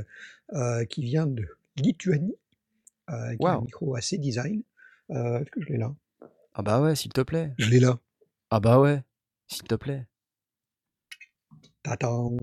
[0.53, 1.43] euh, qui vient de
[1.75, 2.35] Lituanie,
[3.09, 4.61] euh, qui est un micro assez design.
[5.11, 5.93] Euh, Est-ce que je l'ai là?
[6.53, 7.51] Ah bah ouais, s'il te plaît.
[7.57, 7.99] Je l'ai là.
[8.51, 9.01] Ah bah ouais,
[9.47, 10.05] s'il te plaît.
[11.83, 12.37] Tatan.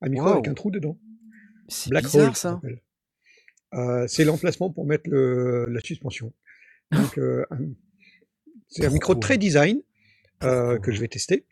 [0.00, 0.98] Un micro avec un trou dedans.
[1.68, 2.60] C'est bizarre Hole, ça.
[3.74, 6.32] Euh, c'est l'emplacement pour mettre le, la suspension.
[6.92, 7.44] Donc, euh,
[8.68, 9.80] c'est un micro très design
[10.44, 11.44] euh, que je vais tester,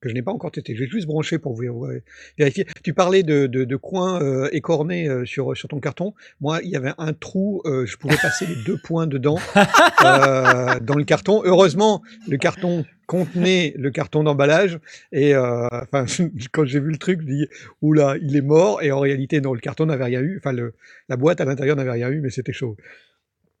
[0.00, 0.74] que je n'ai pas encore testé.
[0.74, 2.02] Je vais juste brancher pour vous ouais,
[2.38, 2.66] vérifier.
[2.82, 6.14] Tu parlais de, de, de coins euh, écornés euh, sur, sur ton carton.
[6.40, 9.38] Moi, il y avait un trou, euh, je pouvais passer les deux points dedans
[10.04, 11.42] euh, dans le carton.
[11.44, 14.78] Heureusement, le carton contenait le carton d'emballage
[15.10, 16.06] et euh, enfin
[16.52, 17.48] quand j'ai vu le truc je me dis
[17.82, 20.72] oula il est mort et en réalité non le carton n'avait rien eu enfin le,
[21.10, 22.74] la boîte à l'intérieur n'avait rien eu mais c'était chaud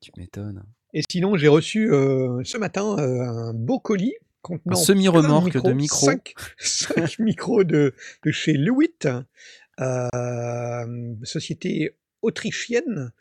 [0.00, 0.62] Tu m'étonnes.
[0.92, 5.72] Et sinon, j'ai reçu euh, ce matin euh, un beau colis contenant Un semi-remorque de
[5.72, 6.10] micros.
[6.58, 9.08] 5, micros de, de chez Lewitt,
[9.80, 13.12] euh, société autrichienne,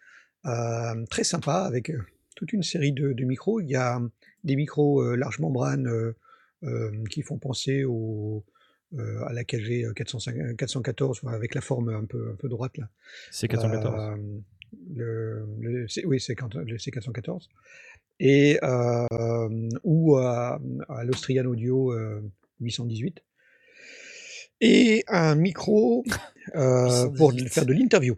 [0.45, 1.91] euh, très sympa, avec
[2.36, 3.61] toute une série de, de micros.
[3.61, 4.01] Il y a
[4.43, 6.15] des micros euh, large membrane euh,
[6.63, 8.43] euh, qui font penser au,
[8.97, 12.89] euh, à la KG 405 414, avec la forme un peu, un peu droite là.
[13.32, 14.19] C'est 414.
[14.97, 17.47] Euh, le, oui, c'est le C414.
[18.19, 20.59] Et, euh, ou à,
[20.89, 22.22] à l'Austrian Audio euh,
[22.59, 23.24] 818.
[24.61, 26.03] Et un micro
[26.55, 27.49] euh, pour 818.
[27.49, 28.15] faire de l'interview,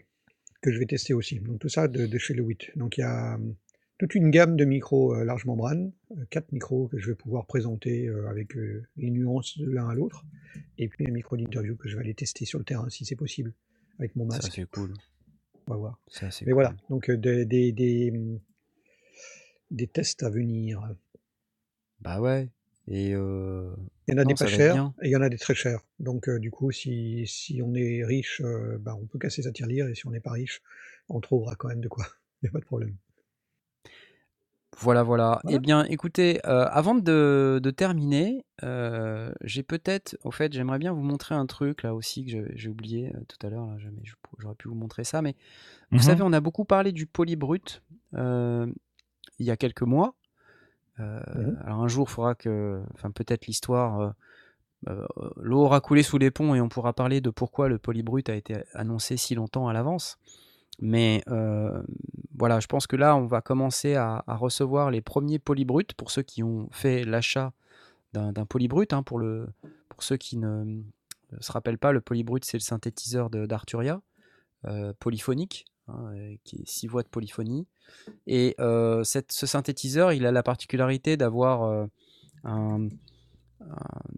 [0.62, 1.40] que je vais tester aussi.
[1.40, 2.72] Donc tout ça de, de chez le 8.
[2.76, 3.38] Donc il y a euh,
[3.98, 7.46] toute une gamme de micros euh, large membrane, euh, quatre micros que je vais pouvoir
[7.46, 10.26] présenter euh, avec euh, les nuances de l'un à l'autre,
[10.78, 13.16] et puis un micro d'interview que je vais aller tester sur le terrain si c'est
[13.16, 13.54] possible
[14.00, 14.52] avec mon Ça, masque.
[14.54, 14.94] c'est cool.
[15.68, 16.00] On va voir.
[16.22, 16.54] Mais cool.
[16.54, 18.14] voilà, donc euh, des, des, des,
[19.72, 20.96] des tests à venir.
[22.02, 22.50] Bah ouais.
[22.88, 23.74] Et euh,
[24.08, 25.56] Il y en a Non, des pas chers et il y en a des très
[25.56, 25.80] chers.
[26.00, 29.52] Donc euh, du coup, si, si on est riche, euh, bah, on peut casser sa
[29.52, 30.62] tirelire et si on n'est pas riche,
[31.10, 32.06] on trouvera quand même de quoi.
[32.42, 32.96] Il n'y a pas de problème.
[34.80, 35.40] Voilà, voilà.
[35.44, 35.58] Voilà.
[35.58, 40.92] Eh bien, écoutez, euh, avant de, de terminer, euh, j'ai peut-être, au fait, j'aimerais bien
[40.94, 43.68] vous montrer un truc là aussi que j'ai- oublié euh, tout à l'heure.
[44.40, 45.36] J'aurais pu vous montrer ça, mais
[45.92, 46.04] vous Mhm.
[46.04, 47.82] savez, on a beaucoup parlé du polybrut
[48.14, 50.16] il y a quelques mois.
[51.00, 51.58] Mhm.
[51.66, 54.14] Alors un jour, il faudra que, enfin peut-être l'histoire,
[55.38, 58.36] l'eau aura coulé sous les ponts et on pourra parler de pourquoi le polybrut a
[58.36, 60.18] été annoncé si longtemps à l'avance.
[60.82, 61.82] Mais euh,
[62.38, 66.24] voilà, je pense que là, on va commencer à, recevoir les premiers polybruts pour ceux
[66.24, 67.54] qui ont fait l'achat
[68.14, 68.94] d'un polybrut.
[68.94, 69.48] hein, pour, le,
[69.90, 70.82] pour ceux qui ne,
[71.40, 74.02] se rappellent pas, le polybrut, c'est le synthétiseur d'Arturia,
[74.66, 77.68] euh, polyphonique, hein, euh, qui est 6 voix de polyphonie.
[78.28, 81.90] Et ce synthétiseur, il a la particularité d'avoir un,
[82.44, 82.90] un-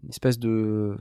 [0.08, 0.96] espèce de,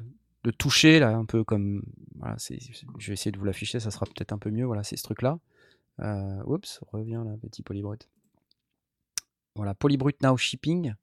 [0.52, 1.84] toucher, là, un peu comme.
[2.16, 4.66] Voilà, je vais essayer de vous l'afficher, ça sera peut-être un peu mieux.
[4.66, 5.40] Voilà, c'est ce truc-là.
[6.02, 8.10] Euh, oups, revient là, petit polybrut.
[9.56, 10.94] Voilà, Polybrut Now Shipping.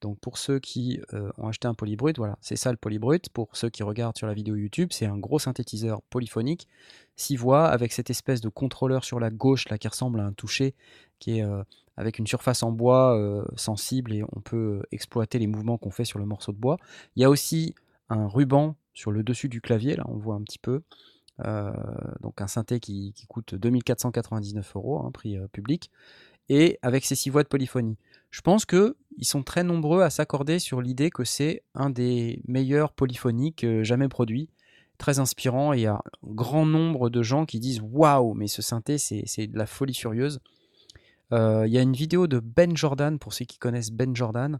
[0.00, 3.28] Donc pour ceux qui euh, ont acheté un polybrut, voilà, c'est ça le polybrut.
[3.30, 6.68] Pour ceux qui regardent sur la vidéo YouTube, c'est un gros synthétiseur polyphonique,
[7.16, 10.32] 6 voix, avec cette espèce de contrôleur sur la gauche là qui ressemble à un
[10.32, 10.74] toucher,
[11.18, 11.64] qui est euh,
[11.96, 16.20] avec une surface en bois sensible et on peut exploiter les mouvements qu'on fait sur
[16.20, 16.76] le morceau de bois.
[17.16, 17.74] Il y a aussi
[18.08, 20.82] un ruban sur le dessus du clavier, là on voit un petit peu.
[21.46, 21.70] Euh,
[22.20, 25.90] donc un synthé qui, qui coûte 2499 euros, hein, prix euh, public,
[26.48, 27.96] et avec ses 6 voix de polyphonie.
[28.30, 32.42] Je pense que ils sont très nombreux à s'accorder sur l'idée que c'est un des
[32.48, 34.50] meilleurs polyphoniques euh, jamais produits,
[34.98, 35.72] très inspirant.
[35.72, 38.98] Et il y a un grand nombre de gens qui disent waouh, mais ce synthé
[38.98, 40.40] c'est de la folie furieuse.
[41.30, 44.58] Il y a une vidéo de Ben Jordan pour ceux qui connaissent Ben Jordan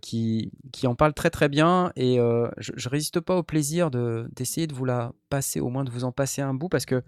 [0.00, 3.90] qui, qui en parle très très bien et euh, je, je résiste pas au plaisir
[3.90, 6.86] de d'essayer de vous la passer, au moins de vous en passer un bout parce
[6.86, 7.02] que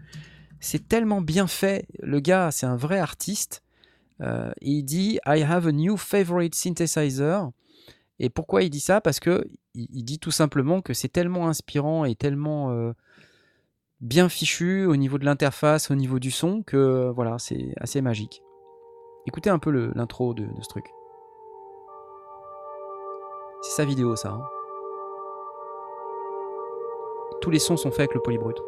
[0.61, 1.87] c'est tellement bien fait.
[2.01, 3.63] Le gars, c'est un vrai artiste.
[4.21, 7.51] Euh, il dit I have a new favorite synthesizer.
[8.19, 9.01] Et pourquoi il dit ça?
[9.01, 9.45] Parce que
[9.75, 12.93] il, dit tout simplement que c'est tellement inspirant et tellement euh,
[14.01, 18.01] bien fichu au niveau de l'interface, au niveau du son, que euh, voilà, c'est assez
[18.01, 18.41] magique.
[19.27, 20.94] Écoutez un peu l'intro de ce truc.
[23.67, 24.29] C'est sa vidéo, ça.
[24.33, 24.43] hein.
[27.41, 28.63] Tous les sons sont faits avec le polybrut.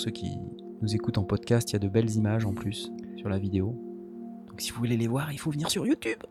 [0.00, 0.38] Pour ceux qui
[0.80, 3.78] nous écoutent en podcast, il y a de belles images en plus sur la vidéo.
[4.48, 6.22] Donc si vous voulez les voir, il faut venir sur YouTube.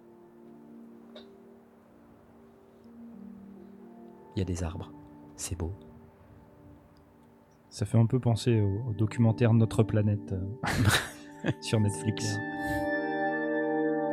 [4.36, 4.92] Il y a des arbres.
[5.36, 5.72] C'est beau.
[7.70, 12.40] Ça fait un peu penser au, au documentaire Notre planète euh, sur Netflix.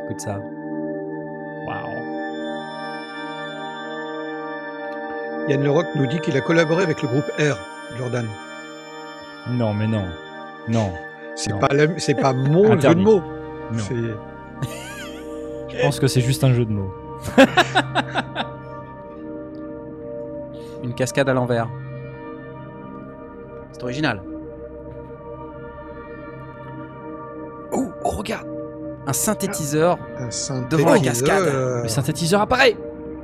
[0.05, 0.37] Écoute ça.
[1.65, 1.97] Waouh.
[5.49, 7.57] Yann Leroc nous dit qu'il a collaboré avec le groupe R,
[7.97, 8.27] Jordan.
[9.51, 10.05] Non, mais non.
[10.67, 10.91] Non.
[11.35, 13.21] C'est pas, c'est pas mon jeu de mots.
[13.71, 13.83] Non.
[15.69, 16.91] Je pense que c'est juste un jeu de mots.
[20.83, 21.69] Une cascade à l'envers.
[23.71, 24.21] C'est original.
[27.71, 28.47] Oh, oh, regarde
[29.05, 30.29] Un synthétiseur Un
[30.69, 31.53] devant la synthétiseur, cascade.
[31.83, 32.75] Le synthétiseur apparaît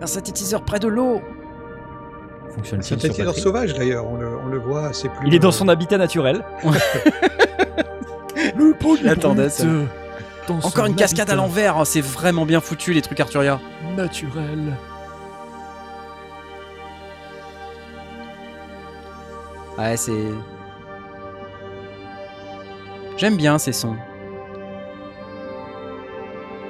[0.01, 1.21] Un synthétiseur près de l'eau
[2.55, 5.27] Fonctionne un synthétiseur sauvage d'ailleurs, on le, on le voit assez plus.
[5.27, 6.43] Il est dans son habitat naturel.
[8.55, 9.65] le ça.
[10.49, 13.59] Encore une cascade à l'envers, hein, c'est vraiment bien foutu les trucs Arturia.
[13.95, 14.77] Naturel.
[19.77, 20.11] Ouais, c'est.
[23.17, 23.95] J'aime bien ces sons.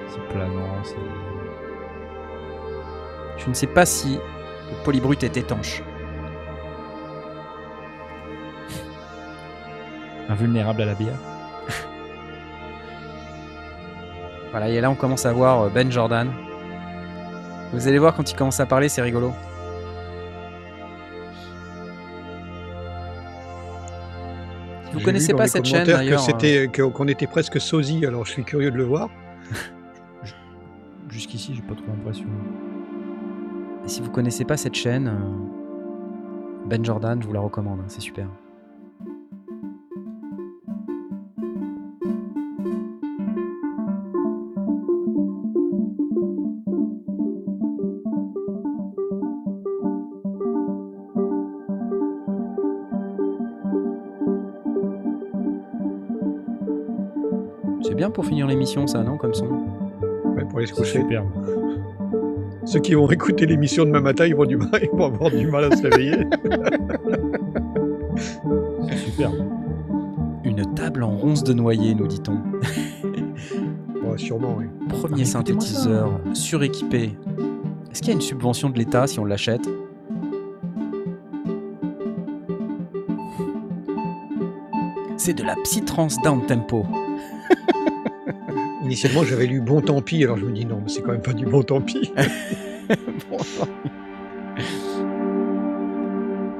[0.09, 0.95] C'est planant, c'est.
[3.43, 4.19] Je ne sais pas si
[4.69, 5.81] le polybrut est étanche.
[10.29, 11.17] Invulnérable à la bière.
[14.51, 16.31] Voilà, et là on commence à voir euh, Ben Jordan.
[17.73, 19.33] Vous allez voir quand il commence à parler, c'est rigolo.
[24.91, 26.19] Vous J'ai connaissez pas cette chaîne commentaires d'ailleurs.
[26.19, 29.09] que c'était qu'on était presque sosie, alors je suis curieux de le voir.
[31.09, 32.27] jusqu'ici, j'ai pas trop l'impression.
[33.85, 37.85] Et si vous connaissez pas cette chaîne, euh, Ben Jordan, je vous la recommande, hein,
[37.87, 38.27] c'est super.
[57.81, 59.47] C'est bien pour finir l'émission, ça, non, comme son?
[60.35, 61.01] Ouais, pour aller se coucher.
[61.01, 61.27] superbe.
[62.65, 65.47] Ceux qui vont écouter l'émission demain matin, ils vont, du mal, ils vont avoir du
[65.47, 66.25] mal à se réveiller.
[68.89, 69.35] C'est superbe.
[70.43, 72.37] Une table en ronce de noyer, nous dit-on.
[74.05, 74.65] Ouais, sûrement, oui.
[74.89, 77.15] Premier Ah, synthétiseur suréquipé.
[77.89, 79.67] Est-ce qu'il y a une subvention de l'État si on l'achète?
[85.17, 86.85] C'est de la psytrance down tempo.
[88.83, 91.21] Initialement, j'avais lu Bon tant pis, alors je me dis non, mais c'est quand même
[91.21, 92.11] pas du bon tant pis.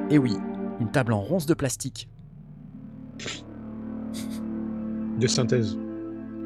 [0.10, 0.36] Et oui,
[0.80, 2.10] une table en ronce de plastique.
[5.20, 5.78] De synthèse.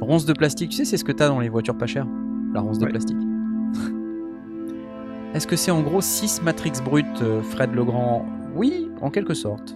[0.02, 2.08] Ronce de plastique, tu sais, c'est ce que t'as dans les voitures pas chères.
[2.54, 3.18] La ronce de plastique.
[5.34, 8.26] Est-ce que c'est en gros 6 Matrix brutes, euh, Fred Legrand
[8.56, 9.76] Oui, en quelque sorte.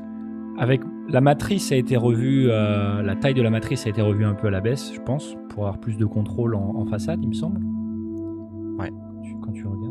[0.57, 4.25] Avec la matrice a été revue, euh, la taille de la matrice a été revue
[4.25, 7.19] un peu à la baisse, je pense, pour avoir plus de contrôle en, en façade,
[7.21, 7.59] il me semble.
[8.79, 8.91] Ouais.
[9.23, 9.90] Tu- quand tu regardes.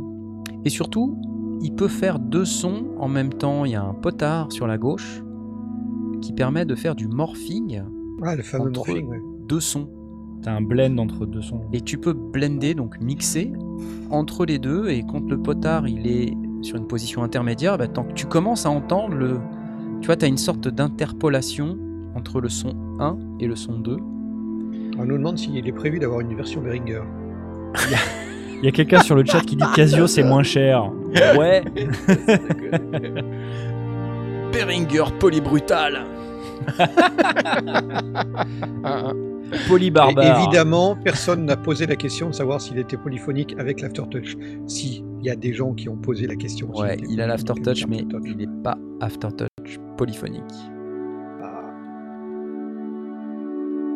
[0.64, 1.16] Et surtout,
[1.62, 3.64] il peut faire deux sons en même temps.
[3.64, 5.22] Il y a un potard sur la gauche
[6.20, 7.82] qui permet de faire du morphing,
[8.22, 9.20] Ah, le fameux Entre- morphing, ouais.
[9.48, 9.88] deux sons.
[10.42, 11.62] T'as un blend entre deux sons.
[11.72, 13.52] Et tu peux blender, donc mixer
[14.10, 14.88] entre les deux.
[14.88, 18.64] Et quand le potard il est sur une position intermédiaire, bah, tant que tu commences
[18.66, 19.38] à entendre le.
[20.00, 21.78] Tu vois, tu as une sorte d'interpolation
[22.14, 23.96] entre le son 1 et le son 2.
[24.98, 27.02] On nous demande s'il est prévu d'avoir une version Behringer.
[28.62, 30.90] Il y a quelqu'un sur le chat qui dit Casio c'est moins cher.
[31.38, 31.62] Ouais.
[34.52, 36.04] Behringer polybrutal
[39.52, 40.38] Et Polybarbare.
[40.38, 44.36] évidemment, personne n'a posé la question de savoir s'il était polyphonique avec l'aftertouch.
[44.68, 46.70] Si, il y a des gens qui ont posé la question.
[46.76, 49.48] Ouais, il a l'aftertouch, mais il n'est pas aftertouch
[49.96, 50.42] polyphonique.
[51.42, 51.70] Ah,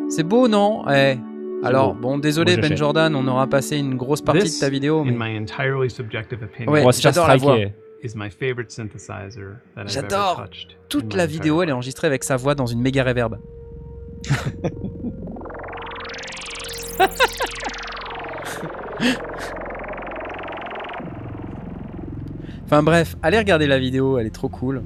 [0.09, 0.83] C'est beau, non?
[0.91, 1.19] Eh.
[1.65, 2.77] Alors, bon, désolé Ben.
[2.77, 5.91] Jordan, on aura passé une grosse partie This, de ta vidéo, in mais my entirely
[5.91, 7.57] subjective opinion, Ouais, On va se faire j'adore la voix.
[9.87, 10.45] J'adore.
[10.89, 13.39] toute la vidéo, elle est enregistrée avec sa voix dans une méga reverb.
[22.65, 24.83] enfin bref, allez regarder la vidéo, elle est trop cool.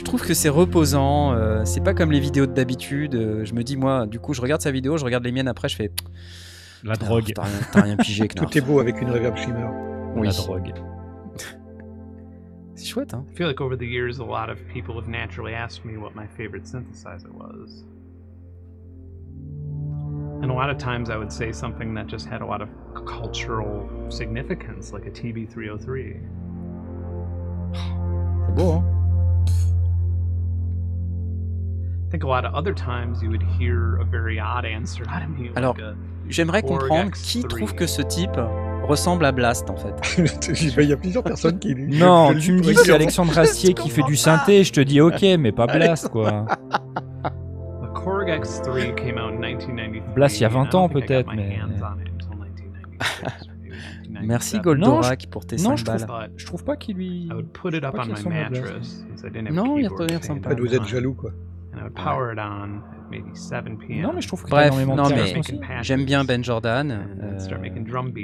[0.00, 3.14] Je trouve que c'est reposant, euh, c'est pas comme les vidéos de d'habitude.
[3.14, 5.46] euh, je me dis, moi, du coup, je regarde sa vidéo, je regarde les miennes
[5.46, 5.92] après, je fais.
[6.82, 7.32] La Knarf, drogue.
[7.34, 8.50] T'as rien, t'as rien pigé, Knarf.
[8.50, 9.66] Tout est beau avec une reverb shimmer.
[10.16, 10.26] Oui.
[10.26, 10.72] La drogue.
[12.76, 13.26] C'est chouette, hein.
[13.30, 16.12] I feel like over the years, a lot of people have naturally asked me what
[16.14, 17.84] my favorite synthesizer was.
[20.42, 22.70] And a lot of times I would say something that just had a lot of
[23.04, 26.16] cultural significance, like a TB303.
[28.46, 28.99] C'est beau, hein.
[35.56, 35.76] Alors,
[36.28, 37.48] J'aimerais comprendre qui X3.
[37.48, 38.38] trouve que ce type
[38.84, 39.94] ressemble à Blast, en fait.
[40.80, 41.74] il y a plusieurs personnes qui.
[41.76, 45.00] Non, je tu me dis c'est Alexandre Astier qui fait du synthé, je te dis
[45.00, 46.46] ok, mais pas Blast quoi.
[47.24, 50.14] the Korg X3 came out in 1993.
[50.14, 52.36] Blast, il y a and I 20 don't ans, peut-être, mais- hands on it until
[52.36, 53.72] 1996 or maybe
[54.08, 54.26] 1997.
[54.26, 56.06] Merci Non, Goldorak pour tes non, 5 je balles.
[56.06, 57.26] trouve- Je trouve pas qu'il lui.
[57.26, 58.64] I would put it up pas on qu'il my ressemble à Blast.
[58.64, 60.54] mattress since I didn't have Non, a il ressemble pas.
[60.54, 61.30] Vous êtes jaloux, quoi.
[61.72, 64.02] And I would power it on at maybe 7 p.m.
[64.02, 65.60] Non, mais je trouve énormément non, de mais aussi.
[65.82, 66.90] j'aime bien Ben Jordan.
[66.90, 67.38] Euh,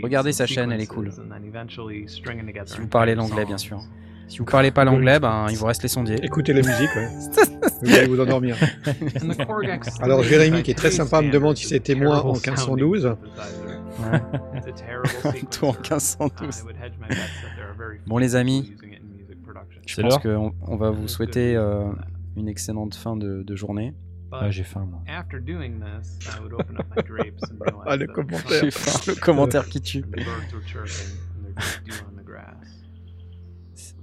[0.02, 1.12] regardez sa chaîne, elle est cool.
[1.12, 3.80] Si vous parlez l'anglais, bien sûr.
[4.28, 6.18] Si vous parlez pas l'anglais, ben, il vous reste les sondiers.
[6.24, 7.08] Écoutez la musique, ouais.
[7.82, 8.56] vous allez vous endormir.
[8.86, 12.24] And the Korg X3 Alors, Jérémy, qui est très sympa, me demande si c'était moi
[12.24, 13.02] en terrible 1512.
[13.02, 13.16] sounding synthesizer.
[14.56, 16.18] It's a terrible Toi en sequencer.
[16.18, 16.60] 1512.
[16.60, 18.72] I would hedge my bets that there are very Bon, les amis.
[19.86, 21.84] Je pense qu'on on va vous souhaiter euh,
[22.36, 23.94] une excellente fin de, de journée.
[24.32, 25.02] Ah, j'ai faim moi.
[25.06, 28.60] after doing this, I would open up my drapes and realize Ah, le commentaire.
[28.60, 30.04] J'ai faim, le commentaire qui tue.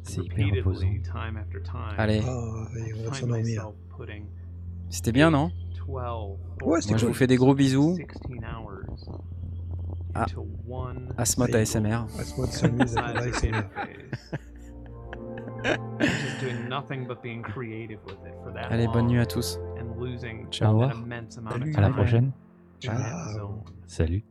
[0.03, 0.87] C'est hyper reposant.
[1.97, 3.43] Allez, allez, on va s'endormir.
[3.43, 4.25] myself putting
[4.89, 5.51] c'était bien, non?
[5.87, 5.87] 12,
[6.63, 7.97] Ouais, c'était Moi, je vous fais des gros bisous.
[7.97, 8.05] 16
[8.43, 9.19] hours
[10.13, 10.25] Ah.
[11.25, 12.05] single ASMR.
[12.51, 13.63] Synthesizer ASMR.
[18.69, 19.59] Allez, bonne nuit à tous.
[20.51, 20.81] Ciao.
[20.81, 20.91] À
[21.81, 22.31] la prochaine.
[23.87, 24.23] Salut.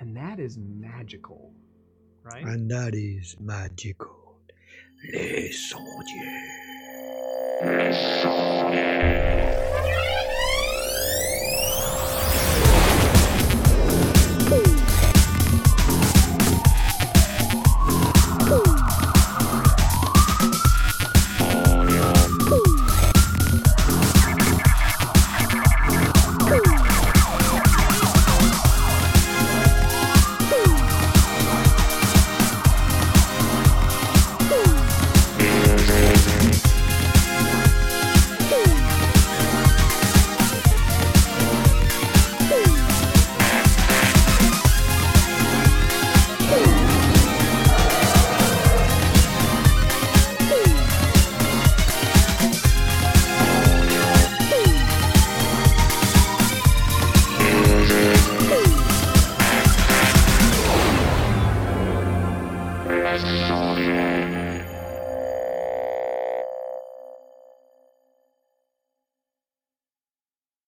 [0.00, 1.52] And that is magical,
[2.24, 2.44] right?
[2.44, 4.40] And that is magical.
[5.12, 5.72] Les.